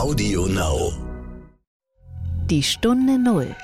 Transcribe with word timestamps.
Audio 0.00 0.46
Now. 0.46 0.94
Die 2.46 2.62
Stunde 2.62 3.18
Null, 3.18 3.54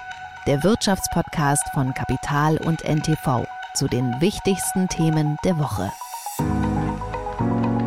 der 0.47 0.63
Wirtschaftspodcast 0.63 1.65
von 1.73 1.95
Kapital 1.95 2.59
und 2.59 2.85
NTV 2.85 3.47
zu 3.73 3.89
den 3.89 4.21
wichtigsten 4.21 4.87
Themen 4.89 5.39
der 5.45 5.59
Woche. 5.59 5.91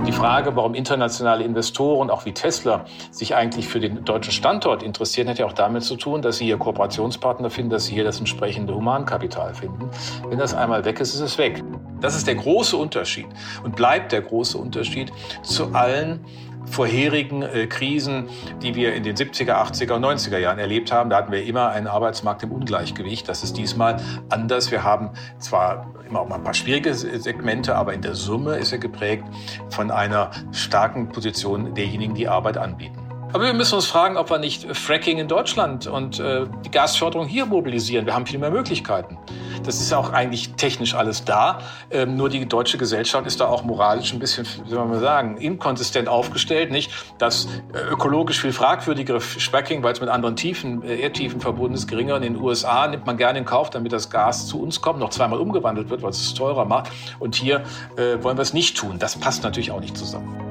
Die 0.07 0.12
Frage, 0.12 0.55
warum 0.55 0.73
internationale 0.73 1.43
Investoren, 1.43 2.09
auch 2.09 2.25
wie 2.25 2.31
Tesla, 2.31 2.86
sich 3.12 3.36
eigentlich 3.36 3.68
für 3.68 3.80
den 3.80 4.04
deutschen 4.04 4.34
Standort 4.34 4.81
interessieren, 4.81 5.29
hat 5.29 5.38
ja 5.38 5.45
auch 5.45 5.54
damit 5.54 5.84
zu 5.84 5.95
tun, 5.95 6.23
dass 6.23 6.38
sie 6.38 6.45
hier 6.45 6.57
Kooperationspartner 6.57 7.52
finden, 7.52 7.70
dass 7.70 7.86
sie 7.86 7.93
hier 7.93 8.04
das 8.04 8.18
entsprechende 8.18 8.73
Humankapital 8.73 9.54
finden. 9.54 9.91
Wenn 10.27 10.39
das 10.39 10.55
einmal 10.55 10.84
weg 10.86 11.00
ist, 11.00 11.13
ist 11.13 11.21
es 11.21 11.38
weg. 11.38 11.63
Das 12.02 12.16
ist 12.16 12.25
der 12.25 12.36
große 12.36 12.75
Unterschied 12.75 13.27
und 13.63 13.75
bleibt 13.75 14.11
der 14.11 14.21
große 14.21 14.57
Unterschied 14.57 15.11
zu 15.43 15.68
allen 15.73 16.25
vorherigen 16.70 17.41
äh, 17.41 17.67
Krisen, 17.67 18.29
die 18.61 18.75
wir 18.75 18.93
in 18.93 19.04
den 19.04 19.15
70er, 19.15 19.54
80er 19.54 19.93
und 19.93 20.05
90er 20.05 20.37
Jahren 20.37 20.60
erlebt 20.60 20.91
haben. 20.91 21.10
Da 21.10 21.18
hatten 21.18 21.32
wir 21.32 21.43
immer 21.43 21.69
einen 21.69 21.87
Arbeitsmarkt 21.87 22.43
im 22.43 22.51
Ungleichgewicht. 22.51 23.27
Das 23.27 23.43
ist 23.43 23.57
diesmal 23.57 23.97
anders. 24.29 24.71
Wir 24.71 24.83
haben 24.83 25.11
zwar 25.39 25.93
immer 26.07 26.21
auch 26.21 26.29
mal 26.29 26.36
ein 26.36 26.43
paar 26.43 26.54
schwierige 26.54 26.93
Segmente, 26.93 27.75
aber 27.75 27.93
in 27.93 28.01
der 28.01 28.15
Summe 28.15 28.55
ist 28.57 28.71
er 28.71 28.79
geprägt 28.79 29.25
von 29.69 29.91
einer 29.91 30.32
starken 30.51 31.10
Position 31.10 31.74
derjenigen, 31.74 32.16
die 32.16 32.27
Arbeit 32.27 32.58
anbieten. 32.58 33.08
Aber 33.31 33.44
wir 33.44 33.53
müssen 33.53 33.75
uns 33.75 33.86
fragen, 33.86 34.17
ob 34.17 34.31
wir 34.31 34.39
nicht 34.39 34.75
Fracking 34.75 35.19
in 35.19 35.28
Deutschland 35.28 35.86
und 35.86 36.19
äh, 36.19 36.47
die 36.66 36.72
Gasförderung 36.72 37.28
hier 37.28 37.45
mobilisieren. 37.45 38.08
Wir 38.08 38.16
haben 38.16 38.25
viel 38.25 38.39
mehr 38.39 38.50
Möglichkeiten. 38.50 39.19
Das 39.64 39.80
ist 39.80 39.94
auch 39.94 40.11
eigentlich 40.11 40.53
technisch 40.53 40.95
alles 40.95 41.25
da. 41.25 41.59
Ähm, 41.92 42.16
nur 42.16 42.30
die 42.30 42.47
deutsche 42.47 42.80
Gesellschaft 42.80 43.28
ist 43.28 43.39
da 43.39 43.45
auch 43.45 43.64
moralisch 43.64 44.14
ein 44.14 44.19
bisschen, 44.19 44.47
wie 44.66 44.69
soll 44.69 44.83
man 44.83 45.00
sagen, 45.00 45.38
inkonsistent 45.38 46.08
aufgestellt. 46.08 46.72
Nicht 46.72 46.92
das 47.19 47.47
äh, 47.72 47.92
ökologisch 47.92 48.42
viel 48.42 48.52
fragwürdigere 48.52 49.19
Fracking, 49.19 49.83
weil 49.83 49.94
es 49.94 50.02
mit 50.02 50.09
anderen 50.09 50.36
Tiefen, 50.36 50.81
äh, 50.81 51.00
Erdtiefen 51.00 51.39
verbunden 51.39 51.75
ist, 51.75 51.88
geringer. 51.88 52.16
In 52.16 52.23
den 52.23 52.35
USA 52.38 52.88
nimmt 52.88 53.05
man 53.05 53.17
gerne 53.17 53.38
in 53.38 53.45
Kauf, 53.45 53.69
damit 53.69 53.91
das 53.91 54.09
Gas 54.09 54.47
zu 54.47 54.59
uns 54.59 54.81
kommt, 54.81 54.97
noch 54.97 55.11
zweimal 55.11 55.39
umgewandelt 55.39 55.91
wird, 55.91 56.02
weil 56.02 56.09
es 56.09 56.19
es 56.19 56.33
teurer 56.33 56.66
macht. 56.66 56.89
Und 57.19 57.35
hier 57.35 57.63
äh, 57.95 58.23
wollen 58.23 58.38
wir 58.38 58.41
es 58.41 58.53
nicht 58.53 58.75
tun. 58.75 58.97
Das 58.97 59.19
passt 59.19 59.44
natürlich 59.44 59.69
auch 59.69 59.81
nicht 59.81 59.95
zusammen. 59.95 60.48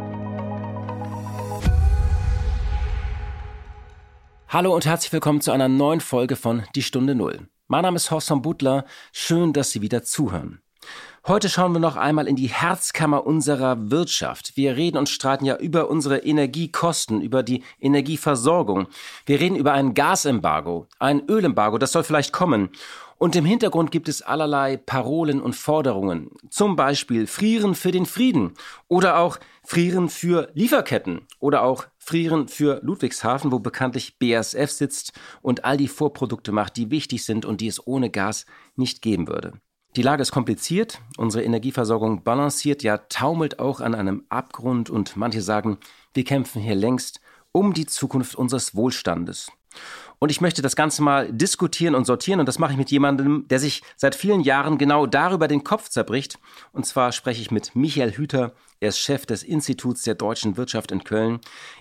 Hallo 4.51 4.75
und 4.75 4.87
herzlich 4.87 5.13
willkommen 5.13 5.43
zu 5.43 5.53
einer 5.53 5.69
neuen 5.69 6.01
Folge 6.01 6.35
von 6.35 6.63
Die 6.75 6.81
Stunde 6.81 7.15
Null. 7.15 7.49
Mein 7.67 7.83
Name 7.83 7.97
ist 7.97 8.11
Horst 8.11 8.29
von 8.29 8.41
Butler. 8.41 8.87
Schön, 9.13 9.53
dass 9.53 9.73
Sie 9.73 9.83
wieder 9.83 10.05
zuhören. 10.05 10.63
Heute 11.27 11.51
schauen 11.51 11.75
wir 11.75 11.81
noch 11.81 11.97
einmal 11.97 12.27
in 12.27 12.35
die 12.35 12.47
Herzkammer 12.47 13.27
unserer 13.27 13.91
Wirtschaft. 13.91 14.57
Wir 14.57 14.75
reden 14.75 14.97
und 14.97 15.11
streiten 15.11 15.45
ja 15.45 15.59
über 15.59 15.91
unsere 15.91 16.21
Energiekosten, 16.21 17.21
über 17.21 17.43
die 17.43 17.63
Energieversorgung. 17.79 18.87
Wir 19.27 19.39
reden 19.39 19.55
über 19.55 19.75
ein 19.75 19.93
Gasembargo, 19.93 20.87
ein 20.99 21.29
Ölembargo, 21.29 21.77
das 21.77 21.93
soll 21.93 22.05
vielleicht 22.05 22.33
kommen. 22.33 22.71
Und 23.19 23.35
im 23.35 23.45
Hintergrund 23.45 23.91
gibt 23.91 24.09
es 24.09 24.23
allerlei 24.23 24.77
Parolen 24.77 25.43
und 25.43 25.57
Forderungen. 25.57 26.31
Zum 26.49 26.75
Beispiel 26.77 27.27
Frieren 27.27 27.75
für 27.75 27.91
den 27.91 28.07
Frieden 28.07 28.55
oder 28.87 29.19
auch 29.19 29.39
Frieren 29.65 30.09
für 30.09 30.51
Lieferketten 30.55 31.27
oder 31.41 31.65
auch 31.65 31.85
Frieren 32.09 32.48
für 32.48 32.81
Ludwigshafen, 32.83 33.53
wo 33.53 33.59
bekanntlich 33.59 34.19
BASF 34.19 34.70
sitzt 34.70 35.12
und 35.42 35.67
all 35.67 35.77
die 35.77 35.89
Vorprodukte 35.89 36.53
macht, 36.53 36.78
die 36.78 36.91
wichtig 36.91 37.23
sind 37.23 37.45
und 37.45 37.61
die 37.61 37.67
es 37.67 37.87
ohne 37.87 38.09
Gas 38.09 38.47
nicht 38.77 39.03
geben 39.03 39.28
würde. 39.28 39.61
Die 39.95 40.00
Lage 40.00 40.23
ist 40.23 40.33
kompliziert, 40.33 41.03
unsere 41.19 41.45
Energieversorgung 41.45 42.25
balanciert, 42.25 42.83
ja 42.83 42.97
taumelt 42.97 43.59
auch 43.59 43.81
an 43.81 43.95
einem 43.95 44.25
Abgrund 44.31 44.89
und 44.89 45.19
manche 45.19 45.42
sagen, 45.42 45.77
wir 46.15 46.25
kämpfen 46.25 46.62
hier 46.62 46.77
längst 46.77 47.20
um 47.53 47.75
die 47.75 47.84
Zukunft 47.84 48.37
unseres 48.37 48.75
Wohlstandes. 48.75 49.53
Und 50.19 50.31
ich 50.31 50.41
möchte 50.41 50.62
das 50.62 50.77
Ganze 50.77 51.03
mal 51.03 51.33
diskutieren 51.33 51.95
und 51.95 52.05
sortieren. 52.05 52.41
Und 52.41 52.47
das 52.47 52.59
mache 52.59 52.72
ich 52.72 52.78
mit 52.78 52.91
jemandem, 52.91 53.47
der 53.48 53.61
sich 53.61 53.83
seit 53.97 54.15
vielen 54.15 54.41
Jahren 54.41 54.78
genau 54.78 55.06
darüber 55.06 55.47
den 55.47 55.62
Kopf 55.62 55.88
zerbricht. 55.88 56.38
Und 56.72 56.87
zwar 56.87 57.12
spreche 57.12 57.41
ich 57.41 57.50
mit 57.50 57.77
Michael 57.77 58.12
Hüter. 58.12 58.53
Er 58.81 58.88
ist 58.88 58.99
Chef 58.99 59.27
des 59.27 59.43
Instituts 59.43 60.03
der 60.03 60.15
deutschen 60.15 60.56
Wirtschaft 60.56 60.91
in 60.91 61.04
Köln. 61.04 61.41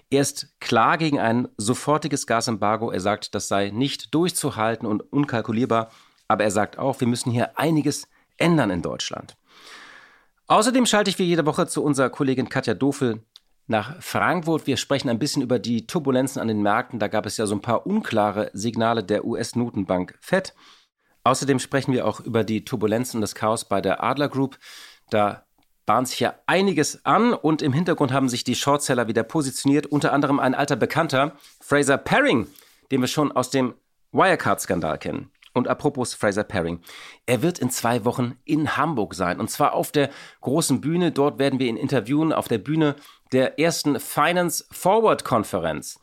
Er 0.09 0.21
ist 0.21 0.59
klar 0.59 0.97
gegen 0.97 1.19
ein 1.19 1.49
sofortiges 1.57 2.27
Gasembargo. 2.27 2.91
Er 2.91 3.01
sagt, 3.01 3.35
das 3.35 3.47
sei 3.47 3.69
nicht 3.69 4.13
durchzuhalten 4.13 4.87
und 4.87 5.01
unkalkulierbar. 5.01 5.91
Aber 6.27 6.43
er 6.43 6.51
sagt 6.51 6.77
auch, 6.77 6.99
wir 6.99 7.07
müssen 7.07 7.31
hier 7.31 7.57
einiges 7.57 8.07
ändern 8.37 8.69
in 8.69 8.81
Deutschland. 8.81 9.35
Außerdem 10.47 10.85
schalte 10.85 11.09
ich 11.09 11.19
wie 11.19 11.23
jede 11.23 11.45
Woche 11.45 11.67
zu 11.67 11.83
unserer 11.83 12.09
Kollegin 12.09 12.47
Katja 12.47 12.73
Dofel 12.73 13.21
nach 13.67 14.01
Frankfurt. 14.01 14.65
Wir 14.65 14.77
sprechen 14.77 15.09
ein 15.09 15.19
bisschen 15.19 15.41
über 15.41 15.59
die 15.59 15.87
Turbulenzen 15.87 16.41
an 16.41 16.47
den 16.47 16.61
Märkten. 16.61 16.99
Da 16.99 17.09
gab 17.09 17.25
es 17.25 17.35
ja 17.35 17.45
so 17.45 17.55
ein 17.55 17.61
paar 17.61 17.85
unklare 17.85 18.49
Signale 18.53 19.03
der 19.03 19.25
US-Notenbank 19.25 20.17
Fed. 20.21 20.53
Außerdem 21.25 21.59
sprechen 21.59 21.91
wir 21.91 22.07
auch 22.07 22.21
über 22.21 22.45
die 22.45 22.63
Turbulenzen 22.63 23.17
und 23.17 23.21
das 23.21 23.35
Chaos 23.35 23.65
bei 23.65 23.81
der 23.81 24.01
Adler 24.01 24.29
Group. 24.29 24.57
Da 25.09 25.46
bahnt 25.87 26.09
sich 26.09 26.19
ja 26.19 26.35
einiges 26.45 27.03
an 27.05 27.33
und 27.33 27.63
im 27.63 27.73
Hintergrund 27.73 28.11
haben 28.11 28.29
sich 28.29 28.43
die 28.43 28.55
Shortseller 28.55 29.07
wieder 29.07 29.23
positioniert. 29.23 29.87
Unter 29.87 30.13
anderem 30.13 30.39
ein 30.39 30.53
alter 30.53 30.75
Bekannter, 30.75 31.31
Fraser 31.61 31.97
Paring, 31.97 32.45
den 32.91 33.01
wir 33.01 33.07
schon 33.07 33.31
aus 33.31 33.49
dem 33.49 33.73
Wirecard-Skandal 34.11 34.99
kennen. 34.99 35.31
Und 35.53 35.67
apropos 35.67 36.13
Fraser 36.13 36.43
Paring, 36.43 36.81
er 37.25 37.41
wird 37.41 37.57
in 37.57 37.71
zwei 37.71 38.05
Wochen 38.05 38.37
in 38.43 38.77
Hamburg 38.77 39.15
sein. 39.15 39.39
Und 39.39 39.49
zwar 39.49 39.73
auf 39.73 39.91
der 39.91 40.09
großen 40.41 40.81
Bühne. 40.81 41.11
Dort 41.11 41.39
werden 41.39 41.57
wir 41.57 41.67
ihn 41.67 41.77
interviewen, 41.77 42.33
auf 42.33 42.49
der 42.49 42.59
Bühne 42.59 42.95
der 43.31 43.57
ersten 43.57 43.99
Finance 43.99 44.65
Forward 44.71 45.23
Konferenz. 45.23 45.99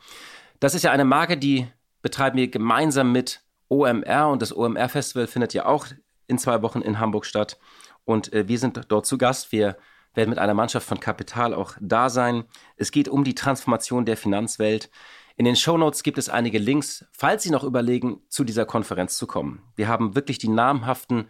Das 0.61 0.75
ist 0.75 0.83
ja 0.83 0.93
eine 0.93 1.05
Marke, 1.05 1.37
die 1.37 1.69
betreiben 2.01 2.39
wir 2.39 2.49
gemeinsam 2.49 3.13
mit 3.13 3.43
OMR 3.69 4.29
und 4.29 4.41
das 4.41 4.57
OMR 4.57 4.89
Festival 4.89 5.27
findet 5.27 5.53
ja 5.53 5.67
auch 5.67 5.87
in 6.27 6.39
zwei 6.39 6.63
Wochen 6.63 6.81
in 6.81 6.99
Hamburg 6.99 7.27
statt. 7.27 7.59
Und 8.05 8.33
äh, 8.33 8.49
wir 8.49 8.59
sind 8.59 8.81
dort 8.89 9.07
zu 9.07 9.19
Gast. 9.19 9.53
Wir 9.53 9.77
werden 10.15 10.31
mit 10.31 10.39
einer 10.39 10.55
Mannschaft 10.55 10.87
von 10.87 11.01
Kapital 11.01 11.55
auch 11.55 11.75
da 11.81 12.09
sein. 12.11 12.45
Es 12.77 12.91
geht 12.91 13.09
um 13.09 13.25
die 13.25 13.35
Transformation 13.35 14.05
der 14.05 14.17
Finanzwelt. 14.17 14.91
In 15.37 15.45
den 15.45 15.57
Shownotes 15.57 16.05
gibt 16.05 16.19
es 16.19 16.29
einige 16.29 16.59
Links, 16.59 17.05
falls 17.11 17.43
Sie 17.43 17.51
noch 17.51 17.65
überlegen, 17.65 18.21
zu 18.29 18.45
dieser 18.45 18.67
Konferenz 18.67 19.17
zu 19.17 19.27
kommen. 19.27 19.63
Wir 19.75 19.89
haben 19.89 20.15
wirklich 20.15 20.39
die 20.39 20.49
namhaften 20.49 21.27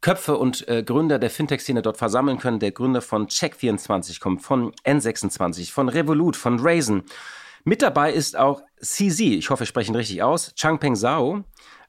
Köpfe 0.00 0.36
und 0.36 0.66
äh, 0.68 0.82
Gründer 0.82 1.18
der 1.18 1.30
Fintech-Szene 1.30 1.82
dort 1.82 1.98
versammeln 1.98 2.38
können. 2.38 2.60
Der 2.60 2.72
Gründer 2.72 3.02
von 3.02 3.26
Check24 3.26 4.20
kommt, 4.20 4.42
von 4.42 4.72
N26, 4.84 5.70
von 5.72 5.88
Revolut, 5.88 6.36
von 6.36 6.58
Raisin. 6.60 7.02
Mit 7.64 7.82
dabei 7.82 8.12
ist 8.12 8.36
auch 8.36 8.62
CZ, 8.80 9.20
ich 9.20 9.50
hoffe, 9.50 9.64
ich 9.64 9.68
spreche 9.68 9.90
ihn 9.90 9.96
richtig 9.96 10.22
aus, 10.22 10.54
Changpeng 10.54 10.94
Zhao. 10.94 11.44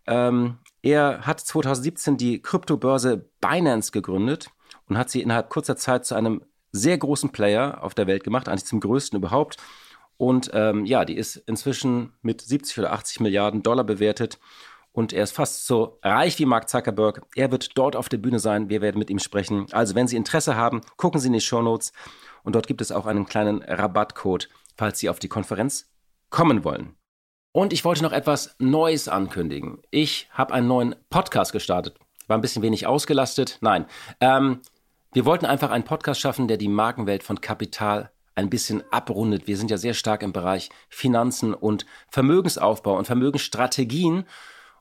Ähm, 0.08 0.58
er 0.88 1.28
hat 1.28 1.42
2017 1.42 2.16
die 2.16 2.42
Kryptobörse 2.42 3.30
Binance 3.42 3.92
gegründet 3.92 4.52
und 4.88 4.98
hat 4.98 5.10
sie 5.10 5.22
innerhalb 5.22 5.50
kurzer 5.50 5.76
Zeit 5.76 6.06
zu 6.06 6.16
einem 6.16 6.44
sehr 6.72 6.98
großen 6.98 7.32
Player 7.32 7.84
auf 7.84 7.94
der 7.94 8.08
Welt 8.08 8.24
gemacht, 8.24 8.48
eigentlich 8.48 8.66
zum 8.66 8.80
größten 8.80 9.18
überhaupt. 9.18 9.58
Und 10.16 10.50
ähm, 10.54 10.86
ja, 10.86 11.04
die 11.04 11.18
ist 11.18 11.36
inzwischen 11.36 12.14
mit 12.22 12.42
70 12.42 12.80
oder 12.80 12.94
80 12.94 13.20
Milliarden 13.20 13.64
Dollar 13.64 13.84
bewertet 13.84 14.40
und 14.94 15.12
er 15.12 15.26
ist 15.26 15.34
fast 15.34 15.68
so 15.68 16.00
reich 16.02 16.40
wie 16.40 16.46
Mark 16.46 16.70
Zuckerberg. 16.70 17.22
Er 17.36 17.52
wird 17.52 17.78
dort 17.78 17.98
auf 17.98 18.08
der 18.08 18.18
Bühne 18.18 18.40
sein. 18.40 18.70
Wir 18.70 18.82
werden 18.82 18.98
mit 18.98 19.10
ihm 19.10 19.20
sprechen. 19.20 19.68
Also, 19.72 19.94
wenn 19.94 20.08
Sie 20.08 20.16
Interesse 20.16 20.56
haben, 20.56 20.82
gucken 20.96 21.20
Sie 21.20 21.28
in 21.28 21.34
die 21.34 21.42
Show 21.42 21.62
Notes 21.62 21.92
und 22.44 22.56
dort 22.56 22.66
gibt 22.66 22.82
es 22.82 22.94
auch 22.94 23.06
einen 23.06 23.26
kleinen 23.26 23.62
Rabattcode, 23.62 24.50
falls 24.76 25.00
Sie 25.00 25.10
auf 25.10 25.20
die 25.20 25.28
Konferenz 25.28 25.92
kommen 26.30 26.64
wollen. 26.64 26.96
Und 27.52 27.74
ich 27.74 27.84
wollte 27.86 28.04
noch 28.04 28.12
etwas 28.12 28.56
Neues 28.60 29.08
ankündigen. 29.08 29.80
Ich 29.90 30.28
habe 30.32 30.54
einen 30.54 30.68
neuen 30.68 30.96
Podcast 31.10 31.52
gestartet. 31.52 31.98
War 32.28 32.38
ein 32.38 32.42
bisschen 32.42 32.62
wenig 32.62 32.86
ausgelastet. 32.86 33.58
Nein. 33.62 33.86
Ähm, 34.20 34.62
wir 35.14 35.26
wollten 35.26 35.46
einfach 35.46 35.72
einen 35.72 35.86
Podcast 35.86 36.20
schaffen, 36.20 36.48
der 36.48 36.58
die 36.58 36.68
Markenwelt 36.68 37.24
von 37.24 37.42
Kapital 37.42 38.12
ein 38.36 38.50
bisschen 38.50 38.84
abrundet. 38.92 39.48
Wir 39.48 39.58
sind 39.58 39.72
ja 39.72 39.78
sehr 39.78 39.96
stark 39.96 40.22
im 40.22 40.32
Bereich 40.32 40.70
Finanzen 40.90 41.54
und 41.54 41.86
Vermögensaufbau 42.10 42.96
und 42.98 43.06
Vermögensstrategien. 43.06 44.26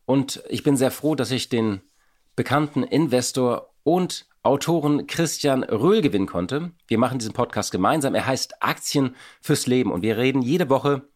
Und 0.05 0.43
ich 0.49 0.62
bin 0.62 0.76
sehr 0.76 0.90
froh, 0.90 1.14
dass 1.14 1.31
ich 1.31 1.49
den 1.49 1.81
bekannten 2.35 2.82
Investor 2.82 3.73
und 3.82 4.26
Autoren 4.43 5.06
Christian 5.06 5.64
Röhl 5.64 6.02
gewinnen 6.02 6.26
konnte. 6.26 6.73
Wir 6.87 6.99
machen 6.99 7.19
diesen 7.19 7.32
Podcast 7.32 7.73
gemeinsam. 7.73 8.14
Er 8.14 8.26
heißt 8.26 8.62
Aktien 8.62 9.17
fürs 9.40 9.67
Leben 9.67 9.90
und 9.90 10.02
wir 10.02 10.19
reden 10.19 10.43
jede 10.43 10.69
Woche 10.69 11.08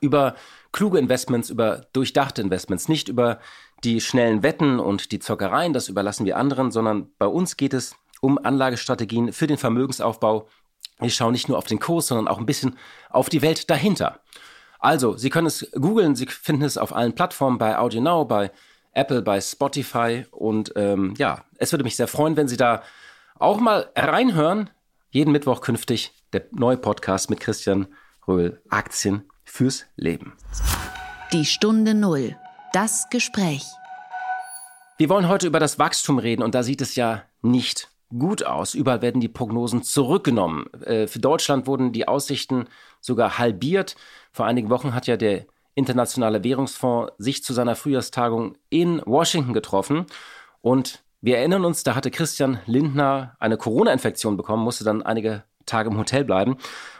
über 0.00 0.34
kluge 0.72 0.98
Investments, 0.98 1.50
über 1.50 1.86
durchdachte 1.92 2.42
Investments, 2.42 2.88
nicht 2.88 3.08
über 3.08 3.40
die 3.84 4.00
schnellen 4.00 4.42
Wetten 4.42 4.80
und 4.80 5.12
die 5.12 5.18
Zockereien, 5.18 5.72
das 5.72 5.88
überlassen 5.88 6.26
wir 6.26 6.36
anderen, 6.36 6.70
sondern 6.70 7.10
bei 7.18 7.26
uns 7.26 7.56
geht 7.56 7.74
es 7.74 7.94
um 8.20 8.38
Anlagestrategien 8.38 9.32
für 9.32 9.46
den 9.46 9.58
Vermögensaufbau. 9.58 10.48
Wir 10.98 11.10
schauen 11.10 11.32
nicht 11.32 11.48
nur 11.48 11.58
auf 11.58 11.66
den 11.66 11.78
Kurs, 11.78 12.06
sondern 12.06 12.28
auch 12.28 12.38
ein 12.38 12.46
bisschen 12.46 12.76
auf 13.10 13.28
die 13.28 13.42
Welt 13.42 13.68
dahinter. 13.70 14.20
Also, 14.78 15.16
Sie 15.16 15.30
können 15.30 15.46
es 15.46 15.70
googeln, 15.72 16.14
Sie 16.14 16.26
finden 16.26 16.62
es 16.62 16.78
auf 16.78 16.94
allen 16.94 17.14
Plattformen, 17.14 17.58
bei 17.58 17.78
AudioNow, 17.78 18.26
bei 18.26 18.50
Apple, 18.92 19.22
bei 19.22 19.40
Spotify. 19.40 20.24
Und 20.30 20.72
ähm, 20.76 21.14
ja, 21.18 21.44
es 21.56 21.72
würde 21.72 21.84
mich 21.84 21.96
sehr 21.96 22.08
freuen, 22.08 22.36
wenn 22.36 22.48
Sie 22.48 22.56
da 22.56 22.82
auch 23.38 23.60
mal 23.60 23.90
reinhören. 23.94 24.70
Jeden 25.10 25.32
Mittwoch 25.32 25.60
künftig 25.60 26.12
der 26.32 26.46
neue 26.52 26.76
Podcast 26.76 27.30
mit 27.30 27.40
Christian 27.40 27.88
Röhl, 28.26 28.60
Aktien 28.68 29.24
fürs 29.56 29.86
Leben. 29.96 30.34
Die 31.32 31.46
Stunde 31.46 31.94
Null. 31.94 32.36
Das 32.74 33.08
Gespräch. 33.08 33.64
Wir 34.98 35.08
wollen 35.08 35.28
heute 35.28 35.46
über 35.46 35.60
das 35.60 35.78
Wachstum 35.78 36.18
reden 36.18 36.42
und 36.42 36.54
da 36.54 36.62
sieht 36.62 36.82
es 36.82 36.94
ja 36.94 37.22
nicht 37.40 37.88
gut 38.10 38.44
aus. 38.44 38.74
Überall 38.74 39.00
werden 39.00 39.22
die 39.22 39.28
Prognosen 39.28 39.82
zurückgenommen. 39.82 40.66
Äh, 40.82 41.06
für 41.06 41.20
Deutschland 41.20 41.66
wurden 41.66 41.92
die 41.92 42.06
Aussichten 42.06 42.66
sogar 43.00 43.38
halbiert. 43.38 43.96
Vor 44.30 44.44
einigen 44.44 44.68
Wochen 44.68 44.94
hat 44.94 45.06
ja 45.06 45.16
der 45.16 45.46
Internationale 45.74 46.44
Währungsfonds 46.44 47.14
sich 47.16 47.42
zu 47.42 47.54
seiner 47.54 47.76
Frühjahrstagung 47.76 48.58
in 48.68 49.00
Washington 49.06 49.54
getroffen 49.54 50.04
und 50.60 51.02
wir 51.22 51.38
erinnern 51.38 51.64
uns, 51.64 51.82
da 51.82 51.94
hatte 51.94 52.10
Christian 52.10 52.60
Lindner 52.66 53.36
eine 53.40 53.56
Corona-Infektion 53.56 54.36
bekommen, 54.36 54.62
musste 54.62 54.84
dann 54.84 55.02
einige 55.02 55.44
Tage 55.64 55.90
im 55.90 55.98
Hotel 55.98 56.24
bleiben. 56.24 56.56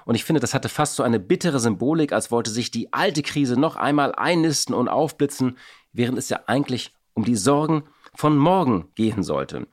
Und 0.06 0.14
ich 0.14 0.24
finde, 0.24 0.40
das 0.40 0.54
hatte 0.54 0.68
fast 0.68 0.94
so 0.94 1.02
eine 1.02 1.18
bittere 1.18 1.58
Symbolik, 1.58 2.12
als 2.12 2.30
wollte 2.30 2.50
sich 2.50 2.70
die 2.70 2.92
alte 2.92 3.22
Krise 3.22 3.58
noch 3.58 3.74
einmal 3.74 4.14
einnisten 4.14 4.74
und 4.74 4.88
aufblitzen, 4.88 5.58
während 5.92 6.16
es 6.16 6.28
ja 6.28 6.40
eigentlich 6.46 6.94
um 7.12 7.24
die 7.24 7.34
Sorgen 7.34 7.82
von 8.14 8.38
morgen 8.38 8.88
gehen 8.94 9.24
sollte. 9.24 9.66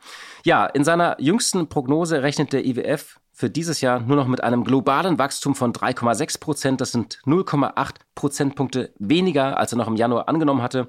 Ja, 0.44 0.66
in 0.66 0.84
seiner 0.84 1.22
jüngsten 1.22 1.70
Prognose 1.70 2.24
rechnet 2.24 2.52
der 2.52 2.66
IWF 2.66 3.20
für 3.32 3.50
dieses 3.52 3.82
Jahr 3.82 4.00
nur 4.00 4.16
noch 4.16 4.28
mit 4.28 4.44
einem 4.44 4.64
globalen 4.64 5.20
Wachstum 5.20 5.54
von 5.54 5.72
3,6 5.72 6.40
Prozent. 6.40 6.82
Das 6.82 6.92
sind 6.92 7.20
0,8 7.26 7.96
Prozentpunkte 8.16 8.92
weniger, 8.98 9.58
als 9.60 9.72
er 9.72 9.78
noch 9.78 9.88
im 9.88 9.96
Januar 9.96 10.28
angenommen 10.30 10.64
hatte. 10.64 10.88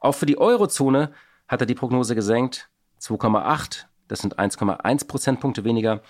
Auch 0.00 0.14
für 0.14 0.26
die 0.26 0.38
Eurozone 0.38 1.12
hat 1.48 1.60
er 1.60 1.66
die 1.66 1.74
Prognose 1.74 2.14
gesenkt. 2.14 2.68
2,8, 3.00 3.84
das 4.08 4.20
sind 4.20 4.38
1,1 4.38 5.06
Prozentpunkte 5.06 5.64
weniger. 5.64 6.02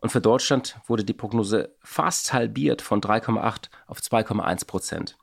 Und 0.00 0.10
für 0.10 0.20
Deutschland 0.20 0.76
wurde 0.86 1.04
die 1.04 1.14
Prognose 1.14 1.74
fast 1.82 2.32
halbiert 2.32 2.82
von 2.82 3.00
3,8 3.00 3.70
auf 3.86 3.98
2,1 3.98 4.66
Prozent. 4.66 5.16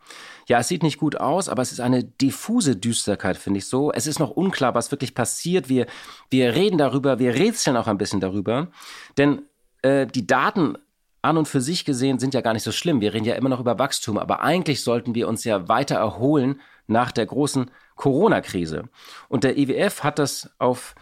Ja, 0.47 0.59
es 0.59 0.67
sieht 0.67 0.83
nicht 0.83 0.97
gut 0.97 1.15
aus, 1.15 1.47
aber 1.47 1.61
es 1.61 1.71
ist 1.71 1.79
eine 1.79 2.03
diffuse 2.03 2.75
Düsterkeit, 2.75 3.37
finde 3.37 3.59
ich 3.59 3.67
so. 3.67 3.91
Es 3.91 4.07
ist 4.07 4.19
noch 4.19 4.31
unklar, 4.31 4.73
was 4.73 4.91
wirklich 4.91 5.13
passiert. 5.13 5.69
Wir, 5.69 5.85
wir 6.29 6.55
reden 6.55 6.77
darüber, 6.77 7.19
wir 7.19 7.35
rätseln 7.35 7.77
auch 7.77 7.87
ein 7.87 7.97
bisschen 7.97 8.19
darüber. 8.19 8.69
Denn 9.17 9.43
äh, 9.83 10.07
die 10.07 10.25
Daten 10.25 10.77
an 11.21 11.37
und 11.37 11.47
für 11.47 11.61
sich 11.61 11.85
gesehen 11.85 12.19
sind 12.19 12.33
ja 12.33 12.41
gar 12.41 12.53
nicht 12.53 12.63
so 12.63 12.71
schlimm. 12.71 12.99
Wir 12.99 13.13
reden 13.13 13.25
ja 13.25 13.35
immer 13.35 13.49
noch 13.49 13.61
über 13.61 13.79
Wachstum, 13.79 14.17
aber 14.17 14.41
eigentlich 14.41 14.83
sollten 14.83 15.15
wir 15.15 15.27
uns 15.27 15.43
ja 15.45 15.69
weiter 15.69 15.95
erholen 15.95 16.59
nach 16.87 17.11
der 17.11 17.25
großen 17.25 17.71
Corona-Krise. 17.95 18.89
Und 19.29 19.43
der 19.43 19.57
IWF 19.57 20.03
hat 20.03 20.19
das 20.19 20.51
auf 20.59 20.95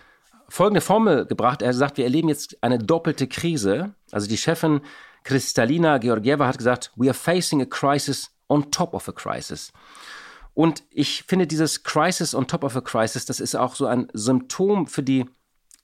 folgende 0.51 0.81
Formel 0.81 1.25
gebracht. 1.25 1.61
Er 1.61 1.73
sagt, 1.73 1.97
wir 1.97 2.03
erleben 2.03 2.29
jetzt 2.29 2.61
eine 2.61 2.77
doppelte 2.77 3.27
Krise. 3.27 3.95
Also 4.11 4.27
die 4.27 4.37
Chefin 4.37 4.81
Kristalina 5.23 5.97
Georgieva 5.97 6.47
hat 6.47 6.57
gesagt, 6.57 6.91
we 6.95 7.07
are 7.07 7.13
facing 7.13 7.61
a 7.61 7.65
crisis 7.65 8.31
on 8.49 8.69
top 8.69 8.93
of 8.93 9.07
a 9.07 9.13
crisis. 9.13 9.71
Und 10.53 10.83
ich 10.91 11.23
finde 11.23 11.47
dieses 11.47 11.83
Crisis 11.83 12.35
on 12.35 12.47
top 12.47 12.63
of 12.65 12.75
a 12.75 12.81
crisis, 12.81 13.25
das 13.25 13.39
ist 13.39 13.55
auch 13.55 13.75
so 13.75 13.85
ein 13.85 14.09
Symptom 14.13 14.87
für 14.87 15.03
die 15.03 15.25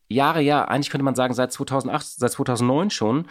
Jahre, 0.09 0.41
ja, 0.41 0.65
eigentlich 0.65 0.89
könnte 0.89 1.05
man 1.05 1.15
sagen 1.15 1.33
seit 1.33 1.53
2008, 1.53 2.05
seit 2.05 2.31
2009 2.31 2.89
schon, 2.89 3.27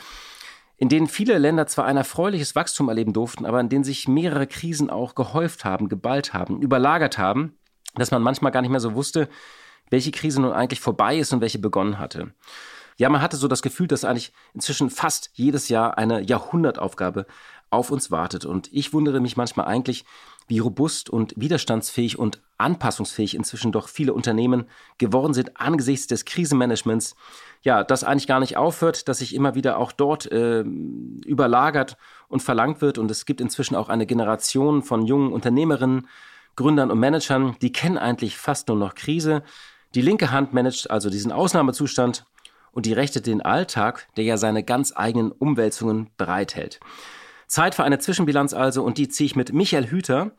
in 0.78 0.88
denen 0.88 1.06
viele 1.06 1.36
Länder 1.38 1.66
zwar 1.66 1.84
ein 1.84 1.96
erfreuliches 1.96 2.54
Wachstum 2.54 2.88
erleben 2.88 3.12
durften, 3.12 3.44
aber 3.44 3.60
in 3.60 3.68
denen 3.68 3.84
sich 3.84 4.08
mehrere 4.08 4.46
Krisen 4.46 4.88
auch 4.88 5.14
gehäuft 5.14 5.64
haben, 5.64 5.88
geballt 5.88 6.32
haben, 6.32 6.62
überlagert 6.62 7.18
haben, 7.18 7.58
dass 7.94 8.10
man 8.10 8.22
manchmal 8.22 8.52
gar 8.52 8.62
nicht 8.62 8.70
mehr 8.70 8.80
so 8.80 8.94
wusste, 8.94 9.28
welche 9.90 10.10
Krise 10.10 10.40
nun 10.40 10.52
eigentlich 10.52 10.80
vorbei 10.80 11.18
ist 11.18 11.32
und 11.32 11.40
welche 11.40 11.58
begonnen 11.58 11.98
hatte. 11.98 12.32
Ja, 12.98 13.10
man 13.10 13.20
hatte 13.20 13.36
so 13.36 13.46
das 13.46 13.62
Gefühl, 13.62 13.88
dass 13.88 14.04
eigentlich 14.04 14.32
inzwischen 14.54 14.88
fast 14.88 15.30
jedes 15.34 15.68
Jahr 15.68 15.98
eine 15.98 16.22
Jahrhundertaufgabe 16.22 17.26
auf 17.68 17.90
uns 17.90 18.10
wartet. 18.10 18.44
Und 18.44 18.72
ich 18.72 18.92
wundere 18.92 19.20
mich 19.20 19.36
manchmal 19.36 19.66
eigentlich, 19.66 20.04
wie 20.48 20.60
robust 20.60 21.10
und 21.10 21.34
widerstandsfähig 21.36 22.18
und 22.18 22.40
anpassungsfähig 22.56 23.34
inzwischen 23.34 23.72
doch 23.72 23.88
viele 23.88 24.14
Unternehmen 24.14 24.66
geworden 24.96 25.34
sind 25.34 25.60
angesichts 25.60 26.06
des 26.06 26.24
Krisenmanagements. 26.24 27.16
Ja, 27.62 27.82
das 27.82 28.04
eigentlich 28.04 28.28
gar 28.28 28.40
nicht 28.40 28.56
aufhört, 28.56 29.08
dass 29.08 29.18
sich 29.18 29.34
immer 29.34 29.56
wieder 29.56 29.76
auch 29.76 29.92
dort 29.92 30.30
äh, 30.30 30.60
überlagert 30.60 31.96
und 32.28 32.42
verlangt 32.42 32.80
wird. 32.80 32.96
Und 32.96 33.10
es 33.10 33.26
gibt 33.26 33.40
inzwischen 33.40 33.74
auch 33.74 33.88
eine 33.88 34.06
Generation 34.06 34.82
von 34.82 35.04
jungen 35.04 35.32
Unternehmerinnen, 35.32 36.06
Gründern 36.54 36.90
und 36.90 36.98
Managern, 36.98 37.56
die 37.60 37.72
kennen 37.72 37.98
eigentlich 37.98 38.38
fast 38.38 38.68
nur 38.68 38.78
noch 38.78 38.94
Krise. 38.94 39.42
Die 39.96 40.02
linke 40.02 40.30
Hand 40.30 40.52
managt 40.52 40.90
also 40.90 41.08
diesen 41.08 41.32
Ausnahmezustand 41.32 42.26
und 42.70 42.84
die 42.84 42.92
rechte 42.92 43.22
den 43.22 43.40
Alltag, 43.40 44.06
der 44.18 44.24
ja 44.24 44.36
seine 44.36 44.62
ganz 44.62 44.92
eigenen 44.94 45.32
Umwälzungen 45.32 46.10
bereithält. 46.18 46.80
Zeit 47.46 47.74
für 47.74 47.82
eine 47.82 47.98
Zwischenbilanz 47.98 48.52
also 48.52 48.82
und 48.82 48.98
die 48.98 49.08
ziehe 49.08 49.24
ich 49.24 49.36
mit 49.36 49.54
Michael 49.54 49.86
Hüter, 49.86 50.32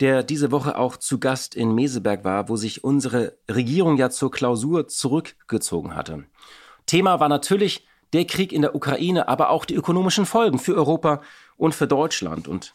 der 0.00 0.22
diese 0.22 0.52
Woche 0.52 0.76
auch 0.76 0.98
zu 0.98 1.18
Gast 1.18 1.54
in 1.54 1.74
Meseberg 1.74 2.24
war, 2.24 2.50
wo 2.50 2.56
sich 2.56 2.84
unsere 2.84 3.38
Regierung 3.50 3.96
ja 3.96 4.10
zur 4.10 4.30
Klausur 4.30 4.86
zurückgezogen 4.86 5.96
hatte. 5.96 6.24
Thema 6.84 7.20
war 7.20 7.30
natürlich 7.30 7.86
der 8.12 8.26
Krieg 8.26 8.52
in 8.52 8.60
der 8.60 8.74
Ukraine, 8.74 9.28
aber 9.28 9.48
auch 9.48 9.64
die 9.64 9.76
ökonomischen 9.76 10.26
Folgen 10.26 10.58
für 10.58 10.74
Europa 10.74 11.22
und 11.56 11.74
für 11.74 11.86
Deutschland. 11.86 12.48
Und 12.48 12.74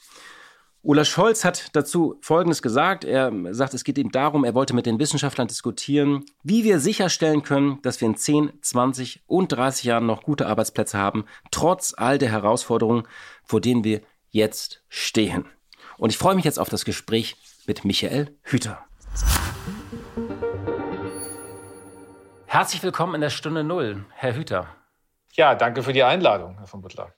Olaf 0.87 1.07
Scholz 1.07 1.43
hat 1.43 1.75
dazu 1.75 2.19
Folgendes 2.21 2.61
gesagt. 2.61 3.05
Er 3.05 3.31
sagt, 3.55 3.73
es 3.73 3.83
geht 3.83 3.97
ihm 3.97 4.11
darum, 4.11 4.43
er 4.43 4.53
wollte 4.53 4.75
mit 4.75 4.85
den 4.85 4.99
Wissenschaftlern 4.99 5.47
diskutieren, 5.47 6.23
wie 6.43 6.63
wir 6.63 6.79
sicherstellen 6.79 7.41
können, 7.41 7.81
dass 7.81 8.01
wir 8.01 8.07
in 8.07 8.15
10, 8.15 8.61
20 8.61 9.23
und 9.25 9.47
30 9.47 9.85
Jahren 9.85 10.05
noch 10.05 10.21
gute 10.21 10.45
Arbeitsplätze 10.45 10.99
haben, 10.99 11.25
trotz 11.49 11.95
all 11.97 12.19
der 12.19 12.29
Herausforderungen, 12.29 13.07
vor 13.43 13.61
denen 13.61 13.83
wir 13.83 14.01
jetzt 14.29 14.83
stehen. 14.87 15.45
Und 15.97 16.11
ich 16.11 16.19
freue 16.19 16.35
mich 16.35 16.45
jetzt 16.45 16.59
auf 16.59 16.69
das 16.69 16.85
Gespräch 16.85 17.35
mit 17.65 17.83
Michael 17.83 18.37
Hüter. 18.43 18.85
Herzlich 22.45 22.83
willkommen 22.83 23.15
in 23.15 23.21
der 23.21 23.31
Stunde 23.31 23.63
Null, 23.63 24.05
Herr 24.11 24.35
Hüter. 24.35 24.67
Ja, 25.33 25.55
danke 25.55 25.81
für 25.81 25.93
die 25.93 26.03
Einladung, 26.03 26.59
Herr 26.59 26.67
von 26.67 26.81
Butler. 26.81 27.11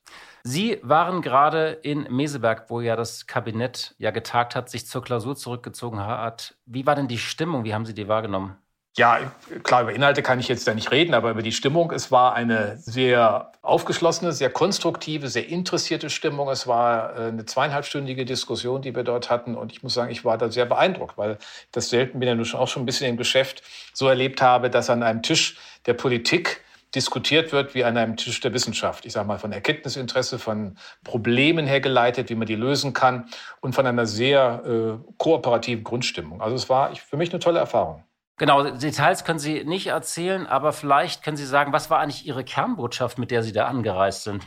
Sie 0.44 0.80
waren 0.82 1.22
gerade 1.22 1.72
in 1.72 2.04
Meseberg, 2.10 2.70
wo 2.70 2.82
ja 2.82 2.96
das 2.96 3.28
Kabinett 3.28 3.96
ja 3.98 4.12
getagt 4.12 4.56
hat, 4.56 4.70
sich 4.70 4.88
zur 4.88 5.04
Klausur 5.04 5.36
zurückgezogen 5.36 6.00
hat. 6.00 6.56
Wie 6.66 6.86
war 6.86 6.96
denn 6.96 7.08
die 7.08 7.18
Stimmung? 7.18 7.64
Wie 7.64 7.74
haben 7.74 7.86
Sie 7.86 7.94
die 7.94 8.08
wahrgenommen? 8.08 8.58
Ja, 8.98 9.20
klar, 9.62 9.84
über 9.84 9.94
Inhalte 9.94 10.24
kann 10.24 10.40
ich 10.40 10.48
jetzt 10.48 10.68
da 10.68 10.74
nicht 10.74 10.92
reden, 10.92 11.14
aber 11.14 11.30
über 11.30 11.44
die 11.44 11.52
Stimmung. 11.52 11.92
Es 11.92 12.12
war 12.12 12.34
eine 12.34 12.78
sehr 12.78 13.52
aufgeschlossene, 13.62 14.32
sehr 14.32 14.50
konstruktive, 14.50 15.28
sehr 15.28 15.48
interessierte 15.48 16.10
Stimmung. 16.10 16.50
Es 16.50 16.66
war 16.66 17.16
äh, 17.16 17.28
eine 17.28 17.46
zweieinhalbstündige 17.46 18.26
Diskussion, 18.26 18.82
die 18.82 18.96
wir 18.96 19.04
dort 19.04 19.30
hatten. 19.30 19.54
Und 19.54 19.72
ich 19.72 19.84
muss 19.84 19.94
sagen, 19.94 20.10
ich 20.10 20.26
war 20.26 20.40
da 20.40 20.50
sehr 20.50 20.66
beeindruckt, 20.66 21.16
weil 21.16 21.38
das 21.72 21.90
selten 21.90 22.20
bin 22.20 22.28
ja 22.28 22.58
auch 22.58 22.68
schon 22.68 22.82
ein 22.82 22.86
bisschen 22.88 23.08
im 23.08 23.18
Geschäft 23.18 23.62
so 23.94 24.08
erlebt 24.08 24.42
habe, 24.42 24.72
dass 24.72 24.90
an 24.90 25.04
einem 25.04 25.22
Tisch 25.22 25.58
der 25.86 25.94
Politik 25.94 26.62
diskutiert 26.96 27.52
wird 27.52 27.76
wie 27.76 27.84
an 27.84 27.98
einem 27.98 28.16
Tisch 28.16 28.40
der 28.40 28.54
Wissenschaft. 28.54 29.06
Ich 29.06 29.14
sage 29.14 29.28
mal 29.28 29.40
von 29.40 29.52
Erkenntnisinteresse, 29.52 30.40
von 30.40 30.78
Problemen 31.04 31.68
hergeleitet, 31.68 32.30
wie 32.30 32.36
man 32.36 32.48
die 32.48 32.56
lösen 32.56 32.94
kann 32.94 33.30
und 33.62 33.74
von 33.74 33.86
einer 33.86 34.06
sehr 34.06 34.64
äh, 34.66 35.14
kooperativen 35.18 35.84
Grundstimmung. 35.84 36.42
Also 36.42 36.56
es 36.56 36.70
war 36.70 36.96
für 36.96 37.18
mich 37.18 37.32
eine 37.32 37.40
tolle 37.40 37.60
Erfahrung. 37.60 38.04
Genau, 38.38 38.64
Details 38.64 39.24
können 39.24 39.40
Sie 39.40 39.64
nicht 39.64 39.88
erzählen, 39.88 40.46
aber 40.46 40.72
vielleicht 40.72 41.24
können 41.24 41.38
Sie 41.38 41.46
sagen, 41.46 41.74
was 41.74 41.90
war 41.90 42.00
eigentlich 42.00 42.28
Ihre 42.28 42.44
Kernbotschaft, 42.44 43.18
mit 43.18 43.32
der 43.32 43.42
Sie 43.42 43.52
da 43.52 43.66
angereist 43.66 44.24
sind? 44.24 44.44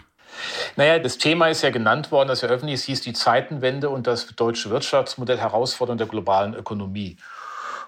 Naja, 0.76 1.00
das 1.00 1.18
Thema 1.18 1.48
ist 1.48 1.62
ja 1.62 1.70
genannt 1.70 2.12
worden, 2.12 2.28
das 2.28 2.44
eröffnet 2.44 2.72
es 2.72 2.84
hieß 2.84 3.00
die 3.00 3.12
Zeitenwende 3.12 3.90
und 3.90 4.06
das 4.06 4.26
deutsche 4.26 4.70
Wirtschaftsmodell 4.70 5.38
Herausforderung 5.38 5.98
der 5.98 6.06
globalen 6.06 6.54
Ökonomie. 6.54 7.16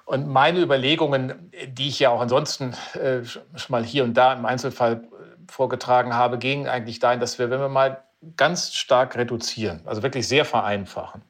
Und 0.05 0.29
meine 0.29 0.61
Überlegungen, 0.61 1.53
die 1.69 1.89
ich 1.89 2.01
ja 2.01 2.11
auch 2.11 2.21
ansonsten 2.21 2.75
äh, 2.95 3.25
schon 3.25 3.43
mal 3.69 3.85
hier 3.85 4.05
und 4.05 4.15
da 4.15 4.33
im 4.33 4.45
Einzelfall 4.45 4.95
äh, 4.95 5.51
vorgetragen 5.51 6.15
habe, 6.15 6.39
gingen 6.39 6.67
eigentlich 6.67 6.99
dahin, 6.99 7.21
dass 7.21 7.39
wir, 7.39 7.51
wenn 7.51 7.61
wir 7.61 7.69
mal 7.69 8.03
ganz 8.37 8.75
stark 8.75 9.17
reduzieren, 9.17 9.81
also 9.85 10.03
wirklich 10.03 10.29
sehr 10.29 10.45
vereinfachen, 10.45 11.23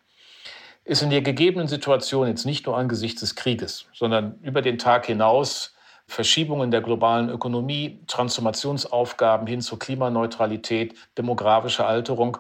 ist 0.85 1.03
in 1.03 1.11
der 1.11 1.23
gegebenen 1.23 1.69
Situation 1.69 2.27
jetzt 2.27 2.45
nicht 2.45 2.67
nur 2.67 2.77
angesichts 2.77 3.21
des 3.21 3.35
Krieges, 3.35 3.87
sondern 3.95 4.39
über 4.43 4.63
den 4.63 4.79
Tag 4.79 5.07
hinaus 5.07 5.75
Verschiebungen 6.07 6.71
der 6.71 6.83
globalen 6.83 7.31
Ökonomie, 7.31 8.01
Transformationsaufgaben 8.07 9.47
hin 9.47 9.61
zur 9.61 9.79
Klimaneutralität, 9.79 10.95
demografische 11.17 11.87
Alterung, 11.87 12.39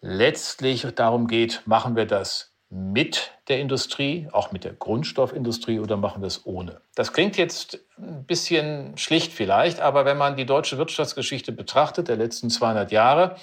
letztlich 0.00 0.86
darum 0.94 1.28
geht, 1.28 1.62
machen 1.66 1.96
wir 1.96 2.06
das 2.06 2.47
mit 2.70 3.32
der 3.48 3.60
Industrie, 3.60 4.28
auch 4.32 4.52
mit 4.52 4.64
der 4.64 4.74
Grundstoffindustrie 4.74 5.80
oder 5.80 5.96
machen 5.96 6.22
wir 6.22 6.26
es 6.26 6.44
ohne? 6.44 6.80
Das 6.94 7.12
klingt 7.12 7.36
jetzt 7.36 7.80
ein 7.96 8.24
bisschen 8.24 8.96
schlicht 8.98 9.32
vielleicht, 9.32 9.80
aber 9.80 10.04
wenn 10.04 10.18
man 10.18 10.36
die 10.36 10.46
deutsche 10.46 10.76
Wirtschaftsgeschichte 10.76 11.52
betrachtet, 11.52 12.08
der 12.08 12.16
letzten 12.16 12.50
200 12.50 12.92
Jahre, 12.92 13.36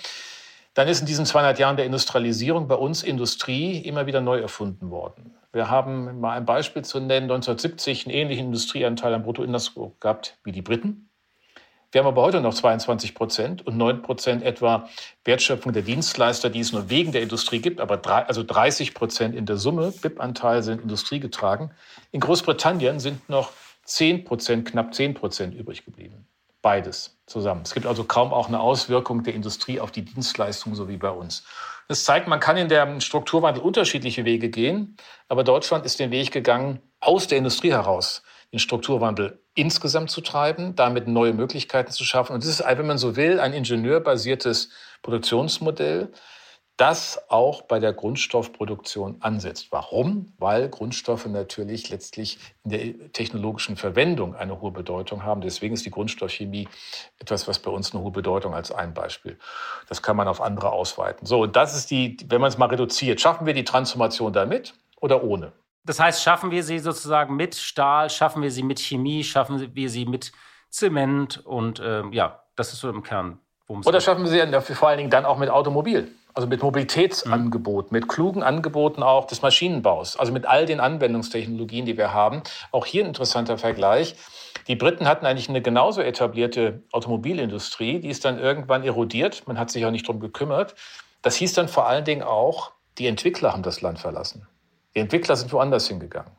dann 0.76 0.88
ist 0.88 1.00
in 1.00 1.08
diesen 1.08 1.26
200 1.26 1.58
Jahren 1.58 1.78
der 1.78 1.86
Industrialisierung 1.86 2.68
bei 2.68 2.76
uns 2.76 3.02
Industrie 3.02 3.78
immer 3.80 4.06
wieder 4.06 4.22
neu 4.22 4.40
erfunden 4.40 4.92
worden. 4.92 5.34
Wir 5.54 5.70
haben 5.70 6.20
mal 6.20 6.36
ein 6.36 6.46
Beispiel 6.46 6.84
zu 6.84 7.00
nennen, 7.00 7.32
1970 7.32 8.06
einen 8.06 8.14
ähnlichen 8.14 8.48
Industrieanteil 8.48 9.14
am 9.14 9.24
Bruttoinlandsprodukt 9.24 10.02
gehabt 10.02 10.38
wie 10.44 10.52
die 10.52 10.62
Briten. 10.62 11.05
Wir 11.96 12.02
haben 12.02 12.10
aber 12.10 12.24
heute 12.24 12.42
noch 12.42 12.54
22 12.54 13.16
Prozent 13.16 13.66
und 13.66 13.78
9 13.78 14.02
Prozent 14.02 14.44
etwa 14.44 14.90
Wertschöpfung 15.24 15.72
der 15.72 15.82
Dienstleister, 15.82 16.50
die 16.50 16.60
es 16.60 16.74
nur 16.74 16.90
wegen 16.90 17.14
der 17.14 17.22
Industrie 17.22 17.62
gibt, 17.62 17.80
aber 17.80 17.96
drei, 17.96 18.24
also 18.24 18.44
30 18.44 18.94
Prozent 18.94 19.34
in 19.34 19.46
der 19.46 19.56
Summe, 19.56 19.94
BIP-Anteil 20.02 20.62
sind 20.62 20.82
industriegetragen. 20.82 21.72
In 22.12 22.20
Großbritannien 22.20 23.00
sind 23.00 23.30
noch 23.30 23.54
10 23.86 24.26
Prozent, 24.26 24.70
knapp 24.70 24.94
10 24.94 25.14
Prozent 25.14 25.56
übrig 25.56 25.86
geblieben. 25.86 26.28
Beides 26.62 27.18
zusammen. 27.28 27.62
Es 27.64 27.74
gibt 27.74 27.86
also 27.86 28.04
kaum 28.04 28.34
auch 28.34 28.50
eine 28.50 28.60
Auswirkung 28.60 29.24
der 29.24 29.34
Industrie 29.34 29.80
auf 29.80 29.92
die 29.92 30.04
Dienstleistung, 30.04 30.76
so 30.76 30.90
wie 30.90 30.98
bei 30.98 31.12
uns. 31.12 31.46
Das 31.88 32.04
zeigt, 32.04 32.28
man 32.28 32.42
kann 32.42 32.58
in 32.58 32.68
der 32.68 33.00
Strukturwandel 33.00 33.64
unterschiedliche 33.64 34.26
Wege 34.26 34.50
gehen, 34.50 34.98
aber 35.30 35.46
Deutschland 35.46 35.86
ist 35.86 36.02
den 36.02 36.12
Weg 36.12 36.32
gegangen, 36.32 36.82
aus 37.00 37.28
der 37.28 37.38
Industrie 37.38 37.72
heraus 37.72 38.22
den 38.56 38.60
Strukturwandel 38.60 39.40
insgesamt 39.54 40.10
zu 40.10 40.22
treiben, 40.22 40.76
damit 40.76 41.10
neue 41.10 41.34
Möglichkeiten 41.34 41.92
zu 41.92 42.06
schaffen. 42.06 42.34
Und 42.34 42.44
das 42.44 42.50
ist, 42.50 42.66
wenn 42.66 42.88
man 42.88 42.98
so 42.98 43.18
will, 43.18 43.42
ein 43.42 43.52
ingenieurbasiertes 43.52 44.70
Produktionsmodell, 45.02 46.14
das 46.78 47.22
auch 47.30 47.64
bei 47.64 47.80
der 47.80 47.92
Grundstoffproduktion 47.92 49.18
ansetzt. 49.20 49.68
Warum? 49.72 50.34
Weil 50.38 50.70
Grundstoffe 50.70 51.26
natürlich 51.26 51.90
letztlich 51.90 52.38
in 52.64 52.72
der 52.72 53.12
technologischen 53.12 53.76
Verwendung 53.76 54.36
eine 54.36 54.62
hohe 54.62 54.72
Bedeutung 54.72 55.24
haben. 55.24 55.42
Deswegen 55.42 55.74
ist 55.74 55.86
die 55.86 55.92
Grundstoffchemie 55.92 56.70
etwas, 57.20 57.48
was 57.50 57.60
bei 57.60 57.72
uns 57.72 57.94
eine 57.94 58.04
hohe 58.04 58.12
Bedeutung 58.12 58.54
als 58.54 58.72
ein 58.72 58.94
Beispiel. 58.94 59.38
Das 59.90 60.02
kann 60.02 60.16
man 60.16 60.30
auf 60.30 60.42
andere 60.42 60.72
ausweiten. 60.72 61.26
So, 61.26 61.44
und 61.44 61.58
das 61.58 61.76
ist 61.76 61.92
die, 61.92 62.18
wenn 62.28 62.40
man 62.40 62.50
es 62.50 62.58
mal 62.58 62.68
reduziert, 62.68 63.20
schaffen 63.20 63.46
wir 63.46 63.54
die 63.54 63.66
Transformation 63.66 64.32
damit 64.32 64.74
oder 65.02 65.24
ohne? 65.24 65.52
Das 65.86 66.00
heißt, 66.00 66.24
schaffen 66.24 66.52
wir 66.52 66.64
sie 66.64 66.80
sozusagen 66.80 67.36
mit 67.36 67.56
Stahl, 67.56 68.10
schaffen 68.10 68.42
wir 68.42 68.52
sie 68.52 68.64
mit 68.64 68.80
Chemie, 68.80 69.24
schaffen 69.24 69.76
wir 69.76 69.90
sie 69.90 70.06
mit 70.06 70.32
Zement 70.70 71.46
und 71.46 71.82
ähm, 71.84 72.12
ja, 72.12 72.44
das 72.56 72.74
ist 72.74 72.80
so 72.80 72.90
im 72.90 73.04
Kern. 73.04 73.40
Oder 73.68 74.02
schaffen 74.02 74.24
wir 74.24 74.62
sie 74.62 74.76
vor 74.76 74.90
allen 74.90 74.98
Dingen 74.98 75.10
dann 75.10 75.26
auch 75.26 75.38
mit 75.38 75.50
Automobil? 75.50 76.12
Also 76.34 76.48
mit 76.48 76.62
Mobilitätsangeboten, 76.62 77.92
mhm. 77.92 78.00
mit 78.00 78.10
klugen 78.10 78.44
Angeboten 78.44 79.04
auch 79.04 79.26
des 79.26 79.42
Maschinenbaus, 79.42 80.18
also 80.18 80.34
mit 80.34 80.46
all 80.46 80.66
den 80.66 80.82
Anwendungstechnologien, 80.82 81.86
die 81.86 81.98
wir 81.98 82.14
haben. 82.14 82.44
Auch 82.72 82.86
hier 82.86 83.04
ein 83.04 83.08
interessanter 83.08 83.58
Vergleich. 83.58 84.16
Die 84.68 84.76
Briten 84.76 85.08
hatten 85.08 85.26
eigentlich 85.26 85.48
eine 85.48 85.62
genauso 85.62 86.02
etablierte 86.02 86.84
Automobilindustrie, 86.92 88.00
die 88.00 88.10
ist 88.10 88.26
dann 88.26 88.38
irgendwann 88.38 88.84
erodiert. 88.84 89.44
Man 89.48 89.58
hat 89.58 89.70
sich 89.70 89.86
auch 89.86 89.92
nicht 89.92 90.08
drum 90.08 90.20
gekümmert. 90.20 90.76
Das 91.22 91.36
hieß 91.36 91.54
dann 91.54 91.70
vor 91.70 91.88
allen 91.88 92.04
Dingen 92.04 92.24
auch, 92.24 92.72
die 92.98 93.08
Entwickler 93.08 93.54
haben 93.54 93.64
das 93.64 93.82
Land 93.82 94.00
verlassen. 94.00 94.48
Die 94.96 95.00
Entwickler 95.02 95.36
sind 95.36 95.52
woanders 95.52 95.88
hingegangen 95.88 96.32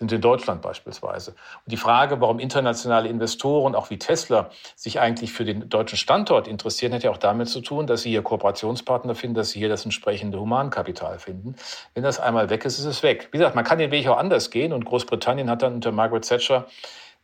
sind 0.00 0.12
in 0.12 0.20
Deutschland 0.22 0.62
beispielsweise. 0.62 1.32
Und 1.32 1.72
die 1.72 1.76
Frage, 1.76 2.20
warum 2.22 2.38
internationale 2.38 3.08
Investoren, 3.08 3.74
auch 3.74 3.90
wie 3.90 3.98
Tesla, 3.98 4.50
sich 4.74 4.98
eigentlich 4.98 5.32
für 5.32 5.44
den 5.44 5.68
deutschen 5.68 5.98
Standort 5.98 6.48
interessieren, 6.48 6.94
hat 6.94 7.02
ja 7.02 7.10
auch 7.10 7.18
damit 7.18 7.48
zu 7.48 7.60
tun, 7.60 7.86
dass 7.86 8.02
sie 8.02 8.10
hier 8.10 8.22
Kooperationspartner 8.22 9.14
finden, 9.14 9.34
dass 9.34 9.50
sie 9.50 9.58
hier 9.58 9.68
das 9.68 9.84
entsprechende 9.84 10.40
Humankapital 10.40 11.18
finden. 11.18 11.54
Wenn 11.92 12.02
das 12.02 12.18
einmal 12.18 12.48
weg 12.48 12.64
ist, 12.64 12.78
ist 12.78 12.86
es 12.86 13.02
weg. 13.02 13.28
Wie 13.32 13.38
gesagt, 13.38 13.54
man 13.54 13.64
kann 13.64 13.78
den 13.78 13.90
Weg 13.90 14.08
auch 14.08 14.16
anders 14.16 14.50
gehen 14.50 14.72
und 14.72 14.86
Großbritannien 14.86 15.50
hat 15.50 15.60
dann 15.60 15.74
unter 15.74 15.92
Margaret 15.92 16.26
Thatcher 16.26 16.66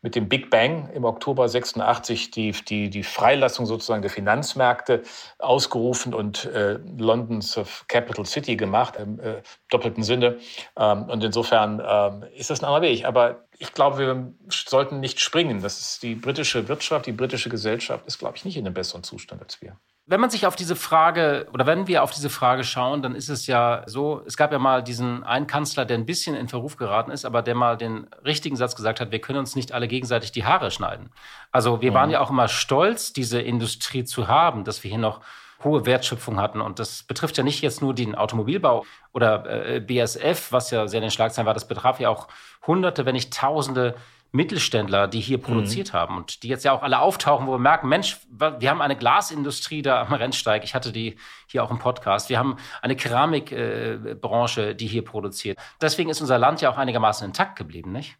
mit 0.03 0.15
dem 0.15 0.29
Big 0.29 0.51
Bang 0.51 0.89
im 0.95 1.05
Oktober 1.05 1.49
86 1.49 2.31
die, 2.31 2.53
die, 2.53 2.91
die 2.91 3.03
Freilassung 3.03 3.67
sozusagen 3.67 4.03
der 4.03 4.11
Finanzmärkte 4.11 5.03
ausgerufen 5.39 6.15
und 6.15 6.45
äh, 6.47 6.79
Londons 6.97 7.59
Capital 7.89 8.25
City 8.27 8.57
gemacht, 8.57 8.97
im 8.97 9.19
äh, 9.21 9.43
doppelten 9.71 10.03
Sinne. 10.03 10.39
Ähm, 10.77 11.05
und 11.05 11.25
insofern 11.25 11.83
ähm, 11.85 12.25
ist 12.35 12.51
das 12.51 12.61
ein 12.61 12.67
anderer 12.67 12.83
Weg. 12.83 13.05
Aber 13.05 13.47
ich 13.59 13.73
glaube, 13.73 13.99
wir 13.99 14.33
sollten 14.49 15.01
nicht 15.01 15.21
springen. 15.21 15.63
Das 15.63 15.81
ist 15.81 16.03
die 16.03 16.15
britische 16.15 16.69
Wirtschaft, 16.69 17.07
die 17.07 17.13
britische 17.13 17.49
Gesellschaft 17.49 18.07
ist, 18.07 18.19
glaube 18.19 18.37
ich, 18.37 18.45
nicht 18.45 18.57
in 18.57 18.67
einem 18.67 18.75
besseren 18.75 19.03
Zustand 19.03 19.43
als 19.43 19.61
wir. 19.63 19.79
Wenn 20.09 20.21
man 20.21 20.31
sich 20.31 20.47
auf 20.47 20.55
diese 20.55 20.77
Frage 20.77 21.49
oder 21.53 21.67
wenn 21.67 21.89
wir 21.89 22.05
auf 22.05 22.13
diese 22.13 22.31
Frage 22.31 22.63
schauen, 22.63 23.03
dann 23.03 23.17
ist 23.17 23.29
es 23.29 23.49
ja 23.49 23.83
so, 23.87 24.23
es 24.25 24.37
gab 24.37 24.53
ja 24.53 24.61
mal 24.61 24.81
diesen 24.81 25.25
einen 25.25 25.49
Kanzler, 25.49 25.85
der 25.85 25.99
ein 25.99 26.07
bisschen 26.07 26.37
in 26.37 26.47
Verruf 26.47 26.77
geraten 26.77 27.11
ist, 27.11 27.25
aber 27.25 27.43
der 27.43 27.57
mal 27.57 27.77
den 27.77 28.07
richtigen 28.25 28.55
Satz 28.55 28.77
gesagt 28.77 29.01
hat, 29.01 29.11
wir 29.11 29.21
können 29.21 29.41
uns 29.41 29.57
nicht 29.57 29.73
alle 29.73 29.89
gegenseitig 29.89 30.31
die 30.31 30.45
Haare 30.45 30.71
schneiden. 30.71 31.11
Also 31.51 31.83
wir 31.83 31.91
mhm. 31.91 31.95
waren 31.97 32.11
ja 32.11 32.21
auch 32.21 32.31
immer 32.31 32.47
stolz, 32.47 33.13
diese 33.15 33.41
Industrie 33.41 34.05
zu 34.05 34.29
haben, 34.29 34.63
dass 34.63 34.85
wir 34.85 34.91
hier 34.91 35.01
noch 35.01 35.23
hohe 35.65 35.87
Wertschöpfung 35.87 36.39
hatten. 36.39 36.61
Und 36.61 36.79
das 36.79 37.03
betrifft 37.03 37.37
ja 37.37 37.43
nicht 37.43 37.61
jetzt 37.61 37.83
nur 37.83 37.93
den 37.93 38.15
Automobilbau 38.15 38.85
oder 39.13 39.45
äh, 39.47 39.81
BSF, 39.81 40.53
was 40.53 40.71
ja 40.71 40.87
sehr 40.87 40.99
in 40.99 41.03
den 41.03 41.11
Schlagzeilen 41.11 41.47
war, 41.47 41.55
das 41.55 41.67
betraf 41.67 41.99
ja 41.99 42.11
auch 42.11 42.29
Hunderte, 42.65 43.07
wenn 43.07 43.15
nicht 43.15 43.37
Tausende 43.37 43.97
Mittelständler, 44.37 45.09
die 45.09 45.21
hier 45.21 45.39
mhm. 45.39 45.43
produziert 45.43 45.93
mhm. 45.93 45.97
haben 45.97 46.17
und 46.17 46.43
die 46.43 46.49
jetzt 46.49 46.65
ja 46.65 46.73
auch 46.73 46.83
alle 46.83 47.01
auftauchen, 47.01 47.47
wo 47.47 47.53
wir 47.53 47.59
merken, 47.59 47.89
Mensch, 47.89 48.19
wir 48.31 48.71
haben 48.71 48.81
eine 48.81 48.97
Glasindustrie 48.97 49.83
da 49.83 50.03
am 50.03 50.13
Rennsteig. 50.13 50.63
Ich 50.65 50.75
hatte 50.75 50.93
die 50.93 51.17
hier 51.49 51.65
auch 51.65 51.71
im 51.71 51.79
Podcast. 51.79 52.29
Wir 52.29 52.39
haben 52.39 52.57
eine 52.83 52.97
Keramikbranche, 52.97 54.71
äh, 54.71 54.75
die 54.75 54.87
hier 54.87 55.05
produziert. 55.05 55.59
Deswegen 55.81 56.11
ist 56.11 56.21
unser 56.21 56.39
Land 56.39 56.61
ja 56.61 56.71
auch 56.71 56.79
einigermaßen 56.79 57.27
intakt 57.27 57.57
geblieben, 57.57 57.93
nicht? 57.93 58.17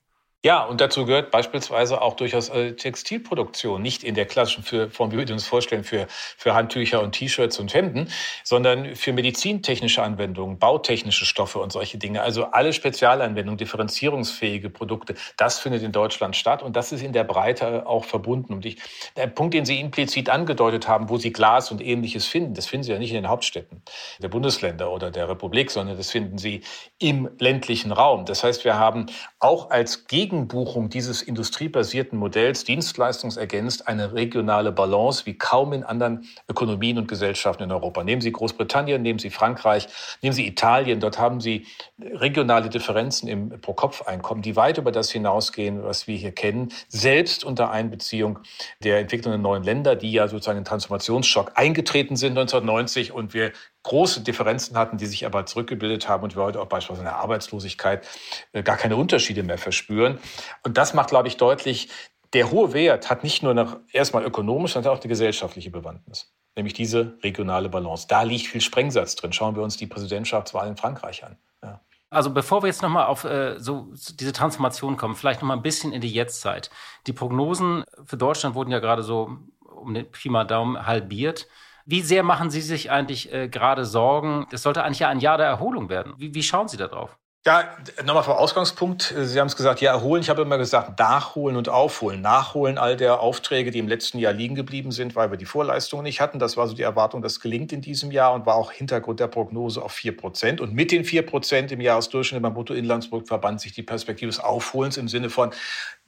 Ja, 0.47 0.63
und 0.63 0.81
dazu 0.81 1.07
gehört 1.07 1.33
beispielsweise 1.33 2.01
auch 2.01 2.15
durchaus 2.15 2.51
äh, 2.51 2.75
Textilproduktion, 2.75 3.83
nicht 3.83 4.05
in 4.05 4.15
der 4.15 4.27
klassischen 4.27 4.63
Form, 4.93 5.11
wie 5.11 5.19
wir 5.19 5.29
uns 5.33 5.45
vorstellen, 5.45 5.83
für, 5.83 6.07
für 6.09 6.55
Handtücher 6.55 7.03
und 7.03 7.17
T-Shirts 7.17 7.59
und 7.59 7.75
Hemden, 7.75 8.13
sondern 8.45 8.95
für 8.95 9.13
medizintechnische 9.13 10.05
Anwendungen, 10.05 10.61
bautechnische 10.61 11.25
Stoffe 11.25 11.59
und 11.59 11.73
solche 11.73 11.99
Dinge. 11.99 12.23
Also 12.23 12.45
alle 12.45 12.73
Spezialanwendungen, 12.73 13.59
differenzierungsfähige 13.59 14.71
Produkte, 14.71 15.17
das 15.37 15.59
findet 15.59 15.83
in 15.83 15.91
Deutschland 15.91 16.37
statt 16.37 16.63
und 16.63 16.77
das 16.77 16.93
ist 16.93 17.03
in 17.03 17.13
der 17.13 17.25
Breite 17.25 17.85
auch 17.85 18.05
verbunden. 18.05 18.53
Und 18.53 18.65
ich, 18.65 18.77
der 19.17 19.27
Punkt, 19.27 19.53
den 19.53 19.65
Sie 19.65 19.81
implizit 19.81 20.31
angedeutet 20.31 20.87
haben, 20.87 21.09
wo 21.09 21.19
Sie 21.19 21.33
Glas 21.33 21.73
und 21.73 21.85
ähnliches 21.85 22.25
finden, 22.25 22.55
das 22.55 22.67
finden 22.67 22.85
Sie 22.85 22.93
ja 22.93 23.01
nicht 23.01 23.11
in 23.11 23.17
den 23.17 23.29
Hauptstädten 23.29 23.83
der 24.21 24.29
Bundesländer 24.29 24.93
oder 24.93 25.11
der 25.11 25.29
Republik, 25.29 25.73
sondern 25.73 25.97
das 25.97 26.13
finden 26.13 26.39
Sie 26.39 26.61
im 27.01 27.29
ländlichen 27.41 27.91
Raum. 27.91 28.27
Das 28.27 28.45
heißt, 28.45 28.65
wir 28.65 28.79
haben 28.79 29.07
auch 29.41 29.71
als 29.71 30.07
Gegen 30.07 30.36
Gegenbuchung 30.37 30.91
dieses 30.91 31.23
industriebasierten 31.23 32.19
Modells 32.19 32.65
dienstleistungsergänzt 32.65 33.89
eine 33.89 34.13
regionale 34.13 34.71
Balance 34.71 35.25
wie 35.25 35.39
kaum 35.39 35.73
in 35.73 35.83
anderen 35.83 36.27
Ökonomien 36.47 36.99
und 36.99 37.09
Gesellschaften 37.09 37.63
in 37.63 37.73
Europa. 37.73 38.05
Nehmen 38.05 38.21
Sie 38.21 38.33
Großbritannien, 38.33 39.01
nehmen 39.01 39.19
Sie 39.19 39.31
Frankreich, 39.31 39.89
nehmen 40.21 40.35
Sie 40.35 40.47
Italien. 40.47 41.01
Dort 41.01 41.19
haben 41.19 41.41
Sie 41.41 41.67
regionale 41.99 42.69
Differenzen 42.69 43.29
im 43.29 43.49
Pro-Kopf-Einkommen, 43.63 44.43
die 44.43 44.57
weit 44.57 44.77
über 44.77 44.93
das 44.93 45.11
hinausgehen, 45.11 45.83
was 45.83 46.07
wir 46.07 46.19
hier 46.19 46.33
kennen, 46.33 46.69
selbst 46.89 47.43
unter 47.43 47.71
Einbeziehung 47.71 48.41
der 48.85 48.99
Entwicklung 48.99 49.33
der 49.33 49.39
neuen 49.39 49.63
Länder, 49.63 49.97
die 49.97 50.13
ja 50.13 50.29
sozusagen 50.29 50.59
in 50.59 50.65
Transformationsschock 50.67 51.53
eingetreten 51.55 52.17
sind 52.17 52.37
1990 52.37 53.13
und 53.13 53.33
wir 53.33 53.53
große 53.87 54.21
Differenzen 54.21 54.77
hatten, 54.77 54.99
die 54.99 55.07
sich 55.07 55.25
aber 55.27 55.47
zurückgebildet 55.47 56.09
haben 56.09 56.25
und 56.25 56.37
wir 56.37 56.43
heute 56.43 56.61
auch 56.61 56.67
beispielsweise 56.67 57.03
in 57.03 57.13
der 57.13 57.17
Arbeitslosigkeit 57.17 58.07
äh, 58.53 58.63
gar 58.63 58.77
keine 58.77 58.97
Unterschiede 58.97 59.43
mehr 59.43 59.59
verspüren. 59.59 60.19
Und 60.65 60.77
das 60.77 60.93
macht, 60.93 61.11
glaube 61.11 61.29
ich, 61.29 61.37
deutlich, 61.37 61.89
der 62.33 62.51
hohe 62.51 62.73
Wert 62.73 63.09
hat 63.09 63.23
nicht 63.23 63.43
nur 63.43 63.55
noch 63.55 63.79
erstmal 63.93 64.25
ökonomisch, 64.25 64.73
sondern 64.73 64.93
auch 64.93 64.99
die 64.99 65.09
gesellschaftliche 65.09 65.71
Bewandtnis, 65.71 66.35
nämlich 66.57 66.75
diese 66.75 67.17
regionale 67.23 67.69
Balance. 67.69 68.07
Da 68.09 68.23
liegt 68.23 68.49
viel 68.49 68.61
Sprengsatz 68.61 69.15
drin. 69.15 69.33
Schauen 69.33 69.55
wir 69.55 69.63
uns 69.63 69.77
die 69.77 69.87
Präsidentschaftswahl 69.87 70.67
in 70.67 70.77
Frankreich 70.77 71.25
an. 71.25 71.39
Ja. 71.63 71.81
Also 72.11 72.31
bevor 72.31 72.65
wir 72.65 72.67
jetzt 72.67 72.83
nochmal 72.83 73.07
auf 73.07 73.23
äh, 73.23 73.61
so 73.61 73.93
diese 74.19 74.33
Transformation 74.33 74.97
kommen, 74.97 75.15
vielleicht 75.15 75.43
nochmal 75.43 75.57
ein 75.57 75.63
bisschen 75.63 75.93
in 75.93 76.01
die 76.01 76.13
Jetztzeit. 76.13 76.71
Die 77.07 77.13
Prognosen 77.13 77.85
für 78.05 78.17
Deutschland 78.17 78.57
wurden 78.57 78.73
ja 78.73 78.81
gerade 78.81 79.05
so 79.05 79.39
um 79.61 79.95
den 79.95 80.11
Pi 80.11 80.29
mal 80.29 80.45
Daumen 80.45 80.87
halbiert. 80.87 81.47
Wie 81.89 82.03
sehr 82.03 82.25
machen 82.25 82.51
Sie 82.51 82.61
sich 82.61 82.91
eigentlich 82.91 83.33
äh, 83.33 83.49
gerade 83.49 83.85
Sorgen? 83.85 84.47
Das 84.51 84.63
sollte 84.63 84.83
eigentlich 84.83 84.99
ja 84.99 85.09
ein 85.09 85.21
Jahr 85.21 85.39
der 85.39 85.47
Erholung 85.47 85.89
werden. 85.89 86.15
Wie, 86.19 86.35
wie 86.35 86.43
schauen 86.43 86.67
Sie 86.67 86.77
da 86.77 86.89
drauf? 86.89 87.17
Ja, 87.47 87.77
nochmal 88.05 88.25
vor 88.25 88.41
Ausgangspunkt. 88.41 89.15
Sie 89.17 89.39
haben 89.39 89.47
es 89.47 89.55
gesagt, 89.55 89.81
ja, 89.81 89.93
erholen. 89.93 90.21
Ich 90.21 90.29
habe 90.29 90.43
immer 90.43 90.59
gesagt, 90.59 90.99
nachholen 90.99 91.57
und 91.57 91.69
aufholen. 91.69 92.21
Nachholen 92.21 92.77
all 92.77 92.97
der 92.97 93.21
Aufträge, 93.21 93.71
die 93.71 93.79
im 93.79 93.87
letzten 93.87 94.19
Jahr 94.19 94.33
liegen 94.33 94.57
geblieben 94.57 94.91
sind, 94.91 95.15
weil 95.15 95.31
wir 95.31 95.39
die 95.39 95.45
Vorleistungen 95.45 96.03
nicht 96.03 96.21
hatten. 96.21 96.41
Das 96.41 96.57
war 96.57 96.67
so 96.67 96.75
die 96.75 96.83
Erwartung, 96.83 97.23
das 97.23 97.39
gelingt 97.39 97.73
in 97.73 97.83
diesem 97.83 98.11
Jahr 98.11 98.35
und 98.35 98.47
war 98.47 98.57
auch 98.57 98.73
Hintergrund 98.73 99.21
der 99.21 99.29
Prognose 99.29 99.81
auf 99.81 99.93
vier 99.93 100.17
Prozent. 100.17 100.61
Und 100.61 100.75
mit 100.75 100.91
den 100.91 101.05
vier 101.05 101.25
Prozent 101.25 101.71
im 101.71 101.81
Jahresdurchschnitt 101.81 102.43
beim 102.43 102.53
Bruttoinlandsprodukt 102.53 103.29
verband 103.29 103.61
sich 103.61 103.71
die 103.71 103.85
Perspektive 103.85 104.29
des 104.29 104.41
Aufholens 104.41 104.97
im 104.97 105.07
Sinne 105.07 105.31
von, 105.31 105.51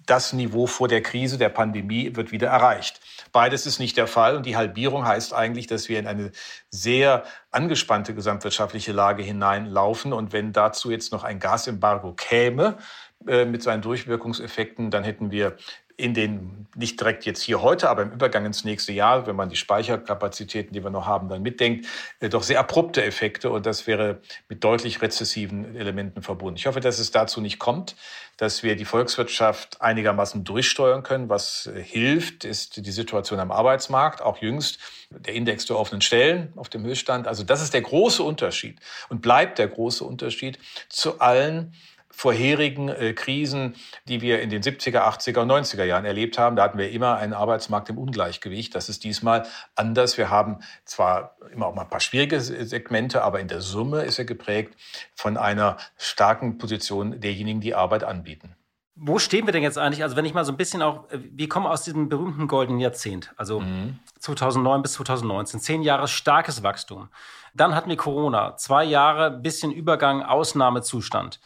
das 0.09 0.33
Niveau 0.33 0.67
vor 0.67 0.89
der 0.89 1.03
Krise, 1.03 1.39
der 1.39 1.51
Pandemie 1.51 2.17
wird 2.17 2.33
wieder 2.33 2.49
erreicht. 2.49 3.01
Beides 3.33 3.67
ist 3.67 3.79
nicht 3.79 3.97
der 3.97 4.07
Fall 4.07 4.37
und 4.37 4.47
die 4.47 4.57
Halbierung 4.57 5.07
heißt 5.07 5.35
eigentlich, 5.35 5.67
dass 5.67 5.89
wir 5.89 5.99
in 5.99 6.07
eine 6.07 6.33
sehr 6.71 7.25
angespannte 7.51 8.15
gesamtwirtschaftliche 8.15 8.93
Lage 8.93 9.23
hineinlaufen 9.23 10.13
und 10.13 10.33
wenn 10.33 10.53
dazu 10.53 10.91
jetzt 10.91 11.13
noch 11.13 11.25
ein 11.25 11.39
Gasembargo 11.41 12.15
käme, 12.15 12.79
äh, 13.27 13.45
mit 13.45 13.63
seinen 13.63 13.83
Durchwirkungseffekten, 13.83 14.91
dann 14.91 15.05
hätten 15.05 15.31
wir 15.31 15.57
in 15.99 16.15
den, 16.15 16.69
nicht 16.77 17.01
direkt 17.01 17.27
jetzt 17.27 17.43
hier 17.43 17.61
heute, 17.61 17.91
aber 17.91 18.03
im 18.03 18.13
Übergang 18.13 18.47
ins 18.47 18.65
nächste 18.65 18.93
Jahr, 18.93 19.27
wenn 19.27 19.35
man 19.35 19.51
die 19.51 19.57
Speicherkapazitäten, 19.57 20.73
die 20.73 20.83
wir 20.85 20.91
noch 20.91 21.07
haben, 21.07 21.29
dann 21.29 21.43
mitdenkt, 21.43 21.87
äh, 22.21 22.29
doch 22.29 22.45
sehr 22.45 22.61
abrupte 22.61 23.03
Effekte 23.05 23.51
und 23.51 23.67
das 23.67 23.89
wäre 23.89 24.21
mit 24.49 24.63
deutlich 24.63 25.03
rezessiven 25.03 25.75
Elementen 25.77 26.23
verbunden. 26.23 26.57
Ich 26.57 26.67
hoffe, 26.67 26.79
dass 26.79 27.01
es 27.01 27.11
dazu 27.11 27.41
nicht 27.41 27.59
kommt, 27.59 27.97
dass 28.37 28.63
wir 28.63 28.77
die 28.77 28.85
Volkswirtschaft 28.85 29.83
einigermaßen 29.83 30.45
durchsteuern 30.45 31.03
können. 31.03 31.29
Was 31.29 31.67
äh, 31.67 31.83
hilft, 31.83 32.45
ist 32.45 32.77
die 32.87 32.93
Situation 32.93 33.41
am 33.41 33.51
Arbeitsmarkt, 33.51 34.23
auch 34.23 34.39
jüngst 34.39 34.79
der 35.11 35.35
Index 35.35 35.67
der 35.67 35.77
offenen 35.77 36.01
Stellen 36.01 36.53
auf 36.55 36.69
dem 36.69 36.85
Höchststand. 36.85 37.27
Also 37.27 37.43
das 37.43 37.61
ist 37.61 37.75
der 37.75 37.83
große 37.83 38.23
Unterschied 38.23 38.79
und 39.09 39.21
bleibt 39.21 39.59
der 39.59 39.67
große 39.67 40.05
Unterschied 40.05 40.61
zu 40.89 41.19
allen 41.19 41.75
vorherigen 42.19 42.89
äh, 42.89 43.13
Krisen, 43.13 43.77
die 44.09 44.21
wir 44.21 44.43
in 44.43 44.51
den 44.51 44.61
70er, 44.61 45.03
80er 45.03 45.43
und 45.43 45.53
90er 45.53 45.85
Jahren 45.85 46.05
erlebt 46.05 46.37
haben. 46.37 46.57
Da 46.57 46.65
hatten 46.65 46.77
wir 46.77 46.91
immer 46.91 47.17
einen 47.17 47.33
Arbeitsmarkt 47.33 47.91
im 47.91 47.97
Ungleichgewicht. 47.97 48.75
Das 48.75 48.89
ist 48.89 49.05
diesmal 49.05 49.47
anders. 49.77 50.19
Wir 50.19 50.29
haben 50.29 50.59
zwar 50.85 51.37
immer 51.53 51.67
auch 51.67 51.77
mal 51.77 51.83
ein 51.83 51.89
paar 51.89 52.01
schwierige 52.01 52.41
Segmente, 52.41 53.23
aber 53.23 53.39
in 53.39 53.47
der 53.47 53.61
Summe 53.61 54.03
ist 54.03 54.19
er 54.19 54.25
geprägt 54.25 54.75
von 55.15 55.37
einer 55.37 55.77
starken 55.97 56.59
Position 56.59 57.21
derjenigen, 57.21 57.61
die 57.61 57.77
Arbeit 57.77 58.03
anbieten. 58.03 58.57
Wo 58.97 59.21
stehen 59.21 59.47
wir 59.47 59.53
denn 59.53 59.63
jetzt 59.63 59.79
eigentlich? 59.79 60.03
Also 60.03 60.17
wenn 60.17 60.25
ich 60.25 60.35
mal 60.35 60.45
so 60.45 60.51
ein 60.51 60.57
bisschen 60.57 60.83
auch, 60.83 61.09
äh, 61.13 61.21
wir 61.23 61.49
kommen 61.49 61.67
aus 61.67 61.85
diesem 61.85 62.09
berühmten 62.09 62.49
goldenen 62.49 62.81
Jahrzehnt, 62.81 63.33
also 63.37 63.61
mhm. 63.61 64.01
2009 64.19 64.83
bis 64.83 64.95
2019, 64.95 65.61
zehn 65.61 65.83
Jahre 65.83 66.09
starkes 66.09 66.65
Wachstum. 66.65 67.11
Dann 67.55 67.77
hatten 67.77 67.89
wir 67.89 67.97
Corona, 67.97 68.57
zwei 68.57 68.83
Jahre 68.83 69.31
bisschen 69.31 69.71
Übergang, 69.71 70.25
Ausnahmezustand. 70.25 71.39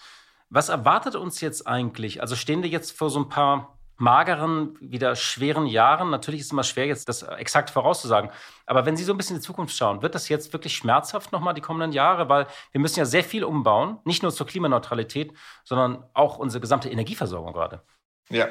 Was 0.55 0.69
erwartet 0.69 1.17
uns 1.17 1.41
jetzt 1.41 1.67
eigentlich? 1.67 2.21
Also 2.21 2.37
stehen 2.37 2.63
wir 2.63 2.69
jetzt 2.69 2.93
vor 2.93 3.09
so 3.09 3.19
ein 3.19 3.31
paar 3.31 3.79
mageren, 3.97 4.77
wieder 4.83 5.17
schweren 5.17 5.65
Jahren. 5.65 6.11
Natürlich 6.11 6.41
ist 6.41 6.47
es 6.49 6.53
immer 6.53 6.63
schwer, 6.63 6.85
jetzt 6.85 7.09
das 7.09 7.23
exakt 7.23 7.71
vorauszusagen. 7.71 8.31
Aber 8.67 8.85
wenn 8.85 8.95
Sie 8.95 9.05
so 9.05 9.15
ein 9.15 9.17
bisschen 9.17 9.37
in 9.37 9.41
die 9.41 9.47
Zukunft 9.47 9.75
schauen, 9.75 10.03
wird 10.03 10.15
das 10.15 10.29
jetzt 10.29 10.53
wirklich 10.53 10.77
schmerzhaft 10.77 11.33
nochmal 11.33 11.55
die 11.55 11.63
kommenden 11.63 11.93
Jahre? 11.93 12.29
Weil 12.29 12.47
wir 12.71 12.83
müssen 12.83 12.99
ja 12.99 13.07
sehr 13.07 13.25
viel 13.25 13.45
umbauen, 13.45 13.99
nicht 14.05 14.23
nur 14.23 14.31
zur 14.31 14.47
Klimaneutralität, 14.47 15.33
sondern 15.65 16.05
auch 16.13 16.37
unsere 16.37 16.61
gesamte 16.61 16.91
Energieversorgung 16.91 17.55
gerade. 17.55 17.81
Ja. 18.29 18.49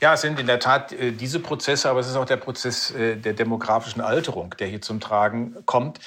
ja, 0.00 0.14
es 0.14 0.22
sind 0.22 0.40
in 0.40 0.48
der 0.48 0.58
Tat 0.58 0.92
äh, 0.92 1.12
diese 1.12 1.38
Prozesse, 1.38 1.88
aber 1.88 2.00
es 2.00 2.08
ist 2.08 2.16
auch 2.16 2.24
der 2.24 2.36
Prozess 2.38 2.90
äh, 2.90 3.16
der 3.16 3.34
demografischen 3.34 4.02
Alterung, 4.02 4.54
der 4.58 4.66
hier 4.66 4.82
zum 4.82 4.98
Tragen 4.98 5.56
kommt. 5.64 6.00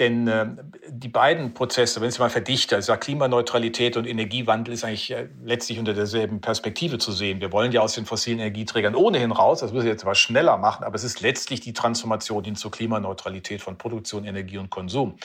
Denn 0.00 0.26
äh, 0.28 0.46
die 0.88 1.08
beiden 1.08 1.52
Prozesse, 1.52 2.00
wenn 2.00 2.08
ich 2.08 2.14
es 2.14 2.18
mal 2.18 2.30
verdichte, 2.30 2.74
also 2.74 2.96
Klimaneutralität 2.96 3.98
und 3.98 4.06
Energiewandel 4.06 4.72
ist 4.72 4.82
eigentlich 4.82 5.10
äh, 5.10 5.28
letztlich 5.44 5.78
unter 5.78 5.92
derselben 5.92 6.40
Perspektive 6.40 6.96
zu 6.96 7.12
sehen. 7.12 7.40
Wir 7.42 7.52
wollen 7.52 7.70
ja 7.70 7.82
aus 7.82 7.94
den 7.94 8.06
fossilen 8.06 8.38
Energieträgern 8.38 8.94
ohnehin 8.94 9.30
raus, 9.30 9.60
das 9.60 9.72
müssen 9.72 9.84
wir 9.84 9.92
jetzt 9.92 10.04
aber 10.04 10.14
schneller 10.14 10.56
machen, 10.56 10.84
aber 10.84 10.94
es 10.94 11.04
ist 11.04 11.20
letztlich 11.20 11.60
die 11.60 11.74
Transformation 11.74 12.42
hin 12.42 12.56
zur 12.56 12.70
Klimaneutralität 12.70 13.60
von 13.60 13.76
Produktion, 13.76 14.24
Energie 14.24 14.56
und 14.56 14.70
Konsum. 14.70 15.16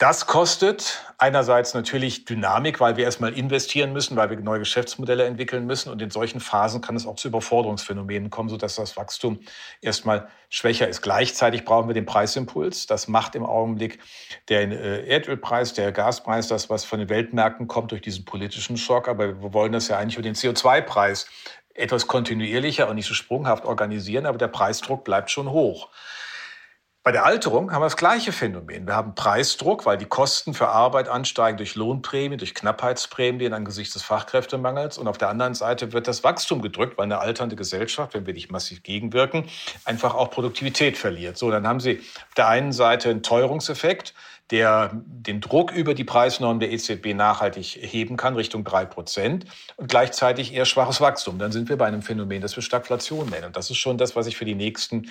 Das 0.00 0.26
kostet 0.26 1.04
einerseits 1.18 1.74
natürlich 1.74 2.24
Dynamik, 2.24 2.80
weil 2.80 2.96
wir 2.96 3.04
erstmal 3.04 3.34
investieren 3.34 3.92
müssen, 3.92 4.16
weil 4.16 4.30
wir 4.30 4.40
neue 4.40 4.60
Geschäftsmodelle 4.60 5.26
entwickeln 5.26 5.66
müssen. 5.66 5.90
Und 5.90 6.00
in 6.00 6.10
solchen 6.10 6.40
Phasen 6.40 6.80
kann 6.80 6.96
es 6.96 7.06
auch 7.06 7.16
zu 7.16 7.28
Überforderungsphänomenen 7.28 8.30
kommen, 8.30 8.48
sodass 8.48 8.76
das 8.76 8.96
Wachstum 8.96 9.40
erstmal 9.82 10.28
schwächer 10.48 10.88
ist. 10.88 11.02
Gleichzeitig 11.02 11.66
brauchen 11.66 11.86
wir 11.86 11.92
den 11.92 12.06
Preisimpuls. 12.06 12.86
Das 12.86 13.08
macht 13.08 13.34
im 13.34 13.44
Augenblick 13.44 13.98
der 14.48 14.70
äh, 14.70 15.06
Erdölpreis, 15.06 15.74
der 15.74 15.92
Gaspreis, 15.92 16.48
das, 16.48 16.70
was 16.70 16.86
von 16.86 16.98
den 16.98 17.10
Weltmärkten 17.10 17.68
kommt 17.68 17.90
durch 17.90 18.00
diesen 18.00 18.24
politischen 18.24 18.78
Schock. 18.78 19.06
Aber 19.06 19.42
wir 19.42 19.52
wollen 19.52 19.72
das 19.72 19.88
ja 19.88 19.98
eigentlich 19.98 20.16
über 20.16 20.22
den 20.22 20.34
CO2-Preis 20.34 21.26
etwas 21.74 22.06
kontinuierlicher 22.06 22.88
und 22.88 22.94
nicht 22.94 23.06
so 23.06 23.12
sprunghaft 23.12 23.66
organisieren. 23.66 24.24
Aber 24.24 24.38
der 24.38 24.48
Preisdruck 24.48 25.04
bleibt 25.04 25.30
schon 25.30 25.50
hoch. 25.50 25.90
Bei 27.02 27.12
der 27.12 27.24
Alterung 27.24 27.72
haben 27.72 27.80
wir 27.80 27.86
das 27.86 27.96
gleiche 27.96 28.30
Phänomen. 28.30 28.86
Wir 28.86 28.94
haben 28.94 29.14
Preisdruck, 29.14 29.86
weil 29.86 29.96
die 29.96 30.04
Kosten 30.04 30.52
für 30.52 30.68
Arbeit 30.68 31.08
ansteigen 31.08 31.56
durch 31.56 31.74
Lohnprämien, 31.74 32.36
durch 32.36 32.54
Knappheitsprämien 32.54 33.54
angesichts 33.54 33.94
des 33.94 34.02
Fachkräftemangels. 34.02 34.98
Und 34.98 35.08
auf 35.08 35.16
der 35.16 35.30
anderen 35.30 35.54
Seite 35.54 35.94
wird 35.94 36.06
das 36.06 36.24
Wachstum 36.24 36.60
gedrückt, 36.60 36.98
weil 36.98 37.04
eine 37.04 37.18
alternde 37.18 37.56
Gesellschaft, 37.56 38.12
wenn 38.12 38.26
wir 38.26 38.34
nicht 38.34 38.52
massiv 38.52 38.82
gegenwirken, 38.82 39.48
einfach 39.86 40.14
auch 40.14 40.30
Produktivität 40.30 40.98
verliert. 40.98 41.38
So, 41.38 41.50
dann 41.50 41.66
haben 41.66 41.80
Sie 41.80 42.00
auf 42.00 42.34
der 42.36 42.48
einen 42.48 42.72
Seite 42.72 43.08
einen 43.08 43.22
Teuerungseffekt, 43.22 44.12
der 44.50 44.90
den 44.94 45.40
Druck 45.40 45.72
über 45.72 45.94
die 45.94 46.04
Preisnorm 46.04 46.60
der 46.60 46.72
EZB 46.72 47.14
nachhaltig 47.14 47.78
heben 47.80 48.16
kann, 48.16 48.34
Richtung 48.34 48.64
drei 48.64 48.84
Prozent, 48.84 49.44
und 49.76 49.88
gleichzeitig 49.88 50.54
eher 50.54 50.64
schwaches 50.64 51.00
Wachstum. 51.00 51.38
Dann 51.38 51.52
sind 51.52 51.68
wir 51.68 51.76
bei 51.76 51.86
einem 51.86 52.02
Phänomen, 52.02 52.40
das 52.40 52.56
wir 52.56 52.62
Stagflation 52.62 53.28
nennen. 53.28 53.46
Und 53.46 53.56
das 53.56 53.70
ist 53.70 53.78
schon 53.78 53.98
das, 53.98 54.16
was 54.16 54.26
ich 54.26 54.36
für 54.36 54.44
die 54.44 54.54
nächsten 54.54 55.08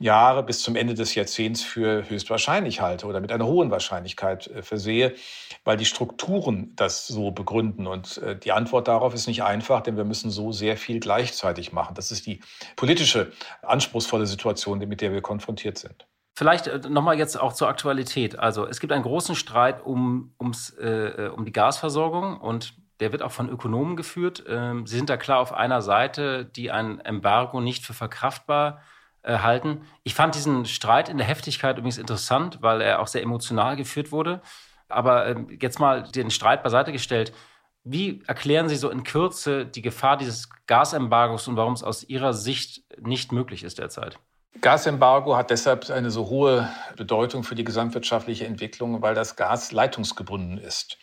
Jahre 0.00 0.44
bis 0.44 0.62
zum 0.62 0.76
Ende 0.76 0.94
des 0.94 1.14
Jahrzehnts 1.16 1.62
für 1.62 2.08
höchstwahrscheinlich 2.08 2.80
halte 2.80 3.06
oder 3.06 3.20
mit 3.20 3.32
einer 3.32 3.46
hohen 3.46 3.70
Wahrscheinlichkeit 3.70 4.46
äh, 4.46 4.62
versehe, 4.62 5.14
weil 5.64 5.76
die 5.76 5.84
Strukturen 5.84 6.72
das 6.76 7.06
so 7.08 7.32
begründen. 7.32 7.86
Und 7.86 8.18
äh, 8.18 8.38
die 8.38 8.52
Antwort 8.52 8.86
darauf 8.88 9.12
ist 9.12 9.26
nicht 9.26 9.42
einfach, 9.42 9.82
denn 9.82 9.96
wir 9.96 10.04
müssen 10.04 10.30
so 10.30 10.52
sehr 10.52 10.76
viel 10.76 11.00
gleichzeitig 11.00 11.72
machen. 11.72 11.94
Das 11.94 12.12
ist 12.12 12.26
die 12.26 12.40
politische, 12.76 13.32
anspruchsvolle 13.62 14.26
Situation, 14.26 14.78
mit 14.78 15.00
der 15.00 15.12
wir 15.12 15.20
konfrontiert 15.20 15.78
sind. 15.78 16.06
Vielleicht 16.38 16.68
äh, 16.68 16.78
nochmal 16.88 17.18
jetzt 17.18 17.34
auch 17.34 17.52
zur 17.52 17.66
Aktualität. 17.66 18.38
Also 18.38 18.64
es 18.64 18.78
gibt 18.78 18.92
einen 18.92 19.02
großen 19.02 19.34
Streit 19.34 19.84
um, 19.84 20.32
ums, 20.38 20.70
äh, 20.78 21.30
um 21.34 21.44
die 21.44 21.50
Gasversorgung 21.50 22.40
und 22.40 22.74
der 23.00 23.10
wird 23.10 23.22
auch 23.22 23.32
von 23.32 23.48
Ökonomen 23.48 23.96
geführt. 23.96 24.44
Ähm, 24.46 24.86
sie 24.86 24.96
sind 24.96 25.10
da 25.10 25.16
klar 25.16 25.40
auf 25.40 25.52
einer 25.52 25.82
Seite, 25.82 26.44
die 26.44 26.70
ein 26.70 27.00
Embargo 27.00 27.60
nicht 27.60 27.84
für 27.84 27.92
verkraftbar 27.92 28.80
äh, 29.22 29.38
halten. 29.38 29.80
Ich 30.04 30.14
fand 30.14 30.36
diesen 30.36 30.64
Streit 30.64 31.08
in 31.08 31.18
der 31.18 31.26
Heftigkeit 31.26 31.76
übrigens 31.76 31.98
interessant, 31.98 32.58
weil 32.60 32.82
er 32.82 33.00
auch 33.00 33.08
sehr 33.08 33.24
emotional 33.24 33.74
geführt 33.74 34.12
wurde. 34.12 34.40
Aber 34.88 35.26
äh, 35.26 35.36
jetzt 35.60 35.80
mal 35.80 36.04
den 36.04 36.30
Streit 36.30 36.62
beiseite 36.62 36.92
gestellt. 36.92 37.32
Wie 37.82 38.22
erklären 38.28 38.68
Sie 38.68 38.76
so 38.76 38.90
in 38.90 39.02
Kürze 39.02 39.66
die 39.66 39.82
Gefahr 39.82 40.16
dieses 40.16 40.48
Gasembargos 40.68 41.48
und 41.48 41.56
warum 41.56 41.72
es 41.72 41.82
aus 41.82 42.04
Ihrer 42.04 42.32
Sicht 42.32 42.84
nicht 43.00 43.32
möglich 43.32 43.64
ist 43.64 43.80
derzeit? 43.80 44.20
Gasembargo 44.60 45.36
hat 45.36 45.50
deshalb 45.50 45.88
eine 45.88 46.10
so 46.10 46.30
hohe 46.30 46.68
Bedeutung 46.96 47.44
für 47.44 47.54
die 47.54 47.62
gesamtwirtschaftliche 47.62 48.44
Entwicklung, 48.44 49.02
weil 49.02 49.14
das 49.14 49.36
Gas 49.36 49.70
leitungsgebunden 49.70 50.58
ist. 50.58 50.98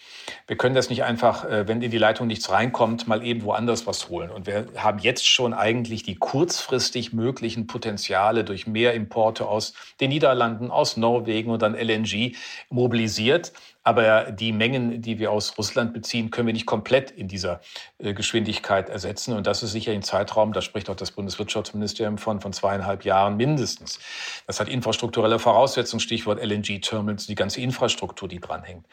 Wir 0.45 0.58
können 0.58 0.75
das 0.75 0.89
nicht 0.89 1.03
einfach, 1.03 1.45
äh, 1.45 1.65
wenn 1.67 1.81
in 1.81 1.89
die 1.89 1.97
Leitung 1.97 2.27
nichts 2.27 2.49
reinkommt, 2.49 3.08
mal 3.08 3.23
eben 3.23 3.43
woanders 3.43 3.88
was 3.88 4.10
holen. 4.10 4.29
Und 4.29 4.45
wir 4.45 4.67
haben 4.75 4.99
jetzt 4.99 5.25
schon 5.25 5.53
eigentlich 5.53 6.03
die 6.03 6.15
kurzfristig 6.15 7.13
möglichen 7.13 7.65
Potenziale 7.65 8.43
durch 8.43 8.67
mehr 8.67 8.93
Importe 8.93 9.47
aus 9.47 9.73
den 10.01 10.10
Niederlanden, 10.10 10.69
aus 10.69 10.97
Norwegen 10.97 11.51
und 11.51 11.62
dann 11.62 11.75
LNG 11.75 12.36
mobilisiert. 12.69 13.53
Aber 13.88 14.32
die 14.32 14.52
Mengen, 14.52 15.04
die 15.04 15.19
wir 15.19 15.32
aus 15.32 15.60
Russland 15.60 15.93
beziehen, 15.93 16.32
können 16.32 16.48
wir 16.48 16.54
nicht 16.54 16.65
komplett 16.65 17.12
in 17.12 17.28
dieser 17.28 17.62
äh, 18.00 18.15
Geschwindigkeit 18.15 18.89
ersetzen. 18.89 19.36
Und 19.36 19.45
das 19.45 19.62
ist 19.62 19.74
sicher 19.74 19.91
ein 19.91 20.02
Zeitraum, 20.02 20.54
da 20.54 20.62
spricht 20.62 20.89
auch 20.89 20.95
das 20.95 21.12
Bundeswirtschaftsministerium 21.12 22.17
von, 22.17 22.41
von 22.41 22.52
zweieinhalb 22.52 23.06
Jahren 23.06 23.38
mindestens. 23.38 24.00
Das 24.48 24.60
hat 24.60 24.69
infrastrukturelle 24.69 25.38
Voraussetzungen, 25.38 26.00
Stichwort 26.00 26.43
LNG-Terminals, 26.43 27.28
die 27.28 27.36
ganze 27.36 27.62
Infrastruktur, 27.62 28.28
die 28.28 28.39
dranhängt. 28.39 28.88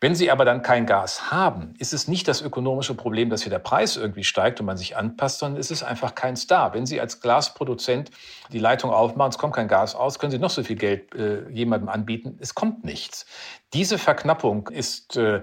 Wenn 0.00 0.14
Sie 0.14 0.30
aber 0.30 0.44
dann 0.44 0.60
kein 0.60 0.86
Gas 0.86 1.30
haben, 1.30 1.74
ist 1.78 1.94
es 1.94 2.06
nicht 2.06 2.28
das 2.28 2.42
ökonomische 2.42 2.94
Problem, 2.94 3.30
dass 3.30 3.42
hier 3.42 3.50
der 3.50 3.60
Preis 3.60 3.96
irgendwie 3.96 4.24
steigt 4.24 4.58
und 4.60 4.66
man 4.66 4.76
sich 4.76 4.96
anpasst, 4.96 5.38
sondern 5.38 5.60
es 5.60 5.70
ist 5.70 5.84
einfach 5.84 6.14
keins 6.14 6.46
da. 6.46 6.74
Wenn 6.74 6.84
Sie 6.84 7.00
als 7.00 7.20
Glasproduzent 7.20 8.10
die 8.52 8.58
Leitung 8.58 8.90
aufmachen, 8.90 9.30
es 9.30 9.38
kommt 9.38 9.54
kein 9.54 9.68
Gas 9.68 9.94
aus, 9.94 10.18
können 10.18 10.32
Sie 10.32 10.38
noch 10.38 10.50
so 10.50 10.64
viel 10.64 10.76
Geld 10.76 11.14
äh, 11.14 11.48
jemandem 11.48 11.88
anbieten, 11.88 12.38
es 12.40 12.54
kommt 12.54 12.84
nichts. 12.84 13.24
Diese 13.72 13.98
Verknappung 13.98 14.68
ist 14.68 15.16
äh, 15.16 15.42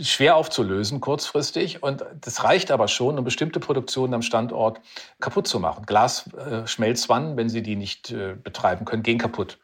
schwer 0.00 0.36
aufzulösen 0.36 1.00
kurzfristig 1.00 1.82
und 1.82 2.04
das 2.20 2.44
reicht 2.44 2.70
aber 2.70 2.88
schon, 2.88 3.18
um 3.18 3.24
bestimmte 3.24 3.60
Produktionen 3.60 4.14
am 4.14 4.22
Standort 4.22 4.80
kaputt 5.20 5.46
zu 5.46 5.60
machen. 5.60 5.84
Glasschmelzwannen, 5.86 7.34
äh, 7.34 7.36
wenn 7.36 7.48
Sie 7.48 7.62
die 7.62 7.76
nicht 7.76 8.10
äh, 8.10 8.34
betreiben 8.34 8.84
können, 8.84 9.02
gehen 9.02 9.18
kaputt 9.18 9.58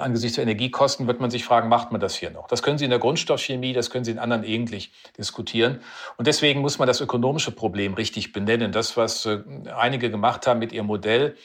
angesichts 0.00 0.36
der 0.36 0.42
Energiekosten 0.42 1.06
wird 1.06 1.20
man 1.20 1.30
sich 1.30 1.44
fragen, 1.44 1.68
macht 1.68 1.92
man 1.92 2.00
das 2.00 2.16
hier 2.16 2.30
noch? 2.30 2.48
Das 2.48 2.62
können 2.62 2.78
Sie 2.78 2.84
in 2.84 2.90
der 2.90 2.98
Grundstoffchemie, 2.98 3.72
das 3.72 3.90
können 3.90 4.04
Sie 4.04 4.10
in 4.10 4.18
anderen 4.18 4.44
ähnlich 4.44 4.92
diskutieren. 5.18 5.80
Und 6.16 6.26
deswegen 6.26 6.60
muss 6.60 6.78
man 6.78 6.88
das 6.88 7.00
ökonomische 7.00 7.52
Problem 7.52 7.94
richtig 7.94 8.32
benennen. 8.32 8.72
Das, 8.72 8.96
was 8.96 9.28
einige 9.76 10.10
gemacht 10.10 10.46
haben 10.46 10.58
mit 10.58 10.72
ihrem 10.72 10.86
Modell, 10.86 11.36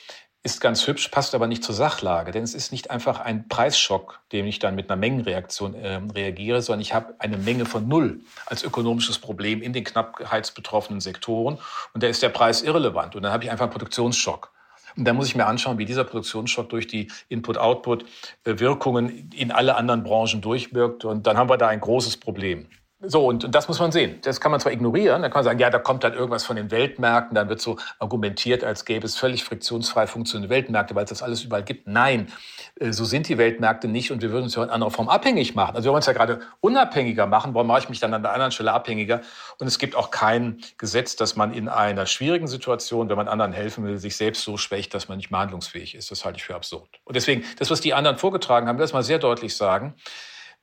ist 0.45 0.61
ganz 0.61 0.85
hübsch, 0.85 1.07
passt 1.07 1.33
aber 1.33 1.47
nicht 1.47 1.63
zur 1.63 1.73
Sachlage, 1.73 2.31
denn 2.31 2.43
es 2.43 2.53
ist 2.53 2.71
nicht 2.71 2.91
einfach 2.91 3.19
ein 3.19 3.47
Preisschock, 3.47 4.19
dem 4.31 4.45
ich 4.45 4.59
dann 4.59 4.75
mit 4.75 4.91
einer 4.91 4.95
Mengenreaktion 4.95 5.73
äh, 5.73 5.99
reagiere, 6.13 6.61
sondern 6.61 6.81
ich 6.81 6.93
habe 6.93 7.15
eine 7.17 7.37
Menge 7.37 7.65
von 7.65 7.87
Null 7.87 8.21
als 8.45 8.63
ökonomisches 8.63 9.17
Problem 9.17 9.63
in 9.63 9.73
den 9.73 9.83
knappheitsbetroffenen 9.83 11.01
Sektoren 11.01 11.57
und 11.93 12.03
da 12.03 12.07
ist 12.07 12.21
der 12.21 12.29
Preis 12.29 12.61
irrelevant 12.61 13.15
und 13.15 13.23
dann 13.23 13.31
habe 13.31 13.43
ich 13.43 13.49
einfach 13.49 13.65
einen 13.65 13.71
Produktionsschock. 13.71 14.51
Und 14.95 15.05
da 15.05 15.13
muss 15.13 15.27
ich 15.27 15.35
mir 15.35 15.47
anschauen, 15.47 15.79
wie 15.79 15.85
dieser 15.85 16.03
Produktionsschock 16.03 16.69
durch 16.69 16.85
die 16.87 17.11
Input-Output-Wirkungen 17.27 19.31
in 19.33 19.51
alle 19.51 19.75
anderen 19.75 20.03
Branchen 20.03 20.39
durchwirkt. 20.39 21.03
Und 21.03 21.27
dann 21.27 21.37
haben 21.37 21.49
wir 21.49 21.57
da 21.57 21.67
ein 21.67 21.81
großes 21.81 22.15
Problem. 22.15 22.67
So, 23.01 23.25
und, 23.25 23.43
und, 23.43 23.53
das 23.53 23.67
muss 23.67 23.79
man 23.79 23.91
sehen. 23.91 24.19
Das 24.21 24.39
kann 24.39 24.51
man 24.51 24.61
zwar 24.61 24.71
ignorieren, 24.71 25.21
dann 25.21 25.29
kann 25.29 25.39
man 25.39 25.43
sagen, 25.43 25.59
ja, 25.59 25.69
da 25.69 25.79
kommt 25.79 26.05
dann 26.05 26.13
irgendwas 26.13 26.45
von 26.45 26.55
den 26.55 26.71
Weltmärkten, 26.71 27.35
dann 27.35 27.49
wird 27.49 27.59
so 27.59 27.77
argumentiert, 27.99 28.63
als 28.63 28.85
gäbe 28.85 29.05
es 29.05 29.17
völlig 29.17 29.43
friktionsfrei 29.43 30.07
funktionierende 30.07 30.55
Weltmärkte, 30.55 30.95
weil 30.95 31.03
es 31.03 31.09
das 31.09 31.21
alles 31.21 31.43
überall 31.43 31.63
gibt. 31.63 31.87
Nein, 31.87 32.31
äh, 32.79 32.93
so 32.93 33.03
sind 33.03 33.27
die 33.27 33.37
Weltmärkte 33.37 33.89
nicht 33.89 34.11
und 34.11 34.21
wir 34.21 34.31
würden 34.31 34.45
uns 34.45 34.55
ja 34.55 34.63
in 34.63 34.69
anderer 34.69 34.91
Form 34.91 35.09
abhängig 35.09 35.55
machen. 35.55 35.75
Also 35.75 35.87
wir 35.87 35.89
wollen 35.91 35.97
uns 35.97 36.05
ja 36.05 36.13
gerade 36.13 36.39
unabhängiger 36.61 37.27
machen, 37.27 37.53
warum 37.53 37.67
mache 37.67 37.79
ich 37.79 37.89
mich 37.89 37.99
dann 37.99 38.13
an 38.13 38.23
der 38.23 38.31
anderen 38.31 38.53
Stelle 38.53 38.71
abhängiger? 38.71 39.21
Und 39.59 39.67
es 39.67 39.77
gibt 39.77 39.95
auch 39.97 40.09
kein 40.09 40.61
Gesetz, 40.77 41.17
dass 41.17 41.35
man 41.35 41.53
in 41.53 41.67
einer 41.67 42.05
schwierigen 42.05 42.47
Situation, 42.47 43.09
wenn 43.09 43.17
man 43.17 43.27
anderen 43.27 43.51
helfen 43.51 43.85
will, 43.85 43.97
sich 43.97 44.15
selbst 44.15 44.43
so 44.43 44.55
schwächt, 44.55 44.93
dass 44.93 45.09
man 45.09 45.17
nicht 45.17 45.31
mehr 45.31 45.41
handlungsfähig 45.41 45.95
ist. 45.95 46.11
Das 46.11 46.23
halte 46.23 46.37
ich 46.37 46.45
für 46.45 46.55
absurd. 46.55 46.87
Und 47.03 47.17
deswegen, 47.17 47.43
das, 47.59 47.69
was 47.69 47.81
die 47.81 47.93
anderen 47.93 48.17
vorgetragen 48.17 48.69
haben, 48.69 48.77
das 48.77 48.93
mal 48.93 49.03
sehr 49.03 49.19
deutlich 49.19 49.53
sagen, 49.55 49.95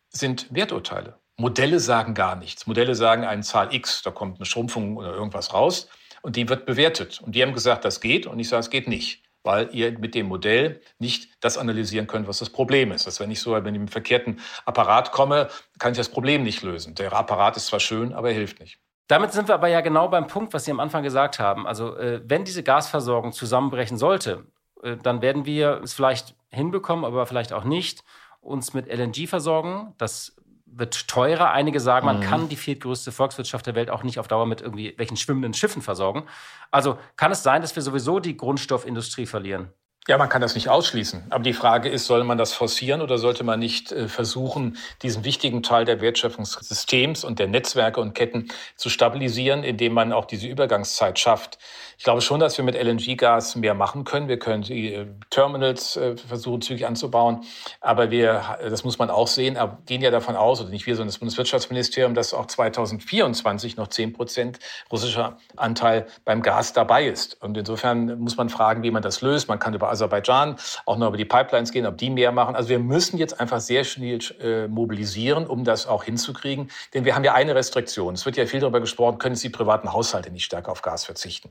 sind 0.09 0.47
Werturteile. 0.51 1.22
Modelle 1.37 1.81
sagen 1.81 2.15
gar 2.15 2.37
nichts. 2.37 2.67
Modelle 2.67 2.95
sagen 2.95 3.25
eine 3.25 3.43
Zahl 3.43 3.75
X, 3.75 4.03
da 4.03 4.11
kommt 4.11 4.39
eine 4.39 4.47
Schrumpfung 4.47 4.97
oder 4.97 5.15
irgendwas 5.15 5.55
raus 5.55 5.89
und 6.23 6.37
die 6.37 6.49
wird 6.49 6.67
bewertet. 6.67 7.21
Und 7.21 7.35
die 7.35 7.43
haben 7.43 7.53
gesagt, 7.53 7.85
das 7.85 8.01
geht 8.01 8.27
und 8.27 8.39
ich 8.39 8.49
sage, 8.49 8.61
es 8.61 8.71
geht 8.71 8.89
nicht, 8.89 9.23
weil 9.43 9.69
ihr 9.73 9.99
mit 9.99 10.15
dem 10.15 10.27
Modell 10.27 10.81
nicht 10.99 11.31
das 11.41 11.59
analysieren 11.59 12.07
könnt, 12.07 12.29
was 12.29 12.39
das 12.39 12.51
Problem 12.51 12.93
ist. 12.93 13.07
Das 13.07 13.21
wenn 13.21 13.31
ich 13.31 13.41
so, 13.41 13.55
mit 13.55 13.75
dem 13.75 13.89
verkehrten 13.89 14.41
Apparat 14.65 15.13
komme, 15.13 15.49
kann 15.79 15.93
ich 15.93 15.99
das 15.99 16.09
Problem 16.09 16.43
nicht 16.43 16.63
lösen. 16.63 16.95
Der 16.95 17.13
Apparat 17.13 17.57
ist 17.57 17.67
zwar 17.67 17.81
schön, 17.81 18.13
aber 18.13 18.29
er 18.29 18.35
hilft 18.35 18.61
nicht. 18.61 18.79
Damit 19.09 19.33
sind 19.33 19.49
wir 19.49 19.55
aber 19.55 19.69
ja 19.69 19.81
genau 19.81 20.09
beim 20.09 20.27
Punkt, 20.27 20.55
was 20.55 20.65
Sie 20.65 20.71
am 20.71 20.81
Anfang 20.81 21.03
gesagt 21.03 21.39
haben. 21.39 21.67
Also 21.67 21.97
äh, 21.97 22.23
wenn 22.25 22.45
diese 22.45 22.63
Gasversorgung 22.63 23.33
zusammenbrechen 23.33 23.99
sollte, 23.99 24.47
äh, 24.83 24.97
dann 24.97 25.21
werden 25.23 25.45
wir 25.45 25.81
es 25.83 25.93
vielleicht 25.93 26.35
hinbekommen, 26.51 27.05
aber 27.05 27.27
vielleicht 27.27 27.53
auch 27.53 27.65
nicht, 27.65 28.05
uns 28.41 28.75
mit 28.75 28.87
LNG 28.87 29.29
versorgen. 29.29 29.95
Das 29.99 30.37
wird 30.75 31.09
teurer. 31.09 31.53
Einige 31.53 31.81
sagen, 31.81 32.07
man 32.07 32.19
mhm. 32.19 32.23
kann 32.23 32.49
die 32.49 32.57
viertgrößte 32.57 33.13
Volkswirtschaft 33.13 33.67
der 33.67 33.75
Welt 33.75 33.91
auch 33.91 34.03
nicht 34.03 34.19
auf 34.19 34.29
Dauer 34.29 34.47
mit 34.47 34.61
irgendwie 34.61 34.95
welchen 34.97 35.17
schwimmenden 35.17 35.55
Schiffen 35.55 35.83
versorgen. 35.83 36.25
Also 36.71 36.99
kann 37.17 37.33
es 37.33 37.43
sein, 37.43 37.63
dass 37.63 37.77
wir 37.77 37.83
sowieso 37.83 38.21
die 38.21 38.37
Grundstoffindustrie 38.37 39.27
verlieren? 39.27 39.73
Ja, 40.09 40.19
man 40.19 40.29
kann 40.29 40.43
das 40.43 40.57
nicht 40.57 40.69
ausschließen. 40.69 41.27
Aber 41.31 41.45
die 41.45 41.53
Frage 41.53 41.89
ist, 41.89 42.07
soll 42.07 42.25
man 42.25 42.37
das 42.37 42.53
forcieren 42.53 43.03
oder 43.03 43.19
sollte 43.19 43.45
man 43.45 43.61
nicht 43.61 43.93
äh, 43.93 44.09
versuchen, 44.09 44.77
diesen 45.03 45.23
wichtigen 45.23 45.63
Teil 45.63 45.85
der 45.85 46.01
Wertschöpfungssystems 46.01 47.23
und 47.23 47.39
der 47.39 47.47
Netzwerke 47.47 48.01
und 48.01 48.13
Ketten 48.13 48.49
zu 48.75 48.91
stabilisieren, 48.91 49.63
indem 49.63 49.93
man 49.93 50.13
auch 50.13 50.25
diese 50.25 50.49
Übergangszeit 50.49 51.21
schafft? 51.21 51.59
Ich 51.99 52.03
glaube 52.03 52.21
schon, 52.21 52.41
dass 52.41 52.59
wir 52.59 52.65
mit 52.65 52.75
LNG-Gas 52.75 53.55
mehr 53.55 53.75
machen 53.75 54.03
können. 54.03 54.27
Wir 54.27 54.41
können 54.41 54.65
die 54.65 54.93
äh, 54.93 55.07
Terminals 55.31 55.97
äh, 55.97 56.17
versuchen, 56.17 56.63
zügig 56.63 56.85
anzubauen. 56.85 57.45
Aber 57.81 58.11
wir, 58.11 58.59
das 58.61 58.83
muss 58.83 58.99
man 58.99 59.09
auch 59.09 59.29
sehen, 59.29 59.57
gehen 59.87 60.03
ja 60.03 60.11
davon 60.11 60.35
aus, 60.35 60.61
oder 60.61 60.71
nicht 60.71 60.85
wir, 60.85 60.97
sondern 60.97 61.11
das 61.11 61.19
Bundeswirtschaftsministerium, 61.19 62.15
dass 62.15 62.35
auch 62.35 62.47
2024 62.47 63.77
noch 63.77 63.87
10 63.87 64.15
Prozent 64.15 64.59
russischer 64.91 65.37
Anteil 65.57 66.09
beim 66.25 66.43
Gas 66.43 66.73
dabei 66.73 67.07
ist. 67.07 67.41
Und 67.41 67.57
insofern 67.57 68.19
muss 68.19 68.37
man 68.37 68.49
fragen, 68.49 68.83
wie 68.83 68.91
man 68.91 69.03
das 69.03 69.21
löst. 69.21 69.47
Man 69.47 69.61
kann 69.61 69.75
über 69.75 69.92
Aserbaidschan 69.93 70.57
auch 70.87 70.97
noch 70.97 71.09
über 71.09 71.17
die 71.17 71.25
Pipelines 71.25 71.71
gehen, 71.71 71.87
ob 71.87 71.97
die 71.99 72.11
mehr 72.11 72.33
machen. 72.33 72.57
Also 72.57 72.69
wir 72.69 72.79
müssen 72.79 73.19
jetzt 73.19 73.41
einfach 73.41 73.61
sehr 73.61 73.85
schnell 73.85 74.19
äh, 74.41 74.69
mobilisieren, 74.69 75.47
um 75.47 75.65
das 75.65 75.87
auch 75.87 76.05
hinzukriegen. 76.05 76.71
Denn 76.95 77.05
wir 77.05 77.15
haben 77.15 77.25
ja 77.25 77.35
eine 77.35 77.55
Restriktion. 77.55 78.15
Es 78.15 78.27
wird 78.27 78.37
ja 78.37 78.47
viel 78.47 78.61
darüber 78.61 78.81
gesprochen, 78.81 79.19
können 79.19 79.37
Sie 79.37 79.49
privaten 79.49 79.93
Haushalte 79.93 80.31
nicht 80.31 80.45
stärker 80.45 80.73
auf 80.73 80.83
Gas 80.83 81.05
verzichten. 81.05 81.51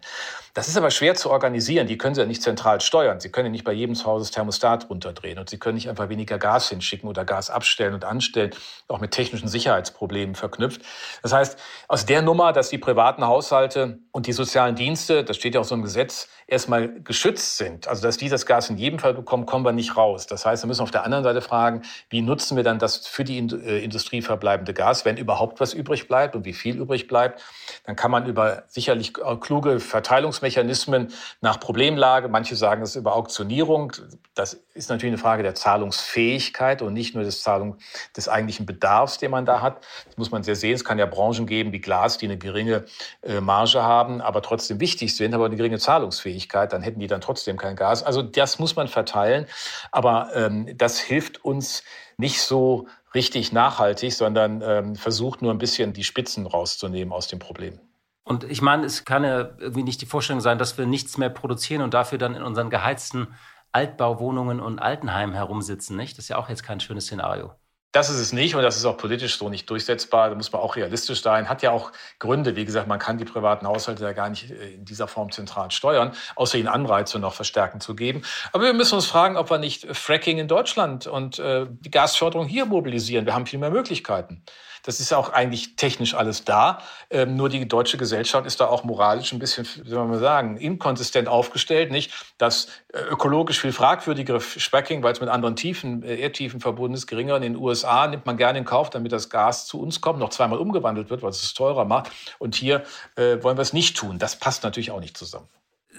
Das 0.54 0.68
ist 0.68 0.78
aber 0.78 0.92
schwer 0.92 1.16
zu 1.16 1.30
organisieren. 1.30 1.88
Die 1.88 1.98
können 1.98 2.16
Sie 2.16 2.22
ja 2.22 2.28
nicht 2.28 2.42
zentral 2.42 2.82
steuern. 2.82 3.20
Sie 3.20 3.30
können 3.30 3.48
ja 3.48 3.52
nicht 3.52 3.64
bei 3.64 3.74
jedem 3.74 3.96
Haus 4.04 4.24
das 4.24 4.32
Thermostat 4.32 4.90
runterdrehen. 4.90 5.40
Und 5.40 5.50
Sie 5.50 5.58
können 5.58 5.76
nicht 5.76 5.90
einfach 5.90 6.10
weniger 6.10 6.38
Gas 6.38 6.70
hinschicken 6.70 7.08
oder 7.08 7.26
Gas 7.26 7.50
abstellen 7.50 7.94
und 7.94 8.06
anstellen, 8.06 8.52
auch 8.88 9.00
mit 9.00 9.12
technischen 9.12 9.48
Sicherheitsproblemen 9.48 10.36
verknüpft. 10.36 10.82
Das 11.22 11.34
heißt, 11.34 11.60
aus 11.88 12.06
der 12.06 12.22
Nummer, 12.22 12.54
dass 12.54 12.70
die 12.70 12.78
privaten 12.78 13.26
Haushalte 13.26 14.00
und 14.12 14.28
die 14.28 14.34
sozialen 14.34 14.76
Dienste, 14.76 15.24
das 15.24 15.38
steht 15.38 15.56
ja 15.56 15.62
auch 15.62 15.66
so 15.66 15.76
im 15.76 15.84
Gesetz, 15.84 16.28
erstmal 16.52 17.02
geschützt 17.02 17.58
sind, 17.58 17.88
also 17.88 18.04
dass 18.04 18.18
die 18.18 18.28
das 18.28 18.46
Gas 18.46 18.70
in 18.70 18.78
jedem 18.78 19.00
Fall 19.00 19.14
bekommen, 19.14 19.46
kommen 19.46 19.64
wir 19.64 19.72
nicht 19.72 19.96
raus. 19.96 20.28
Das 20.28 20.46
heißt, 20.46 20.64
wir 20.64 20.68
müssen 20.68 20.82
auf 20.82 20.92
der 20.92 21.06
anderen 21.06 21.24
Seite 21.24 21.40
fragen, 21.40 21.84
wie 22.10 22.22
nutzen 22.22 22.58
wir 22.58 22.64
dann 22.64 22.78
das 22.78 23.08
für 23.08 23.24
die 23.24 23.38
äh, 23.38 23.82
Industrie 23.82 24.22
verbleibende 24.22 24.74
Gas, 24.74 25.06
wenn 25.06 25.16
überhaupt 25.16 25.62
was 25.62 25.74
übrig 25.74 26.10
bleibt 26.10 26.36
und 26.36 26.44
wie 26.44 26.52
viel 26.52 26.78
übrig 26.78 27.08
bleibt. 27.08 27.42
Dann 27.86 27.96
kann 27.96 28.12
man 28.12 28.26
über 28.26 28.64
sicherlich 28.68 29.14
kluge 29.14 29.80
Verteilungsmechanismen 29.80 31.14
nach 31.40 31.58
Problemlage, 31.58 32.28
manche 32.28 32.58
sagen 32.58 32.82
es 32.82 32.98
über 32.98 33.16
Auktionierung, 33.16 33.94
das 34.36 34.62
ist 34.74 34.90
natürlich 34.90 35.14
eine 35.14 35.22
Frage 35.22 35.44
der 35.44 35.56
Zahlungsfähigkeit 35.56 36.82
und 36.82 36.94
nicht 36.94 37.16
nur 37.16 37.24
des 37.24 37.42
Zahlung 37.42 37.78
des 38.16 38.30
eigentlichen 38.30 38.66
Bedarfs, 38.66 39.18
den 39.18 39.32
man 39.32 39.46
da 39.46 39.62
hat. 39.62 39.84
Das 40.06 40.18
muss 40.18 40.32
man 40.32 40.44
sehr 40.44 40.56
sehen. 40.56 40.74
Es 40.74 40.86
kann 40.86 41.00
ja 41.00 41.06
Branchen 41.06 41.46
geben 41.46 41.72
wie 41.72 41.82
Glas, 41.82 42.18
die 42.18 42.26
eine 42.26 42.38
geringe 42.38 42.86
äh, 43.22 43.42
Marge 43.42 43.84
haben, 43.84 44.22
aber 44.22 44.42
trotzdem 44.42 44.80
wichtig 44.80 45.16
sind, 45.16 45.34
aber 45.34 45.46
eine 45.46 45.56
geringe 45.56 45.80
Zahlungsfähigkeit. 45.80 46.72
Dann 46.74 46.82
hätten 46.82 47.00
die 47.00 47.08
dann 47.08 47.22
trotzdem 47.22 47.58
kein 47.58 47.76
Gas. 47.76 48.04
Also 48.04 48.22
das 48.22 48.60
muss 48.60 48.76
man 48.76 48.88
verteilen, 48.88 49.46
aber 49.92 50.30
ähm, 50.34 50.78
das 50.78 51.00
hilft 51.00 51.44
uns 51.44 51.84
nicht 52.18 52.42
so 52.42 52.88
richtig 53.14 53.52
nachhaltig, 53.52 54.14
sondern 54.14 54.62
ähm, 54.62 54.96
versucht 54.96 55.42
nur 55.42 55.52
ein 55.52 55.58
bisschen 55.58 55.94
die 55.94 56.04
Spitzen 56.04 56.46
rauszunehmen 56.46 57.14
aus 57.14 57.28
dem 57.28 57.40
Problem. 57.40 57.80
Und 58.24 58.44
ich 58.44 58.62
meine, 58.62 58.86
es 58.86 59.04
kann 59.04 59.24
ja 59.24 59.50
irgendwie 59.58 59.84
nicht 59.84 60.00
die 60.02 60.06
Vorstellung 60.06 60.42
sein, 60.42 60.58
dass 60.58 60.78
wir 60.78 60.86
nichts 60.86 61.18
mehr 61.18 61.30
produzieren 61.30 61.82
und 61.82 61.94
dafür 61.94 62.18
dann 62.18 62.36
in 62.36 62.44
unseren 62.44 62.70
geheizten 62.70 63.28
Altbauwohnungen 63.72 64.60
und 64.60 64.80
Altenheimen 64.80 65.34
herumsitzen, 65.34 65.96
nicht? 65.98 66.18
Das 66.18 66.26
ist 66.26 66.30
ja 66.30 66.38
auch 66.38 66.50
jetzt 66.50 66.64
kein 66.64 66.80
schönes 66.80 67.06
Szenario. 67.06 67.54
Das 67.94 68.10
ist 68.10 68.20
es 68.20 68.32
nicht 68.32 68.56
und 68.56 68.64
das 68.64 68.78
ist 68.78 68.86
auch 68.86 68.96
politisch 68.96 69.38
so 69.38 69.50
nicht 69.50 69.70
durchsetzbar. 69.70 70.30
Da 70.30 70.36
muss 70.36 70.50
man 70.54 70.62
auch 70.62 70.78
realistisch 70.78 71.22
sein. 71.22 71.50
Hat 71.50 71.62
ja 71.62 71.72
auch 71.72 71.92
Gründe. 72.20 72.56
Wie 72.56 72.64
gesagt, 72.64 72.88
man 72.88 73.00
kann 73.00 73.18
die 73.18 73.26
privaten 73.26 73.68
Haushalte 73.68 74.06
ja 74.06 74.14
gar 74.14 74.30
nicht 74.30 74.50
äh, 74.50 74.76
in 74.76 74.86
dieser 74.86 75.10
Form 75.10 75.30
zentral 75.32 75.72
steuern, 75.72 76.14
außer 76.36 76.58
ihnen 76.58 76.70
Anreize 76.70 77.20
noch 77.20 77.34
verstärken 77.34 77.82
zu 77.82 77.94
geben. 77.94 78.22
Aber 78.54 78.64
wir 78.64 78.74
müssen 78.74 78.96
uns 78.96 79.08
fragen, 79.08 79.36
ob 79.36 79.50
wir 79.50 79.58
nicht 79.58 79.94
Fracking 79.94 80.38
in 80.38 80.48
Deutschland 80.48 81.06
und 81.06 81.40
äh, 81.40 81.68
die 81.70 81.92
Gasförderung 81.92 82.48
hier 82.48 82.66
mobilisieren. 82.66 83.26
Wir 83.26 83.34
haben 83.34 83.46
viel 83.46 83.60
mehr 83.60 83.72
Möglichkeiten. 83.72 84.46
Das 84.84 85.00
ist 85.00 85.13
auch 85.13 85.30
eigentlich 85.30 85.76
technisch 85.76 86.13
alles 86.13 86.44
da. 86.44 86.82
Ähm, 87.10 87.36
nur 87.36 87.50
die 87.50 87.67
deutsche 87.67 87.98
Gesellschaft 87.98 88.46
ist 88.46 88.60
da 88.60 88.67
auch 88.67 88.84
moralisch 88.84 89.32
ein 89.32 89.39
bisschen, 89.39 89.67
wie 89.84 89.89
soll 89.89 90.08
man 90.08 90.20
sagen, 90.20 90.58
inkonsistent 90.58 91.28
aufgestellt. 91.28 91.91
Nicht 91.91 92.12
das 92.38 92.67
äh, 92.94 93.00
ökologisch 93.00 93.62
viel 93.62 93.74
fragwürdigere 93.74 94.39
Fracking, 94.39 95.04
weil 95.04 95.13
es 95.13 95.22
mit 95.22 95.30
anderen 95.30 95.56
Tiefen, 95.56 96.04
äh, 96.04 96.15
Erdtiefen 96.15 96.60
verbunden 96.60 96.96
ist, 96.96 97.08
geringer. 97.08 97.36
In 97.36 97.41
den 97.41 97.56
USA 97.56 98.08
nimmt 98.08 98.26
man 98.26 98.38
gerne 98.38 98.60
in 98.60 98.65
Kauf, 98.65 98.89
damit 98.89 99.12
das 99.12 99.30
Gas 99.30 99.67
zu 99.67 99.80
uns 99.80 100.02
kommt, 100.02 100.20
noch 100.20 100.30
zweimal 100.30 100.60
umgewandelt 100.60 101.10
wird, 101.10 101.22
weil 101.22 101.30
es 101.30 101.44
es 101.44 101.54
teurer 101.54 101.86
macht. 101.86 102.12
Und 102.39 102.56
hier 102.56 102.84
äh, 103.15 103.41
wollen 103.44 103.58
wir 103.58 103.62
es 103.62 103.74
nicht 103.74 103.98
tun. 103.98 104.20
Das 104.20 104.36
passt 104.36 104.63
natürlich 104.63 104.91
auch 104.91 105.00
nicht 105.00 105.17
zusammen. 105.17 105.48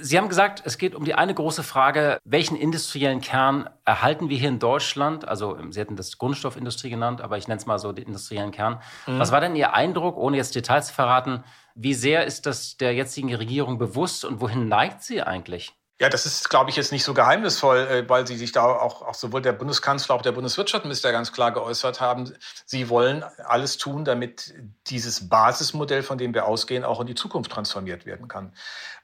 Sie 0.01 0.17
haben 0.17 0.29
gesagt, 0.29 0.63
es 0.65 0.79
geht 0.79 0.95
um 0.95 1.05
die 1.05 1.15
eine 1.15 1.35
große 1.35 1.63
Frage, 1.63 2.19
welchen 2.25 2.57
industriellen 2.57 3.21
Kern 3.21 3.69
erhalten 3.85 4.29
wir 4.29 4.39
hier 4.39 4.49
in 4.49 4.59
Deutschland? 4.59 5.29
Also 5.29 5.59
Sie 5.71 5.81
hatten 5.81 5.97
das 5.97 6.19
Grundstoffindustrie 6.19 6.91
genannt, 6.91 7.21
aber 7.21 7.37
ich 7.37 7.47
nenne 7.47 7.59
es 7.59 7.67
mal 7.67 7.79
so 7.79 7.93
den 7.93 8.07
industriellen 8.07 8.53
Kern. 8.53 8.81
Mhm. 9.07 9.19
Was 9.19 9.33
war 9.33 9.41
denn 9.41 9.55
Ihr 9.55 9.75
Eindruck, 9.75 10.17
ohne 10.17 10.37
jetzt 10.39 10.55
Details 10.55 10.89
zu 10.89 10.95
verraten? 10.95 11.45
Wie 11.75 11.95
sehr 11.95 12.25
ist 12.25 12.47
das 12.47 12.77
der 12.77 12.95
jetzigen 12.95 13.35
Regierung 13.35 13.79
bewusst 13.79 14.25
und 14.25 14.41
wohin 14.41 14.69
neigt 14.69 15.03
sie 15.03 15.23
eigentlich? 15.23 15.75
Ja, 16.01 16.09
das 16.09 16.27
ist, 16.27 16.51
glaube 16.51 16.71
ich, 16.71 16.77
jetzt 16.77 16.91
nicht 16.91 17.05
so 17.05 17.15
geheimnisvoll, 17.15 17.79
äh, 17.79 18.09
weil 18.09 18.27
Sie 18.27 18.37
sich 18.37 18.51
da 18.51 18.65
auch, 18.65 19.03
auch 19.03 19.15
sowohl 19.15 19.41
der 19.41 19.53
Bundeskanzler, 19.53 20.15
auch 20.15 20.23
der 20.23 20.33
Bundeswirtschaftsminister 20.33 21.13
ganz 21.13 21.33
klar 21.33 21.53
geäußert 21.53 22.01
haben. 22.01 22.33
Sie 22.65 22.89
wollen 22.89 23.23
alles 23.45 23.77
tun, 23.77 24.05
damit 24.05 24.53
dieses 24.89 25.29
Basismodell, 25.29 26.03
von 26.03 26.19
dem 26.19 26.35
wir 26.35 26.47
ausgehen, 26.47 26.85
auch 26.85 27.01
in 27.01 27.07
die 27.07 27.15
Zukunft 27.15 27.53
transformiert 27.53 28.05
werden 28.05 28.27
kann. 28.27 28.53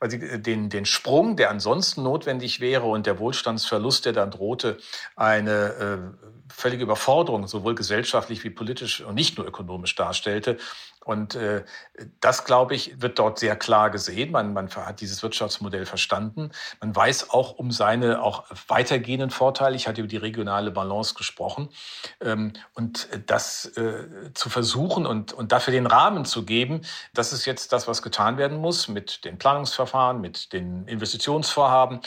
Weil 0.01 0.11
Sie 0.11 0.17
äh, 0.17 0.41
den, 0.41 0.71
den 0.71 0.87
Sprung, 0.87 1.37
der 1.37 1.51
ansonsten 1.51 2.03
notwendig 2.03 2.61
wäre 2.61 2.87
und 2.87 3.07
der 3.07 3.21
Wohlstandsverlust, 3.21 4.07
der 4.07 4.13
dann 4.13 4.33
drohte, 4.33 4.79
eine 5.15 5.53
äh, 5.53 5.99
völlige 6.53 6.83
Überforderung 6.83 7.47
sowohl 7.47 7.77
gesellschaftlich 7.77 8.43
wie 8.43 8.51
politisch 8.51 9.03
und 9.03 9.15
nicht 9.15 9.39
nur 9.39 9.47
ökonomisch 9.47 9.95
darstellte, 9.95 10.59
und 11.09 11.37
äh, 11.37 11.65
das, 12.21 12.45
glaube 12.45 12.75
ich, 12.75 13.01
wird 13.01 13.19
dort 13.19 13.39
sehr 13.39 13.57
klar 13.57 13.89
gesehen. 13.89 14.31
Man, 14.31 14.53
man 14.53 14.69
hat 14.69 15.01
dieses 15.01 15.23
Wirtschaftsmodell 15.23 15.87
verstanden. 15.87 16.51
Man 16.83 16.95
weiß 16.95 17.31
auch 17.31 17.53
um 17.53 17.71
seine 17.71 18.21
auch 18.23 18.45
weitergehenden 18.67 19.31
Vorteile. 19.31 19.75
Ich 19.75 19.89
hatte 19.89 20.03
über 20.03 20.09
die 20.09 20.19
regionale 20.19 20.71
Balance 20.71 21.15
gesprochen. 21.15 21.71
Ähm, 22.21 22.53
und 22.75 23.09
das 23.25 23.65
äh, 23.79 24.35
zu 24.35 24.51
versuchen 24.51 25.07
und, 25.07 25.33
und 25.33 25.51
dafür 25.51 25.73
den 25.73 25.87
Rahmen 25.87 26.27
zu 26.27 26.45
geben, 26.45 26.83
das 27.15 27.33
ist 27.33 27.47
jetzt 27.47 27.73
das, 27.73 27.89
was 27.89 28.03
getan 28.03 28.37
werden 28.37 28.59
muss 28.59 28.87
mit 28.87 29.25
den 29.25 29.39
Planungsverfahren, 29.39 30.21
mit 30.21 30.53
den 30.53 30.87
Investitionsvorhaben 30.89 32.01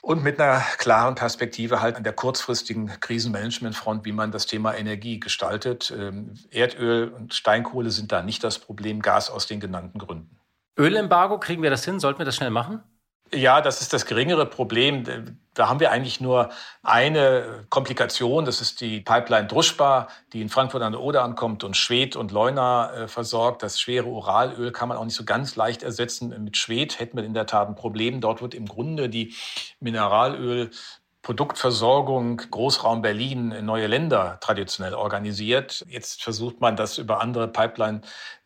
und 0.00 0.22
mit 0.22 0.40
einer 0.40 0.60
klaren 0.78 1.16
Perspektive 1.16 1.80
halt 1.80 1.96
an 1.96 2.04
der 2.04 2.12
kurzfristigen 2.12 2.86
Krisenmanagementfront, 3.00 4.04
wie 4.04 4.12
man 4.12 4.30
das 4.30 4.46
Thema 4.46 4.76
Energie 4.76 5.18
gestaltet. 5.18 5.92
Ähm, 5.98 6.34
Erdöl 6.52 7.08
und 7.08 7.34
Steinkohle 7.34 7.90
sind 7.90 8.12
da 8.12 8.22
nicht 8.22 8.43
das 8.44 8.58
Problem, 8.58 9.02
Gas 9.02 9.30
aus 9.30 9.46
den 9.46 9.60
genannten 9.60 9.98
Gründen. 9.98 10.38
Ölembargo, 10.78 11.38
kriegen 11.38 11.62
wir 11.62 11.70
das 11.70 11.84
hin? 11.84 12.00
Sollten 12.00 12.18
wir 12.18 12.26
das 12.26 12.36
schnell 12.36 12.50
machen? 12.50 12.82
Ja, 13.32 13.60
das 13.60 13.80
ist 13.80 13.92
das 13.92 14.06
geringere 14.06 14.46
Problem. 14.46 15.38
Da 15.54 15.68
haben 15.68 15.80
wir 15.80 15.90
eigentlich 15.90 16.20
nur 16.20 16.50
eine 16.82 17.64
Komplikation. 17.68 18.44
Das 18.44 18.60
ist 18.60 18.80
die 18.80 19.00
Pipeline 19.00 19.46
Druschba, 19.46 20.08
die 20.32 20.42
in 20.42 20.48
Frankfurt 20.48 20.82
an 20.82 20.92
der 20.92 21.00
Oder 21.00 21.22
ankommt 21.22 21.64
und 21.64 21.76
Schwed 21.76 22.16
und 22.16 22.32
Leuna 22.32 22.92
äh, 22.92 23.08
versorgt. 23.08 23.62
Das 23.62 23.80
schwere 23.80 24.06
Uralöl 24.06 24.72
kann 24.72 24.88
man 24.88 24.98
auch 24.98 25.04
nicht 25.04 25.16
so 25.16 25.24
ganz 25.24 25.56
leicht 25.56 25.82
ersetzen. 25.82 26.44
Mit 26.44 26.56
Schwed 26.56 26.98
hätten 27.00 27.16
wir 27.16 27.24
in 27.24 27.34
der 27.34 27.46
Tat 27.46 27.68
ein 27.68 27.74
Problem. 27.74 28.20
Dort 28.20 28.42
wird 28.42 28.54
im 28.54 28.66
Grunde 28.66 29.08
die 29.08 29.34
Mineralöl 29.80 30.70
Produktversorgung 31.24 32.36
Großraum 32.36 33.00
Berlin 33.00 33.50
in 33.50 33.64
neue 33.64 33.86
Länder 33.86 34.36
traditionell 34.40 34.92
organisiert. 34.92 35.84
Jetzt 35.88 36.22
versucht 36.22 36.60
man 36.60 36.76
das 36.76 36.98
über 36.98 37.22
andere 37.22 37.48
Pipeline, 37.48 38.02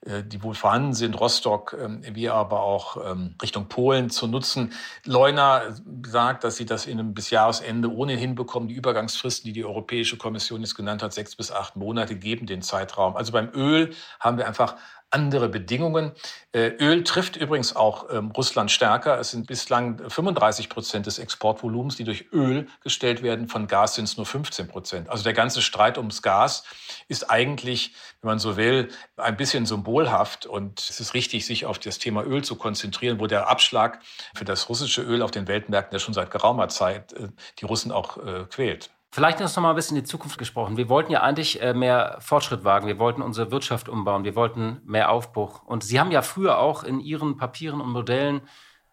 äh, 0.07 0.23
die 0.23 0.43
wohl 0.45 0.55
vorhanden 0.55 0.95
sind, 0.95 1.19
Rostock, 1.19 1.77
ähm, 1.79 2.03
wie 2.13 2.29
aber 2.29 2.63
auch 2.63 2.97
ähm, 3.05 3.35
Richtung 3.43 3.69
Polen 3.69 4.11
zu 4.11 4.29
nutzen. 4.29 4.73
Leuna 5.05 5.63
sagt, 6.07 6.45
dass 6.45 6.55
sie 6.55 6.67
das 6.67 6.87
in 6.87 7.01
einem 7.01 7.15
bis 7.15 7.31
Jahresende 7.31 7.93
ohnehin 7.93 8.21
hinbekommen. 8.21 8.69
Die 8.69 8.77
Übergangsfristen, 8.77 9.49
die 9.49 9.53
die 9.53 9.65
Europäische 9.65 10.17
Kommission 10.17 10.61
jetzt 10.61 10.77
genannt 10.77 11.03
hat, 11.03 11.13
sechs 11.13 11.35
bis 11.35 11.51
acht 11.51 11.75
Monate, 11.75 12.15
geben 12.15 12.47
den 12.47 12.63
Zeitraum. 12.63 13.17
Also 13.17 13.33
beim 13.33 13.51
Öl 13.55 13.93
haben 14.21 14.39
wir 14.39 14.47
einfach 14.47 14.77
andere 15.11 15.49
Bedingungen. 15.49 16.13
Äh, 16.53 16.69
Öl 16.81 17.03
trifft 17.05 17.37
übrigens 17.37 17.75
auch 17.75 18.11
ähm, 18.11 18.31
Russland 18.31 18.71
stärker. 18.71 19.19
Es 19.19 19.31
sind 19.31 19.47
bislang 19.47 19.99
35 20.11 20.69
Prozent 20.69 21.07
des 21.07 21.19
Exportvolumens, 21.19 21.97
die 21.97 22.05
durch 22.05 22.27
Öl 22.33 22.67
gestellt 22.83 23.23
werden. 23.23 23.49
Von 23.49 23.67
Gas 23.67 23.95
sind 23.95 24.05
es 24.05 24.17
nur 24.17 24.27
15 24.27 24.69
Prozent. 24.69 25.09
Also 25.09 25.25
der 25.25 25.33
ganze 25.33 25.63
Streit 25.63 25.97
ums 25.97 26.23
Gas 26.23 26.65
ist 27.09 27.31
eigentlich, 27.31 27.95
wenn 28.21 28.29
man 28.29 28.39
so 28.39 28.57
will, 28.57 28.89
ein 29.17 29.37
bisschen 29.37 29.67
symbolhaft. 29.67 30.47
Und 30.47 30.81
es 30.81 31.01
ist 31.01 31.15
richtig, 31.15 31.47
sich 31.47 31.65
auf 31.65 31.79
das 31.79 31.99
Thema 31.99 32.25
Öl 32.25 32.43
zu 32.43 32.57
konzentrieren, 32.57 33.19
wo 33.19 33.27
der 33.27 33.49
Abschlag 33.49 34.01
für 34.35 34.45
das 34.45 34.69
russische 34.69 35.03
Öl 35.03 35.23
auf 35.23 35.31
den 35.31 35.49
Weltmärkten 35.49 35.95
ja 35.95 36.01
schon 36.01 36.15
seit 36.15 36.31
geraumer 36.31 36.69
Zeit 36.69 37.13
äh, 37.15 37.29
die 37.59 37.65
Russen 37.65 37.93
auch 37.93 38.19
äh, 38.19 38.45
quält. 38.51 38.91
Vielleicht 39.11 39.41
noch 39.41 39.57
mal 39.57 39.71
ein 39.71 39.77
bisschen 39.77 39.97
in 39.97 40.05
die 40.05 40.09
Zukunft 40.09 40.37
gesprochen. 40.37 40.77
Wir 40.77 40.91
wollten 40.91 41.11
ja 41.11 41.23
eigentlich 41.23 41.63
äh, 41.63 41.73
mehr 41.73 42.19
Fortschritt 42.21 42.65
wagen. 42.65 42.87
Wir 42.87 42.99
wollten 42.99 43.23
unsere 43.23 43.51
Wirtschaft 43.51 43.89
umbauen. 43.89 44.25
Wir 44.25 44.37
wollten 44.37 44.83
mehr 44.85 45.11
Aufbruch. 45.11 45.63
Und 45.65 45.83
Sie 45.83 45.99
haben 45.99 46.11
ja 46.11 46.21
früher 46.21 46.59
auch 46.59 46.85
in 46.85 47.01
Ihren 47.01 47.39
Papieren 47.39 47.81
und 47.81 47.91
Modellen 47.91 48.43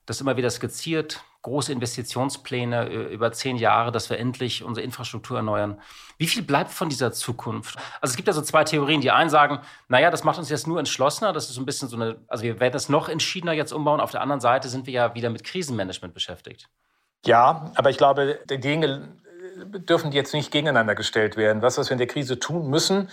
das 0.06 0.22
immer 0.22 0.38
wieder 0.38 0.50
skizziert. 0.50 1.24
Große 1.42 1.72
Investitionspläne 1.74 2.90
äh, 2.90 3.14
über 3.14 3.34
zehn 3.34 3.58
Jahre, 3.58 3.92
dass 3.92 4.10
wir 4.10 4.18
endlich 4.18 4.64
unsere 4.64 4.86
Infrastruktur 4.86 5.36
erneuern. 5.36 5.82
Wie 6.18 6.28
viel 6.28 6.44
bleibt 6.44 6.72
von 6.72 6.88
dieser 6.88 7.12
Zukunft? 7.12 7.76
Also 8.00 8.14
es 8.14 8.16
gibt 8.16 8.28
ja 8.28 8.34
so 8.34 8.42
zwei 8.42 8.64
Theorien. 8.64 9.02
Die 9.02 9.12
einen 9.12 9.30
sagen, 9.30 9.60
naja, 9.90 10.12
das 10.12 10.24
macht 10.24 10.40
uns 10.40 10.50
jetzt 10.50 10.66
nur 10.66 10.80
entschlossener. 10.80 11.34
Das 11.34 11.50
ist 11.50 11.56
so 11.56 11.62
ein 11.62 11.66
bisschen 11.66 11.90
so 11.90 11.98
eine, 11.98 12.16
also 12.28 12.46
wir 12.46 12.62
werden 12.62 12.76
es 12.76 12.88
noch 12.88 13.10
entschiedener 13.10 13.52
jetzt 13.52 13.74
umbauen. 13.74 14.00
Auf 14.00 14.12
der 14.12 14.22
anderen 14.22 14.40
Seite 14.40 14.70
sind 14.70 14.88
wir 14.88 14.94
ja 14.94 15.14
wieder 15.14 15.30
mit 15.30 15.44
Krisenmanagement 15.44 16.14
beschäftigt. 16.14 16.70
Ja, 17.26 17.72
aber 17.76 17.90
ich 17.90 17.98
glaube, 17.98 18.40
die 18.50 18.60
Dinge 18.60 19.18
dürfen 19.56 20.12
die 20.12 20.18
jetzt 20.18 20.34
nicht 20.34 20.52
gegeneinander 20.52 20.96
gestellt 20.96 21.38
werden. 21.38 21.62
Was, 21.62 21.78
was 21.78 21.90
wir 21.90 21.94
in 21.94 22.00
der 22.00 22.08
Krise 22.08 22.40
tun 22.40 22.70
müssen, 22.70 23.10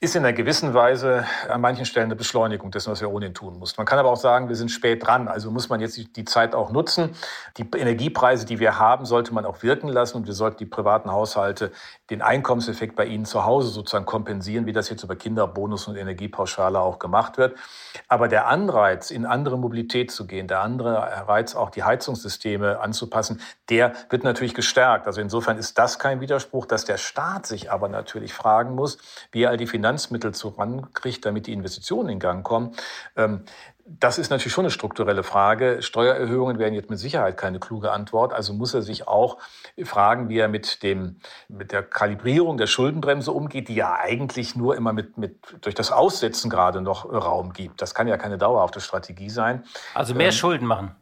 ist 0.00 0.14
in 0.14 0.24
einer 0.24 0.32
gewissen 0.32 0.74
Weise 0.74 1.24
an 1.48 1.60
manchen 1.60 1.84
Stellen 1.84 2.04
eine 2.04 2.14
Beschleunigung 2.14 2.70
dessen, 2.70 2.92
was 2.92 3.00
wir 3.00 3.10
ohnehin 3.10 3.34
tun 3.34 3.58
mussten. 3.58 3.80
Man 3.80 3.86
kann 3.86 3.98
aber 3.98 4.10
auch 4.10 4.16
sagen, 4.16 4.48
wir 4.48 4.54
sind 4.54 4.70
spät 4.70 5.04
dran. 5.04 5.26
Also 5.26 5.50
muss 5.50 5.70
man 5.70 5.80
jetzt 5.80 5.98
die 6.14 6.24
Zeit 6.24 6.54
auch 6.54 6.70
nutzen. 6.70 7.16
Die 7.56 7.66
Energiepreise, 7.76 8.46
die 8.46 8.60
wir 8.60 8.78
haben, 8.78 9.06
sollte 9.06 9.34
man 9.34 9.44
auch 9.44 9.64
wirken 9.64 9.88
lassen 9.88 10.18
und 10.18 10.28
wir 10.28 10.34
sollten 10.34 10.58
die 10.58 10.66
privaten 10.66 11.10
Haushalte 11.10 11.72
den 12.10 12.22
Einkommenseffekt 12.22 12.94
bei 12.94 13.06
ihnen 13.06 13.24
zu 13.24 13.44
Hause 13.44 13.70
sozusagen 13.70 14.06
kompensieren, 14.06 14.66
wie 14.66 14.72
das 14.72 14.88
jetzt 14.88 15.02
über 15.02 15.16
Kinderbonus 15.16 15.88
und 15.88 15.96
Energiepauschale 15.96 16.78
auch 16.78 17.00
gemacht 17.00 17.36
wird. 17.36 17.58
Aber 18.06 18.28
der 18.28 18.46
Anreiz, 18.46 19.10
in 19.10 19.26
andere 19.26 19.58
Mobilität 19.58 20.12
zu 20.12 20.28
gehen, 20.28 20.46
der 20.46 20.60
andere 20.60 21.26
Reiz, 21.26 21.56
auch 21.56 21.70
die 21.70 21.82
Heizungssysteme 21.82 22.78
anzupassen, 22.78 23.40
der 23.68 23.94
wird 24.10 24.22
natürlich 24.22 24.54
gestärkt. 24.54 25.08
Also 25.08 25.20
insofern 25.20 25.58
ist 25.58 25.76
das 25.76 25.98
kein 25.98 26.20
Widerspruch, 26.20 26.66
dass 26.66 26.84
der 26.84 26.98
Staat 26.98 27.46
sich 27.46 27.72
aber 27.72 27.88
natürlich 27.88 28.32
fragen 28.32 28.76
muss, 28.76 28.98
wie 29.32 29.44
all 29.48 29.56
die 29.56 29.66
Finanzierung 29.66 29.87
Finanzmittel 29.88 30.34
zurankriegt, 30.34 31.24
damit 31.24 31.46
die 31.46 31.52
Investitionen 31.52 32.10
in 32.10 32.18
Gang 32.18 32.44
kommen. 32.44 32.72
Ähm, 33.16 33.44
das 33.86 34.18
ist 34.18 34.28
natürlich 34.28 34.52
schon 34.52 34.66
eine 34.66 34.70
strukturelle 34.70 35.22
Frage. 35.22 35.80
Steuererhöhungen 35.80 36.58
wären 36.58 36.74
jetzt 36.74 36.90
mit 36.90 36.98
Sicherheit 36.98 37.38
keine 37.38 37.58
kluge 37.58 37.90
Antwort. 37.90 38.34
Also 38.34 38.52
muss 38.52 38.74
er 38.74 38.82
sich 38.82 39.08
auch 39.08 39.38
fragen, 39.82 40.28
wie 40.28 40.38
er 40.38 40.48
mit 40.48 40.82
dem, 40.82 41.20
mit 41.48 41.72
der 41.72 41.82
Kalibrierung 41.82 42.58
der 42.58 42.66
Schuldenbremse 42.66 43.32
umgeht, 43.32 43.68
die 43.68 43.76
ja 43.76 43.96
eigentlich 43.98 44.54
nur 44.54 44.76
immer 44.76 44.92
mit, 44.92 45.16
mit, 45.16 45.38
durch 45.62 45.74
das 45.74 45.90
Aussetzen 45.90 46.50
gerade 46.50 46.82
noch 46.82 47.10
Raum 47.10 47.54
gibt. 47.54 47.80
Das 47.80 47.94
kann 47.94 48.08
ja 48.08 48.18
keine 48.18 48.36
dauerhafte 48.36 48.82
Strategie 48.82 49.30
sein. 49.30 49.64
Also 49.94 50.14
mehr 50.14 50.26
ähm, 50.26 50.32
Schulden 50.32 50.66
machen. 50.66 50.94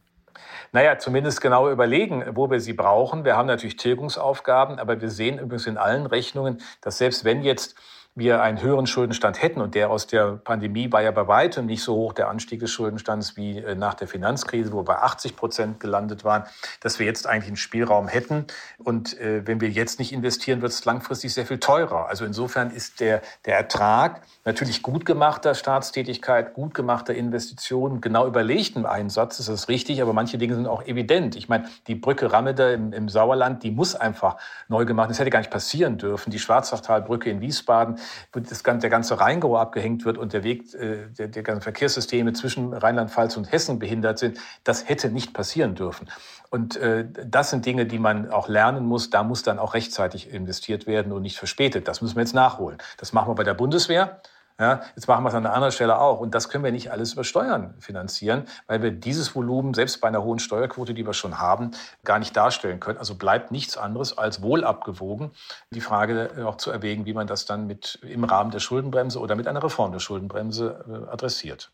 Naja, 0.71 0.99
zumindest 0.99 1.41
genau 1.41 1.69
überlegen, 1.71 2.25
wo 2.35 2.51
wir 2.51 2.61
sie 2.61 2.73
brauchen. 2.73 3.25
Wir 3.25 3.37
haben 3.37 3.47
natürlich 3.47 3.77
Tilgungsaufgaben, 3.77 4.79
aber 4.79 5.01
wir 5.01 5.11
sehen 5.11 5.39
übrigens 5.41 5.67
in 5.67 5.77
allen 5.77 6.07
Rechnungen, 6.07 6.63
dass 6.83 6.99
selbst 6.99 7.25
wenn 7.25 7.43
jetzt 7.43 7.75
wir 8.17 8.43
einen 8.43 8.63
höheren 8.63 8.87
Schuldenstand 8.87 9.43
hätten 9.43 9.61
und 9.61 9.75
der 9.75 9.91
aus 9.91 10.07
der 10.07 10.41
Pandemie 10.43 10.91
war 10.91 11.03
ja 11.03 11.11
bei 11.11 11.29
weitem 11.29 11.67
nicht 11.67 11.83
so 11.83 11.95
hoch, 11.95 12.15
der 12.15 12.29
Anstieg 12.29 12.61
des 12.61 12.73
Schuldenstands 12.73 13.37
wie 13.37 13.59
äh, 13.59 13.75
nach 13.75 13.93
der 13.93 14.09
Finanzkrise, 14.09 14.73
wo 14.73 14.79
wir 14.79 14.85
bei 14.85 14.97
80 14.97 15.37
Prozent 15.37 15.81
gelandet 15.81 16.25
waren, 16.25 16.45
dass 16.81 16.99
wir 16.99 17.05
jetzt 17.05 17.27
eigentlich 17.27 17.49
einen 17.49 17.57
Spielraum 17.57 18.09
hätten. 18.09 18.47
Und 18.79 19.21
äh, 19.21 19.47
wenn 19.47 19.61
wir 19.61 19.69
jetzt 19.69 19.99
nicht 19.99 20.13
investieren, 20.13 20.63
wird 20.63 20.73
es 20.73 20.83
langfristig 20.87 21.35
sehr 21.35 21.45
viel 21.45 21.59
teurer. 21.59 22.09
Also 22.09 22.25
insofern 22.25 22.71
ist 22.71 23.01
der, 23.01 23.21
der 23.45 23.59
Ertrag 23.59 24.23
natürlich 24.47 24.83
gut 24.83 25.05
gemachter 25.05 25.55
Staatstätigkeit, 25.55 26.55
gut 26.55 26.73
gemachter 26.73 27.15
Investitionen, 27.15 28.01
genau 28.01 28.27
überlegten 28.27 28.87
Einsatz, 28.87 29.39
ist 29.41 29.51
das 29.51 29.69
richtig, 29.69 30.01
aber 30.01 30.15
manche 30.15 30.39
Dinge 30.39 30.55
sind 30.55 30.67
auch 30.67 30.87
evident. 30.87 31.37
Ich 31.37 31.51
meine, 31.51 31.69
die 31.87 31.95
Brücke 31.95 32.33
Rammede 32.33 32.73
im, 32.73 32.95
im 32.95 33.11
Sauerland, 33.11 33.63
die 33.63 33.73
muss 33.73 33.95
einfach 33.95 34.37
neu 34.69 34.87
gemacht. 34.87 35.11
Das 35.11 35.19
hätte 35.19 35.29
gar 35.29 35.41
nicht 35.41 35.51
passieren 35.51 35.99
dürfen. 35.99 36.31
Die 36.31 36.39
Schwarzachtalbrücke 36.39 37.29
in 37.29 37.43
Wiesbaden, 37.43 37.99
wo 38.33 38.41
das, 38.41 38.63
der 38.63 38.91
ganze 38.91 39.21
Rheingau 39.21 39.57
abgehängt 39.57 40.05
wird 40.05 40.19
und 40.19 40.33
der 40.33 40.45
Weg, 40.45 40.75
äh, 40.75 41.09
der, 41.19 41.29
der 41.29 41.43
ganzen 41.43 41.63
Verkehrssysteme 41.63 42.33
zwischen 42.33 42.73
Rheinland-Pfalz 42.73 43.37
und 43.37 43.51
Hessen 43.51 43.79
behindert 43.79 44.19
sind, 44.19 44.39
das 44.65 44.89
hätte 44.89 45.11
nicht 45.11 45.33
passieren 45.33 45.75
dürfen. 45.75 46.09
Und 46.51 46.77
äh, 46.77 47.07
das 47.27 47.51
sind 47.51 47.67
Dinge, 47.67 47.87
die 47.87 47.99
man 47.99 48.31
auch 48.31 48.49
lernen 48.49 48.87
muss. 48.87 49.11
Da 49.11 49.23
muss 49.23 49.43
dann 49.43 49.59
auch 49.59 49.75
rechtzeitig 49.75 50.33
investiert 50.33 50.87
werden 50.87 51.13
und 51.13 51.23
nicht 51.23 51.39
verspätet. 51.39 51.89
Das 51.89 52.01
müssen 52.03 52.17
wir 52.17 52.23
jetzt 52.23 52.35
nachholen. 52.35 52.79
Das 52.99 53.13
machen 53.13 53.29
wir 53.29 53.35
bei 53.35 53.45
der 53.45 53.55
Bundeswehr. 53.55 54.21
Ja, 54.59 54.81
jetzt 54.95 55.07
machen 55.07 55.23
wir 55.23 55.29
es 55.29 55.35
an 55.35 55.45
einer 55.45 55.55
anderen 55.55 55.73
Stelle 55.73 56.01
auch. 56.01 56.19
Und 56.21 56.35
das 56.35 56.49
können 56.49 56.65
wir 56.65 56.73
nicht 56.73 56.91
alles 56.91 57.13
über 57.13 57.25
Steuern 57.25 57.75
finanzieren, 57.79 58.47
weil 58.67 58.83
wir 58.83 58.91
dieses 58.91 59.35
Volumen, 59.35 59.75
selbst 59.75 60.01
bei 60.01 60.09
einer 60.09 60.23
hohen 60.23 60.39
Steuerquote, 60.39 60.95
die 60.95 61.05
wir 61.05 61.13
schon 61.13 61.39
haben, 61.39 61.73
gar 62.05 62.19
nicht 62.19 62.35
darstellen 62.35 62.81
können. 62.81 62.99
Also 62.99 63.17
bleibt 63.17 63.51
nichts 63.51 63.77
anderes 63.77 64.17
als 64.17 64.41
wohl 64.41 64.65
abgewogen, 64.65 65.31
die 65.71 65.83
Frage 65.83 66.31
äh, 66.39 66.43
auch 66.43 66.57
zu 66.57 66.71
erwägen, 66.71 67.05
wie 67.05 67.13
man 67.13 67.27
das 67.27 67.45
dann 67.45 67.67
mit 67.67 67.99
im 68.03 68.25
Rahmen 68.25 68.51
der 68.51 68.61
Schuldenbremse 68.61 69.21
oder 69.21 69.37
mit 69.37 69.47
einer 69.47 69.63
Reform 69.63 69.93
der 69.93 70.01
Schuldenbremse 70.01 70.85
äh, 70.89 71.13
adressiert. 71.13 71.71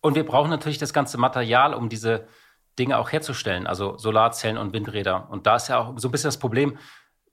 Und 0.00 0.14
wir 0.14 0.24
brauchen 0.24 0.50
natürlich 0.50 0.78
das 0.78 0.92
ganze 0.92 1.18
Material, 1.18 1.74
um 1.74 1.88
diese 1.88 2.26
Dinge 2.78 2.96
auch 2.98 3.10
herzustellen, 3.10 3.66
also 3.66 3.98
Solarzellen 3.98 4.56
und 4.56 4.72
Windräder. 4.72 5.28
Und 5.30 5.46
da 5.46 5.56
ist 5.56 5.68
ja 5.68 5.78
auch 5.78 5.98
so 5.98 6.08
ein 6.08 6.10
bisschen 6.12 6.28
das 6.28 6.38
Problem, 6.38 6.78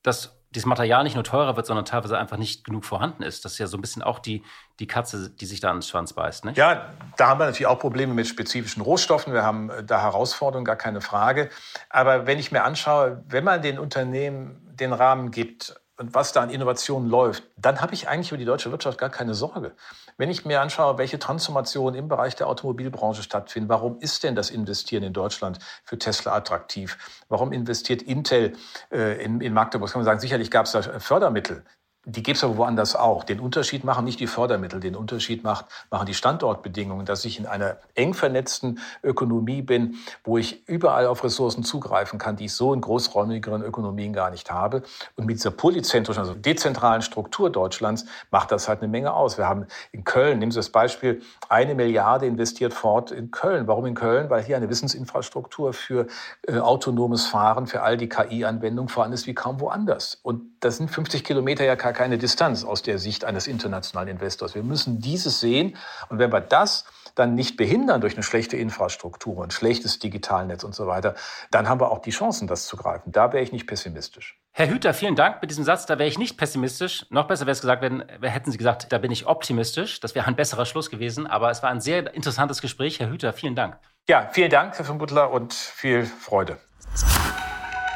dass 0.02 0.37
dieses 0.58 0.66
Material 0.66 1.04
nicht 1.04 1.14
nur 1.14 1.24
teurer 1.24 1.56
wird, 1.56 1.68
sondern 1.68 1.86
teilweise 1.86 2.18
einfach 2.18 2.38
nicht 2.38 2.64
genug 2.64 2.84
vorhanden 2.84 3.22
ist. 3.22 3.46
Das 3.46 3.52
ist 3.54 3.58
ja 3.60 3.68
so 3.68 3.78
ein 3.78 3.82
bisschen 3.82 4.02
auch 4.02 4.18
die, 4.18 4.44
die 4.80 4.88
Katze, 4.88 5.30
die 5.30 5.46
sich 5.46 5.60
da 5.60 5.70
ans 5.70 5.88
Schwanz 5.88 6.14
beißt. 6.14 6.46
Nicht? 6.46 6.58
Ja, 6.58 6.94
da 7.16 7.28
haben 7.28 7.40
wir 7.40 7.46
natürlich 7.46 7.68
auch 7.68 7.78
Probleme 7.78 8.16
mit 8.16 8.26
spezifischen 8.26 8.82
Rohstoffen. 8.82 9.34
Wir 9.34 9.44
haben 9.44 9.70
äh, 9.70 9.84
da 9.84 10.02
Herausforderungen, 10.02 10.66
gar 10.66 10.76
keine 10.76 11.02
Frage. 11.02 11.52
Aber 11.92 12.26
wenn 12.26 12.40
ich 12.40 12.52
mir 12.52 12.64
anschaue, 12.64 13.24
wenn 13.28 13.44
man 13.44 13.62
den 13.62 13.78
Unternehmen 13.78 14.60
den 14.74 14.94
Rahmen 14.94 15.30
gibt, 15.30 15.80
und 15.98 16.14
was 16.14 16.32
da 16.32 16.42
an 16.42 16.50
Innovationen 16.50 17.10
läuft, 17.10 17.44
dann 17.58 17.82
habe 17.82 17.94
ich 17.94 18.08
eigentlich 18.08 18.30
über 18.30 18.38
die 18.38 18.46
deutsche 18.46 18.72
Wirtschaft 18.72 19.00
gar 19.00 19.10
keine 19.10 19.34
Sorge. 19.34 19.74
Wenn 20.18 20.30
ich 20.30 20.46
mir 20.46 20.62
anschaue, 20.62 20.98
welche 20.98 21.18
Transformationen 21.18 22.00
im 22.00 22.08
Bereich 22.08 22.36
der 22.36 22.48
Automobilbranche 22.48 23.24
stattfinden, 23.24 23.68
warum 23.68 24.00
ist 24.00 24.24
denn 24.24 24.36
das 24.36 24.52
Investieren 24.52 25.04
in 25.04 25.14
Deutschland 25.14 25.60
für 25.84 25.98
Tesla 25.98 26.34
attraktiv? 26.34 26.98
Warum 27.30 27.52
investiert 27.52 28.04
Intel 28.04 28.54
äh, 28.92 29.24
in, 29.24 29.42
in 29.42 29.54
Magdeburg? 29.54 29.88
Das 29.88 29.94
kann 29.94 30.02
man 30.02 30.06
sagen, 30.06 30.20
sicherlich 30.20 30.52
gab 30.52 30.68
es 30.68 30.74
da 30.74 30.82
Fördermittel 30.82 31.64
die 32.10 32.24
gibt 32.24 32.38
es 32.38 32.44
aber 32.46 32.56
woanders 32.56 32.96
auch. 32.96 33.26
Den 33.26 33.42
Unterschied 33.42 33.84
machen 33.84 34.06
nicht 34.06 34.22
die 34.22 34.28
Fördermittel, 34.28 34.80
den 34.80 34.96
Unterschied 34.96 35.44
macht, 35.44 35.66
machen 35.92 36.06
die 36.06 36.14
Standortbedingungen, 36.14 37.06
dass 37.06 37.26
ich 37.26 37.38
in 37.38 37.46
einer 37.46 37.76
eng 37.96 38.14
vernetzten 38.14 38.80
Ökonomie 39.04 39.62
bin, 39.62 39.96
wo 40.24 40.38
ich 40.38 40.66
überall 40.70 41.06
auf 41.06 41.26
Ressourcen 41.26 41.66
zugreifen 41.66 42.18
kann, 42.18 42.38
die 42.38 42.46
ich 42.46 42.54
so 42.54 42.74
in 42.74 42.80
großräumigeren 42.80 43.62
Ökonomien 43.62 44.14
gar 44.14 44.32
nicht 44.32 44.50
habe. 44.50 44.84
Und 45.18 45.26
mit 45.26 45.36
dieser 45.36 45.52
polyzentrischen, 45.52 46.22
also 46.22 46.34
dezentralen 46.34 47.02
Struktur 47.02 47.50
Deutschlands 47.50 48.06
macht 48.32 48.54
das 48.54 48.70
halt 48.70 48.82
eine 48.82 48.88
Menge 48.88 49.14
aus. 49.14 49.38
Wir 49.38 49.50
haben 49.50 49.66
in 49.92 50.06
Köln, 50.06 50.40
nehmen 50.40 50.54
Sie 50.54 50.60
das 50.60 50.70
Beispiel, 50.70 51.22
eine 51.50 51.76
Milliarde 51.76 52.26
investiert 52.26 52.74
Ford 52.74 53.12
in 53.12 53.32
Köln. 53.32 53.68
Warum 53.68 53.86
in 53.86 53.96
Köln? 53.96 54.30
Weil 54.30 54.44
hier 54.44 54.56
eine 54.56 54.70
Wissensinfrastruktur 54.70 55.74
für 55.74 56.08
äh, 56.48 56.58
autonomes 56.60 57.26
Fahren, 57.26 57.68
für 57.68 57.82
all 57.82 57.98
die 57.98 58.08
KI-Anwendungen 58.08 58.88
vorhanden 58.88 59.16
ist 59.16 59.28
wie 59.28 59.36
kaum 59.36 59.60
woanders. 59.60 60.18
Und 60.24 60.57
das 60.60 60.78
sind 60.78 60.90
50 60.90 61.24
Kilometer 61.24 61.64
ja 61.64 61.76
keine 61.76 62.18
Distanz 62.18 62.64
aus 62.64 62.82
der 62.82 63.00
Sicht 63.00 63.26
eines 63.26 63.48
internationalen 63.48 64.10
Investors. 64.10 64.56
Wir 64.56 64.64
müssen 64.64 65.00
dieses 65.00 65.40
sehen. 65.40 65.78
Und 66.10 66.20
wenn 66.20 66.32
wir 66.32 66.42
das 66.42 66.86
dann 67.16 67.36
nicht 67.36 67.58
behindern 67.58 68.02
durch 68.02 68.14
eine 68.14 68.24
schlechte 68.24 68.58
Infrastruktur, 68.58 69.44
ein 69.44 69.52
schlechtes 69.52 70.00
Digitalnetz 70.00 70.64
und 70.64 70.76
so 70.76 70.88
weiter, 70.88 71.16
dann 71.52 71.68
haben 71.68 71.80
wir 71.80 71.92
auch 71.92 72.00
die 72.00 72.12
Chancen, 72.12 72.48
das 72.48 72.68
zu 72.68 72.78
greifen. 72.78 73.12
Da 73.12 73.34
wäre 73.34 73.44
ich 73.44 73.52
nicht 73.52 73.68
pessimistisch. 73.68 74.40
Herr 74.52 74.70
Hüter, 74.70 74.94
vielen 74.94 75.16
Dank 75.16 75.42
mit 75.42 75.52
diesem 75.52 75.64
Satz. 75.64 75.86
Da 75.86 76.00
wäre 76.00 76.10
ich 76.10 76.18
nicht 76.18 76.38
pessimistisch. 76.38 77.06
Noch 77.10 77.28
besser 77.28 77.46
wäre 77.46 77.52
es 77.52 77.62
gesagt, 77.62 77.82
wenn, 77.82 78.04
hätten 78.22 78.52
Sie 78.52 78.58
gesagt, 78.58 78.92
da 78.92 78.98
bin 78.98 79.12
ich 79.12 79.28
optimistisch. 79.28 80.00
Das 80.00 80.16
wäre 80.16 80.28
ein 80.28 80.36
besserer 80.36 80.66
Schluss 80.66 80.90
gewesen. 80.90 81.28
Aber 81.28 81.50
es 81.52 81.62
war 81.64 81.70
ein 81.70 81.82
sehr 81.82 82.14
interessantes 82.14 82.62
Gespräch. 82.62 83.00
Herr 83.00 83.10
Hüter, 83.10 83.34
vielen 83.34 83.56
Dank. 83.56 83.78
Ja, 84.08 84.30
vielen 84.32 84.50
Dank, 84.50 84.78
Herr 84.78 84.86
von 84.86 84.98
Butler, 84.98 85.32
und 85.32 85.54
viel 85.54 86.06
Freude. 86.06 86.58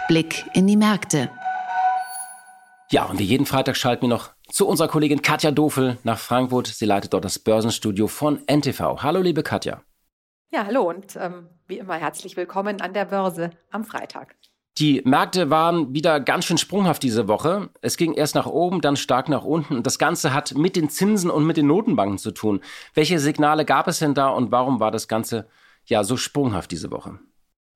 Blick 0.07 0.45
in 0.53 0.67
die 0.67 0.75
Märkte. 0.77 1.29
Ja, 2.91 3.05
und 3.05 3.19
wie 3.19 3.23
jeden 3.23 3.45
Freitag 3.45 3.77
schalten 3.77 4.01
wir 4.01 4.09
noch 4.09 4.31
zu 4.49 4.67
unserer 4.67 4.89
Kollegin 4.89 5.21
Katja 5.21 5.51
Dofel 5.51 5.97
nach 6.03 6.19
Frankfurt. 6.19 6.67
Sie 6.67 6.85
leitet 6.85 7.13
dort 7.13 7.23
das 7.23 7.39
Börsenstudio 7.39 8.07
von 8.07 8.41
NTV. 8.47 9.01
Hallo, 9.01 9.21
liebe 9.21 9.43
Katja. 9.43 9.81
Ja, 10.51 10.65
hallo 10.65 10.89
und 10.89 11.15
ähm, 11.15 11.47
wie 11.67 11.77
immer 11.77 11.93
herzlich 11.93 12.35
willkommen 12.35 12.81
an 12.81 12.93
der 12.93 13.05
Börse 13.05 13.51
am 13.69 13.85
Freitag. 13.85 14.35
Die 14.77 15.01
Märkte 15.05 15.49
waren 15.49 15.93
wieder 15.93 16.19
ganz 16.19 16.43
schön 16.43 16.57
sprunghaft 16.57 17.01
diese 17.03 17.29
Woche. 17.29 17.69
Es 17.79 17.95
ging 17.95 18.11
erst 18.11 18.35
nach 18.35 18.47
oben, 18.47 18.81
dann 18.81 18.97
stark 18.97 19.29
nach 19.29 19.45
unten. 19.45 19.77
Und 19.77 19.87
das 19.87 19.97
Ganze 19.97 20.33
hat 20.33 20.55
mit 20.55 20.75
den 20.75 20.89
Zinsen 20.89 21.29
und 21.29 21.45
mit 21.45 21.55
den 21.55 21.67
Notenbanken 21.67 22.17
zu 22.17 22.31
tun. 22.31 22.59
Welche 22.93 23.19
Signale 23.19 23.63
gab 23.63 23.87
es 23.87 23.99
denn 23.99 24.15
da 24.15 24.27
und 24.27 24.51
warum 24.51 24.81
war 24.81 24.91
das 24.91 25.07
Ganze 25.07 25.47
ja 25.85 26.03
so 26.03 26.17
sprunghaft 26.17 26.71
diese 26.71 26.91
Woche? 26.91 27.19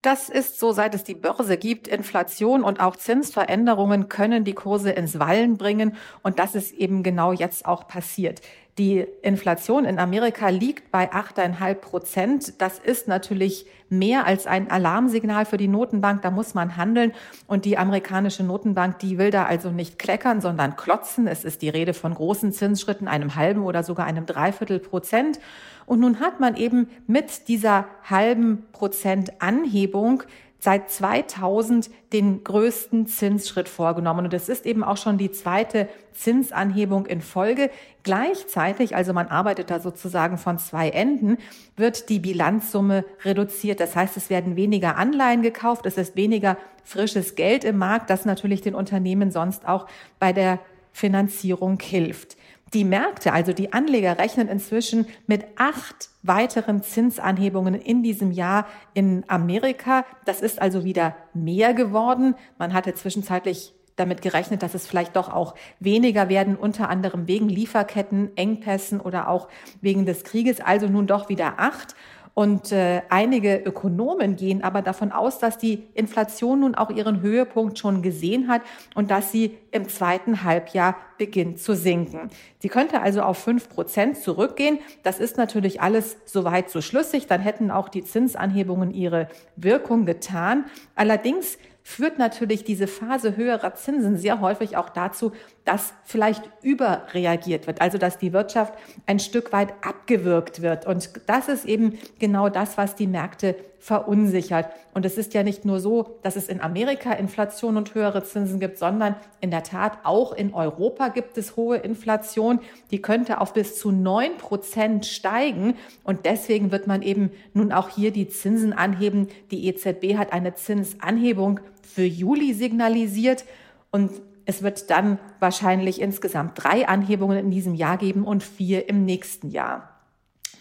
Das 0.06 0.30
ist 0.30 0.60
so, 0.60 0.72
seit 0.72 0.94
es 0.94 1.04
die 1.04 1.16
Börse 1.16 1.58
gibt. 1.58 1.88
Inflation 1.88 2.64
und 2.64 2.80
auch 2.80 2.96
Zinsveränderungen 2.96 4.08
können 4.08 4.44
die 4.44 4.54
Kurse 4.54 4.92
ins 4.92 5.18
Wallen 5.18 5.58
bringen. 5.58 5.96
Und 6.22 6.38
das 6.38 6.54
ist 6.54 6.76
eben 6.76 7.02
genau 7.02 7.32
jetzt 7.32 7.66
auch 7.66 7.88
passiert. 7.88 8.42
Die 8.78 9.08
Inflation 9.24 9.84
in 9.84 9.98
Amerika 9.98 10.50
liegt 10.50 10.92
bei 10.92 11.12
8,5 11.12 11.74
Prozent. 11.76 12.62
Das 12.62 12.78
ist 12.78 13.08
natürlich 13.08 13.66
mehr 13.90 14.28
als 14.28 14.46
ein 14.46 14.70
Alarmsignal 14.70 15.46
für 15.46 15.58
die 15.58 15.68
Notenbank. 15.68 16.22
Da 16.22 16.30
muss 16.30 16.54
man 16.54 16.78
handeln. 16.78 17.12
Und 17.48 17.66
die 17.66 17.80
amerikanische 17.80 18.44
Notenbank, 18.44 19.00
die 19.00 19.18
will 19.18 19.32
da 19.32 19.46
also 19.46 19.72
nicht 19.72 19.98
kleckern, 19.98 20.40
sondern 20.40 20.76
klotzen. 20.76 21.26
Es 21.26 21.44
ist 21.44 21.64
die 21.64 21.70
Rede 21.70 21.96
von 21.96 22.14
großen 22.14 22.52
Zinsschritten, 22.52 23.08
einem 23.08 23.36
halben 23.36 23.64
oder 23.64 23.82
sogar 23.82 24.06
einem 24.06 24.28
Dreiviertel 24.28 24.78
Prozent. 24.78 25.40
Und 25.86 26.00
nun 26.00 26.20
hat 26.20 26.40
man 26.40 26.56
eben 26.56 26.90
mit 27.08 27.48
dieser 27.48 27.86
halben 28.04 28.66
Prozent 28.72 29.42
Anhebung 29.42 30.24
seit 30.66 30.90
2000 30.90 31.92
den 32.12 32.44
größten 32.44 33.06
Zinsschritt 33.06 33.70
vorgenommen. 33.70 34.26
Und 34.26 34.34
es 34.34 34.50
ist 34.50 34.66
eben 34.66 34.84
auch 34.84 34.98
schon 34.98 35.20
die 35.20 35.32
zweite 35.32 35.88
Zinsanhebung 36.12 37.06
in 37.06 37.22
Folge. 37.22 37.70
Gleichzeitig, 38.02 38.96
also 38.96 39.14
man 39.14 39.28
arbeitet 39.28 39.70
da 39.70 39.80
sozusagen 39.80 40.40
von 40.40 40.58
zwei 40.58 40.90
Enden, 40.90 41.38
wird 41.78 42.10
die 42.10 42.20
Bilanzsumme 42.20 43.06
reduziert. 43.24 43.80
Das 43.80 43.96
heißt, 43.96 44.18
es 44.18 44.32
werden 44.32 44.56
weniger 44.56 44.98
Anleihen 44.98 45.44
gekauft, 45.44 45.86
es 45.86 46.00
ist 46.00 46.16
weniger 46.16 46.58
frisches 46.84 47.36
Geld 47.36 47.64
im 47.64 47.78
Markt, 47.78 48.10
das 48.10 48.26
natürlich 48.26 48.62
den 48.62 48.74
Unternehmen 48.74 49.30
sonst 49.30 49.68
auch 49.68 49.86
bei 50.18 50.34
der 50.34 50.60
Finanzierung 50.94 51.80
hilft. 51.80 52.38
Die 52.76 52.84
Märkte, 52.84 53.32
also 53.32 53.54
die 53.54 53.72
Anleger, 53.72 54.18
rechnen 54.18 54.50
inzwischen 54.50 55.08
mit 55.28 55.46
acht 55.56 56.10
weiteren 56.24 56.84
Zinsanhebungen 56.84 57.74
in 57.74 58.04
diesem 58.04 58.34
Jahr 58.34 58.68
in 58.94 59.24
Amerika. 59.30 60.06
Das 60.26 60.42
ist 60.42 60.62
also 60.62 60.84
wieder 60.84 61.16
mehr 61.34 61.74
geworden. 61.74 62.36
Man 62.58 62.74
hatte 62.74 62.94
zwischenzeitlich 62.94 63.74
damit 63.96 64.22
gerechnet, 64.22 64.62
dass 64.62 64.74
es 64.74 64.88
vielleicht 64.88 65.16
doch 65.16 65.32
auch 65.32 65.56
weniger 65.80 66.28
werden, 66.28 66.58
unter 66.58 66.90
anderem 66.90 67.30
wegen 67.30 67.48
Lieferketten, 67.48 68.36
Engpässen 68.36 69.00
oder 69.00 69.30
auch 69.30 69.48
wegen 69.80 70.06
des 70.06 70.26
Krieges, 70.26 70.60
also 70.60 70.88
nun 70.88 71.08
doch 71.08 71.30
wieder 71.30 71.54
acht. 71.60 71.96
Und 72.36 72.74
äh, 72.74 73.02
einige 73.10 73.56
Ökonomen 73.56 74.36
gehen 74.36 74.62
aber 74.62 74.82
davon 74.82 75.14
aus, 75.14 75.40
dass 75.40 75.58
die 75.58 75.88
Inflation 75.94 76.60
nun 76.60 76.76
auch 76.76 76.90
ihren 76.90 77.22
Höhepunkt 77.22 77.80
schon 77.80 78.02
gesehen 78.02 78.50
hat 78.50 78.62
und 78.94 79.10
dass 79.10 79.32
sie 79.32 79.58
im 79.72 79.88
zweiten 79.88 80.44
Halbjahr 80.44 80.98
beginnt 81.18 81.60
zu 81.60 81.76
sinken. 81.76 82.30
Sie 82.60 82.68
könnte 82.68 83.02
also 83.02 83.22
auf 83.22 83.38
fünf 83.38 83.70
Prozent 83.70 84.18
zurückgehen. 84.18 84.80
Das 85.02 85.22
ist 85.22 85.38
natürlich 85.38 85.82
alles 85.82 86.18
soweit 86.26 86.70
so 86.70 86.82
schlüssig. 86.82 87.26
Dann 87.28 87.40
hätten 87.40 87.72
auch 87.72 87.88
die 87.88 88.04
Zinsanhebungen 88.04 88.92
ihre 88.92 89.30
Wirkung 89.56 90.06
getan. 90.06 90.66
Allerdings 90.94 91.58
führt 91.84 92.18
natürlich 92.18 92.66
diese 92.66 92.88
Phase 92.88 93.38
höherer 93.38 93.76
Zinsen 93.76 94.18
sehr 94.18 94.42
häufig 94.42 94.76
auch 94.76 94.90
dazu, 94.90 95.32
dass 95.66 95.94
vielleicht 96.04 96.44
überreagiert 96.62 97.66
wird, 97.66 97.82
also 97.82 97.98
dass 97.98 98.20
die 98.20 98.34
Wirtschaft 98.34 98.74
ein 99.08 99.20
Stück 99.20 99.52
weit 99.52 99.74
abgewürgt 99.82 100.62
wird. 100.62 100.86
Und 100.86 101.10
das 101.26 101.48
ist 101.48 101.66
eben 101.66 101.98
genau 102.20 102.50
das, 102.50 102.78
was 102.78 102.96
die 102.96 103.08
Märkte 103.08 103.56
verunsichert. 103.80 104.68
Und 104.94 105.06
es 105.06 105.18
ist 105.18 105.34
ja 105.34 105.44
nicht 105.44 105.66
nur 105.66 105.80
so, 105.80 106.18
dass 106.22 106.36
es 106.36 106.48
in 106.48 106.62
Amerika 106.62 107.14
Inflation 107.14 107.78
und 107.78 107.94
höhere 107.96 108.24
Zinsen 108.24 108.60
gibt, 108.60 108.78
sondern 108.78 109.16
in 109.42 109.52
der 109.52 109.64
Tat 109.64 110.00
auch 110.04 110.34
in 110.34 110.54
Europa 110.54 111.10
gibt 111.10 111.38
es 111.38 111.56
hohe 111.56 111.78
Inflation. 111.78 112.60
Die 112.92 113.02
könnte 113.02 113.42
auf 113.42 113.54
bis 113.54 113.78
zu 113.80 113.92
neun 113.92 114.38
Prozent 114.38 115.06
steigen. 115.06 115.76
Und 116.04 116.26
deswegen 116.26 116.72
wird 116.72 116.86
man 116.86 117.02
eben 117.02 117.32
nun 117.54 117.72
auch 117.72 117.90
hier 117.90 118.12
die 118.12 118.28
Zinsen 118.28 118.74
anheben. 118.74 119.28
Die 119.50 119.68
EZB 119.68 120.18
hat 120.18 120.32
eine 120.32 120.54
Zinsanhebung 120.54 121.60
für 121.82 122.06
Juli 122.06 122.54
signalisiert 122.54 123.46
und 123.92 124.12
es 124.46 124.64
wird 124.64 124.90
dann 124.90 125.20
wahrscheinlich 125.40 126.02
insgesamt 126.02 126.64
drei 126.64 126.88
Anhebungen 126.88 127.38
in 127.38 127.52
diesem 127.52 127.76
Jahr 127.76 127.98
geben 127.98 128.26
und 128.26 128.44
vier 128.44 128.88
im 128.90 129.06
nächsten 129.06 129.50
Jahr. 129.50 129.96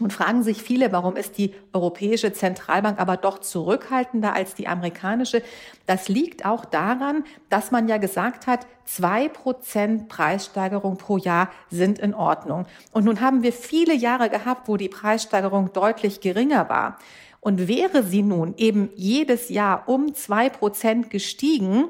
Nun 0.01 0.11
fragen 0.11 0.43
sich 0.43 0.61
viele, 0.61 0.91
warum 0.91 1.15
ist 1.15 1.39
die 1.39 1.55
Europäische 1.73 2.33
Zentralbank 2.33 2.99
aber 2.99 3.17
doch 3.17 3.39
zurückhaltender 3.39 4.33
als 4.33 4.55
die 4.55 4.67
amerikanische? 4.67 5.43
Das 5.87 6.09
liegt 6.09 6.45
auch 6.45 6.65
daran, 6.65 7.25
dass 7.49 7.71
man 7.71 7.87
ja 7.87 7.99
gesagt 7.99 8.49
hat, 8.49 8.67
zwei 8.85 9.29
Prozent 9.29 10.09
Preissteigerung 10.09 10.97
pro 10.97 11.17
Jahr 11.17 11.49
sind 11.71 12.01
in 12.01 12.13
Ordnung. 12.13 12.67
Und 12.91 13.05
nun 13.05 13.21
haben 13.21 13.45
wir 13.45 13.53
viele 13.53 13.95
Jahre 13.95 14.31
gehabt, 14.31 14.69
wo 14.69 14.77
die 14.77 14.89
Preissteigerung 14.89 15.73
deutlich 15.73 16.21
geringer 16.21 16.69
war. 16.69 16.99
Und 17.41 17.69
wäre 17.69 18.03
sie 18.03 18.23
nun 18.23 18.55
eben 18.57 18.91
jedes 18.97 19.49
Jahr 19.49 19.89
um 19.89 20.15
zwei 20.15 20.49
Prozent 20.49 21.11
gestiegen, 21.11 21.85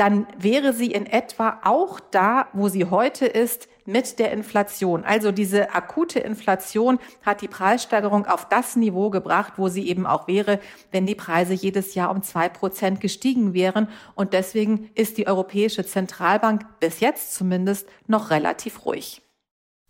dann 0.00 0.26
wäre 0.38 0.72
sie 0.72 0.90
in 0.90 1.04
etwa 1.04 1.60
auch 1.62 2.00
da, 2.00 2.48
wo 2.54 2.70
sie 2.70 2.86
heute 2.86 3.26
ist, 3.26 3.68
mit 3.84 4.18
der 4.18 4.32
Inflation. 4.32 5.04
Also 5.04 5.30
diese 5.30 5.74
akute 5.74 6.20
Inflation 6.20 6.98
hat 7.22 7.42
die 7.42 7.48
Preissteigerung 7.48 8.24
auf 8.24 8.48
das 8.48 8.76
Niveau 8.76 9.10
gebracht, 9.10 9.54
wo 9.56 9.68
sie 9.68 9.86
eben 9.88 10.06
auch 10.06 10.26
wäre, 10.26 10.58
wenn 10.90 11.04
die 11.04 11.14
Preise 11.14 11.52
jedes 11.52 11.94
Jahr 11.94 12.10
um 12.10 12.22
zwei 12.22 12.48
Prozent 12.48 13.02
gestiegen 13.02 13.52
wären. 13.52 13.88
Und 14.14 14.32
deswegen 14.32 14.88
ist 14.94 15.18
die 15.18 15.26
Europäische 15.26 15.84
Zentralbank 15.84 16.64
bis 16.80 17.00
jetzt 17.00 17.34
zumindest 17.34 17.86
noch 18.06 18.30
relativ 18.30 18.86
ruhig. 18.86 19.20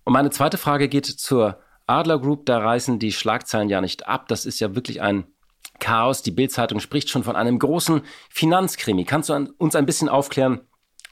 Und 0.03 0.15
meine 0.15 0.31
zweite 0.31 0.59
Frage 0.59 0.89
geht 0.89 1.07
zur 1.07 1.61
Adler 1.87 2.19
Group, 2.19 2.47
da 2.47 2.59
reißen 2.59 2.99
die 2.99 3.13
Schlagzeilen 3.13 3.69
ja 3.69 3.81
nicht 3.81 4.09
ab. 4.09 4.27
Das 4.27 4.45
ist 4.45 4.59
ja 4.59 4.75
wirklich 4.75 5.03
ein 5.03 5.30
Chaos. 5.81 6.23
Die 6.23 6.31
Bildzeitung 6.31 6.79
spricht 6.79 7.11
schon 7.11 7.25
von 7.25 7.35
einem 7.35 7.59
großen 7.59 8.03
Finanzkrimi. 8.29 9.05
Kannst 9.05 9.29
du 9.29 9.53
uns 9.59 9.75
ein 9.75 9.87
bisschen 9.87 10.09
aufklären, 10.09 10.61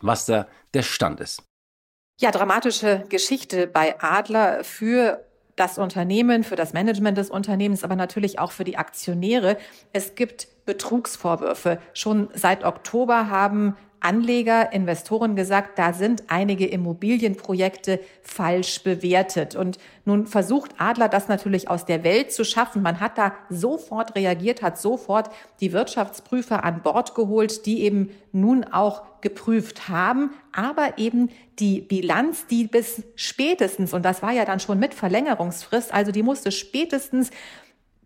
was 0.01 0.27
da 0.27 0.47
der 0.75 0.83
Stand 0.83 1.21
ist? 1.21 1.43
Ja, 2.21 2.31
dramatische 2.31 3.05
Geschichte 3.09 3.67
bei 3.67 4.01
Adler 4.01 4.65
für 4.65 5.25
das 5.57 5.79
Unternehmen, 5.79 6.45
für 6.45 6.57
das 6.57 6.73
Management 6.73 7.19
des 7.19 7.31
Unternehmens, 7.31 7.85
aber 7.85 7.97
natürlich 7.97 8.39
auch 8.39 8.53
für 8.53 8.65
die 8.65 8.77
Aktionäre. 8.77 9.57
Es 9.93 10.15
gibt 10.15 10.49
Betrugsvorwürfe. 10.67 11.79
Schon 11.95 12.29
seit 12.35 12.65
Oktober 12.65 13.29
haben 13.29 13.77
Anleger, 14.01 14.73
Investoren 14.73 15.37
gesagt, 15.37 15.79
da 15.79 15.93
sind 15.93 16.25
einige 16.29 16.67
Immobilienprojekte 16.67 18.01
falsch 18.23 18.83
bewertet. 18.83 19.57
Und 19.57 19.79
nun 20.05 20.27
versucht 20.27 20.73
Adler 20.79 21.09
das 21.09 21.29
natürlich 21.29 21.69
aus 21.69 21.85
der 21.85 22.05
Welt 22.05 22.33
zu 22.33 22.45
schaffen. 22.45 22.83
Man 22.83 23.01
hat 23.01 23.19
da 23.19 23.35
sofort 23.49 24.15
reagiert, 24.15 24.63
hat 24.63 24.79
sofort 24.79 25.31
die 25.61 25.73
Wirtschaftsprüfer 25.73 26.65
an 26.65 26.83
Bord 26.83 27.15
geholt, 27.15 27.67
die 27.67 27.83
eben 27.83 28.11
nun 28.33 28.65
auch 28.65 29.03
geprüft 29.21 29.89
haben, 29.89 30.31
aber 30.53 30.99
eben 30.99 31.31
die 31.59 31.81
Bilanz, 31.81 32.47
die 32.47 32.69
bis 32.69 33.03
spätestens, 33.17 33.93
und 33.93 34.05
das 34.05 34.23
war 34.23 34.33
ja 34.33 34.45
dann 34.45 34.61
schon 34.61 34.79
mit 34.79 34.95
Verlängerungsfrist, 34.95 35.93
also 35.93 36.13
die 36.13 36.23
musste 36.23 36.53
spätestens 36.53 37.31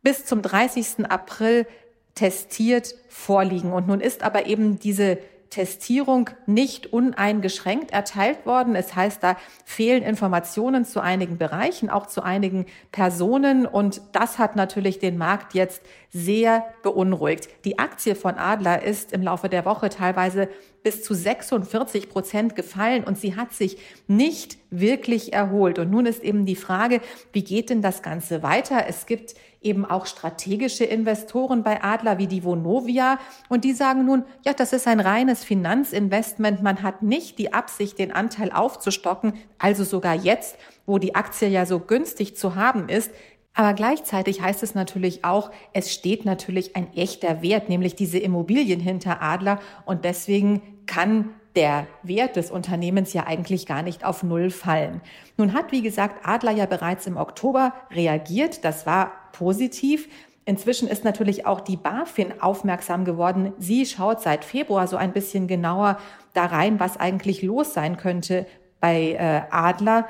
bis 0.03 0.25
zum 0.25 0.43
30. 0.43 1.11
April 1.11 1.67
testiert 2.15 2.95
vorliegen. 3.09 3.73
Und 3.73 3.89
nun 3.89 4.01
ist 4.01 4.23
aber 4.23 4.47
eben 4.47 4.79
diese 4.79 5.19
Testierung 5.53 6.31
nicht 6.47 6.95
uneingeschränkt 6.95 7.93
erteilt 7.93 8.47
worden. 8.47 8.75
Es 8.75 8.97
heißt, 8.97 9.23
da 9.23 9.37
fehlen 9.67 10.03
Informationen 10.03 10.87
zu 10.87 11.01
einigen 11.01 11.37
Bereichen, 11.37 11.91
auch 11.91 12.07
zu 12.07 12.23
einigen 12.23 12.65
Personen. 12.91 13.67
Und 13.67 14.01
das 14.13 14.39
hat 14.39 14.57
natürlich 14.57 14.99
den 14.99 15.19
Markt 15.19 15.53
jetzt 15.53 15.83
sehr 16.11 16.65
beunruhigt. 16.83 17.49
Die 17.67 17.79
Aktie 17.79 18.15
von 18.15 18.37
Adler 18.37 18.83
ist 18.83 19.13
im 19.13 19.23
Laufe 19.23 19.51
der 19.51 19.67
Woche 19.67 19.91
teilweise 19.91 20.49
bis 20.83 21.03
zu 21.03 21.15
46 21.15 22.09
Prozent 22.09 22.57
gefallen 22.57 23.05
und 23.05 23.19
sie 23.19 23.37
hat 23.37 23.53
sich 23.53 23.77
nicht 24.09 24.57
wirklich 24.71 25.35
erholt. 25.35 25.79
Und 25.79 25.91
nun 25.91 26.07
ist 26.07 26.25
eben 26.25 26.47
die 26.47 26.57
Frage, 26.57 27.03
wie 27.33 27.45
geht 27.45 27.69
denn 27.69 27.83
das 27.83 28.03
Ganze 28.03 28.43
weiter? 28.43 28.87
Es 28.89 29.05
gibt 29.05 29.35
eben 29.63 29.85
auch 29.85 30.07
strategische 30.07 30.85
Investoren 30.85 31.63
bei 31.63 31.83
Adler 31.83 32.19
wie 32.19 32.27
die 32.27 32.45
Vonovia 32.45 33.19
und 33.49 33.65
die 33.65 33.73
sagen 33.73 34.05
nun, 34.05 34.25
ja, 34.45 34.53
das 34.53 34.73
ist 34.73 34.87
ein 34.87 35.01
reines 35.01 35.45
Finanzinvestment. 35.45 36.63
Man 36.63 36.83
hat 36.83 37.03
nicht 37.03 37.39
die 37.39 37.53
Absicht, 37.53 37.99
den 37.99 38.13
Anteil 38.13 38.53
aufzustocken, 38.53 39.35
also 39.59 39.85
sogar 39.85 40.15
jetzt, 40.15 40.57
wo 40.87 40.99
die 40.99 41.15
Aktie 41.15 41.49
ja 41.49 41.67
so 41.67 41.79
günstig 41.79 42.37
zu 42.37 42.55
haben 42.57 42.89
ist, 42.89 43.11
aber 43.55 43.75
gleichzeitig 43.75 44.41
heißt 44.41 44.63
es 44.63 44.75
natürlich 44.75 45.25
auch, 45.25 45.51
es 45.75 45.93
steht 45.93 46.25
natürlich 46.25 46.75
ein 46.75 46.93
echter 46.95 47.43
Wert, 47.43 47.69
nämlich 47.69 47.95
diese 47.95 48.19
Immobilien 48.19 48.81
hinter 48.81 49.21
Adler. 49.21 49.61
Und 49.85 50.05
deswegen 50.05 50.63
kann 50.87 51.31
der 51.57 51.87
Wert 52.03 52.37
des 52.37 52.51
Unternehmens 52.51 53.13
ja 53.13 53.27
eigentlich 53.27 53.67
gar 53.67 53.83
nicht 53.83 54.05
auf 54.05 54.23
Null 54.23 54.51
fallen. 54.51 55.01
Nun 55.37 55.53
hat, 55.53 55.73
wie 55.73 55.83
gesagt, 55.83 56.27
Adler 56.27 56.53
ja 56.53 56.67
bereits 56.67 57.07
im 57.07 57.17
Oktober 57.17 57.75
reagiert. 57.91 58.65
Das 58.65 58.87
war 58.87 59.13
positiv. 59.33 60.09
Inzwischen 60.45 60.89
ist 60.89 61.05
natürlich 61.05 61.47
auch 61.47 61.61
die 61.61 61.77
BaFin 61.77 62.41
aufmerksam 62.41 63.05
geworden. 63.05 63.53
Sie 63.59 63.87
schaut 63.87 64.21
seit 64.21 64.45
Februar 64.45 64.89
so 64.89 64.97
ein 64.97 65.13
bisschen 65.13 65.47
genauer 65.47 65.99
da 66.35 66.47
rein, 66.47 66.81
was 66.81 66.97
eigentlich 66.97 67.43
los 67.43 67.75
sein 67.75 67.97
könnte 67.97 68.47
bei 68.81 69.13
äh, 69.13 69.43
Adler. 69.51 70.09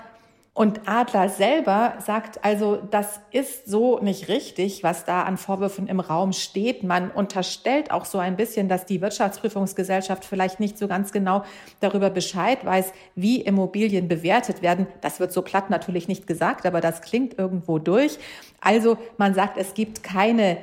Und 0.55 0.87
Adler 0.87 1.31
selber 1.31 1.95
sagt 2.05 2.45
also, 2.45 2.77
das 2.77 3.21
ist 3.31 3.67
so 3.67 3.99
nicht 4.01 4.29
richtig, 4.29 4.83
was 4.85 5.07
da 5.07 5.23
an 5.23 5.39
Vorwürfen 5.39 5.87
im 5.87 5.99
Raum 5.99 6.35
steht. 6.35 6.83
Man 6.83 7.11
unterstellt 7.11 7.91
auch 7.91 8.05
so 8.05 8.19
ein 8.19 8.37
bisschen, 8.37 8.69
dass 8.69 8.85
die 8.85 9.01
Wirtschaftsprüfungsgesellschaft 9.01 10.27
vielleicht 10.27 10.61
nicht 10.61 10.77
so 10.77 10.89
ganz 10.89 11.11
genau 11.11 11.45
darüber 11.81 12.11
Bescheid 12.11 12.67
weiß, 12.67 12.93
wie 13.15 13.41
Immobilien 13.41 14.09
bewertet 14.09 14.61
werden. 14.61 14.87
Das 15.01 15.21
wird 15.21 15.33
so 15.33 15.41
platt 15.41 15.71
natürlich 15.71 16.07
nicht 16.07 16.27
gesagt, 16.27 16.67
aber 16.67 16.83
das 16.83 17.01
klingt 17.01 17.39
irgendwo 17.39 17.79
durch. 17.79 18.19
Also 18.61 18.99
man 19.17 19.33
sagt, 19.33 19.57
es 19.57 19.73
gibt 19.73 20.03
keine 20.03 20.59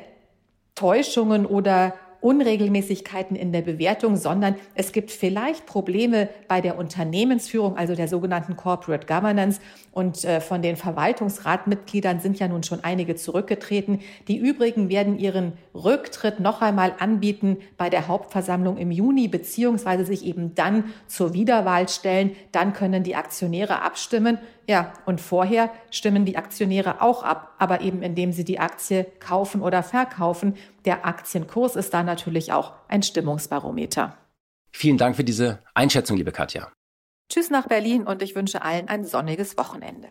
Täuschungen 0.76 1.48
oder 1.48 1.96
Unregelmäßigkeiten 2.22 3.36
in 3.36 3.51
der 3.51 3.61
Bewertung, 3.61 4.15
sondern 4.15 4.55
es 4.76 4.91
gibt 4.91 5.11
vielleicht 5.11 5.65
Probleme 5.65 6.30
bei 6.47 6.59
der 6.61 6.78
Unternehmensführung, 6.78 7.78
also 7.78 7.95
der 7.95 8.07
sogenannten 8.07 8.55
Corporate 8.55 9.07
Governance. 9.07 9.61
Und 9.91 10.24
äh, 10.26 10.41
von 10.41 10.61
den 10.61 10.76
Verwaltungsratmitgliedern 10.76 12.20
sind 12.20 12.39
ja 12.39 12.47
nun 12.47 12.63
schon 12.63 12.84
einige 12.84 13.15
zurückgetreten. 13.15 13.99
Die 14.28 14.38
übrigen 14.38 14.89
werden 14.89 15.17
ihren 15.17 15.53
Rücktritt 15.74 16.39
noch 16.39 16.61
einmal 16.61 16.93
anbieten 16.99 17.57
bei 17.78 17.89
der 17.89 18.07
Hauptversammlung 18.07 18.78
im 18.78 18.91
Juni, 18.91 19.28
beziehungsweise 19.28 20.05
sich 20.05 20.26
eben 20.26 20.55
dann 20.55 20.86
zur 21.07 21.34
Wiederwahl 21.34 21.88
stellen. 21.88 22.32
Dann 22.51 22.74
können 22.74 23.03
die 23.03 23.15
Aktionäre 23.15 23.82
abstimmen. 23.82 24.38
Ja, 24.70 24.93
und 25.07 25.20
vorher 25.20 25.72
stimmen 25.89 26.26
die 26.26 26.38
Aktionäre 26.38 27.01
auch 27.01 27.24
ab, 27.24 27.55
aber 27.57 27.82
eben 27.82 28.03
indem 28.03 28.32
sie 28.32 28.43
die 28.43 28.59
Aktie 28.59 29.03
kaufen 29.20 29.63
oder 29.63 29.82
verkaufen. 29.82 30.57
Der 30.86 31.07
Aktienkurs 31.07 31.76
ist 31.76 31.91
da 31.91 32.03
natürlich 32.03 32.53
auch 32.53 32.74
ein 32.88 33.01
Stimmungsbarometer. 33.01 34.15
Vielen 34.72 34.99
Dank 34.99 35.15
für 35.15 35.24
diese 35.24 35.57
Einschätzung, 35.74 36.17
liebe 36.17 36.32
Katja. 36.32 36.72
Tschüss 37.30 37.49
nach 37.49 37.67
Berlin 37.67 38.03
und 38.03 38.22
ich 38.22 38.36
wünsche 38.36 38.61
allen 38.61 38.89
ein 38.89 39.05
sonniges 39.05 39.57
Wochenende. 39.57 40.09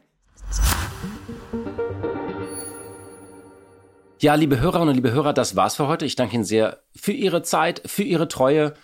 Ja, 4.21 4.35
liebe 4.35 4.59
Hörerinnen 4.59 4.89
und 4.89 4.97
liebe 4.97 5.13
Hörer, 5.13 5.35
das 5.35 5.55
war's 5.55 5.77
für 5.77 5.87
heute. 5.87 6.05
Ich 6.05 6.17
danke 6.17 6.35
Ihnen 6.35 6.43
sehr 6.43 6.83
für 6.97 7.13
Ihre 7.13 7.45
Zeit, 7.45 7.81
für 7.87 8.03
Ihre 8.03 8.27
Treue. 8.27 8.75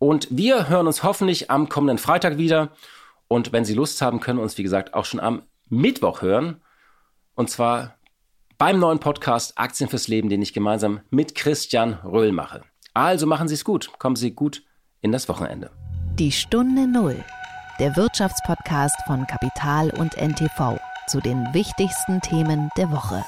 Und 0.00 0.26
wir 0.32 0.68
hören 0.68 0.88
uns 0.88 1.04
hoffentlich 1.04 1.48
am 1.48 1.68
kommenden 1.68 1.98
Freitag 1.98 2.38
wieder. 2.38 2.72
Und 3.32 3.50
wenn 3.50 3.64
Sie 3.64 3.72
Lust 3.72 4.02
haben, 4.02 4.20
können 4.20 4.40
wir 4.40 4.42
uns, 4.42 4.58
wie 4.58 4.62
gesagt, 4.62 4.92
auch 4.92 5.06
schon 5.06 5.18
am 5.18 5.44
Mittwoch 5.70 6.20
hören. 6.20 6.60
Und 7.34 7.48
zwar 7.48 7.94
beim 8.58 8.78
neuen 8.78 8.98
Podcast 8.98 9.56
Aktien 9.56 9.88
fürs 9.88 10.06
Leben, 10.06 10.28
den 10.28 10.42
ich 10.42 10.52
gemeinsam 10.52 11.00
mit 11.08 11.34
Christian 11.34 11.94
Röhl 12.04 12.30
mache. 12.30 12.60
Also 12.92 13.26
machen 13.26 13.48
Sie 13.48 13.54
es 13.54 13.64
gut. 13.64 13.90
Kommen 13.98 14.16
Sie 14.16 14.32
gut 14.34 14.62
in 15.00 15.12
das 15.12 15.30
Wochenende. 15.30 15.70
Die 16.18 16.30
Stunde 16.30 16.86
Null. 16.86 17.24
Der 17.80 17.96
Wirtschaftspodcast 17.96 18.98
von 19.06 19.26
Kapital 19.26 19.88
und 19.92 20.14
NTV 20.18 20.78
zu 21.06 21.20
den 21.20 21.38
wichtigsten 21.54 22.20
Themen 22.20 22.68
der 22.76 22.92
Woche. 22.92 23.24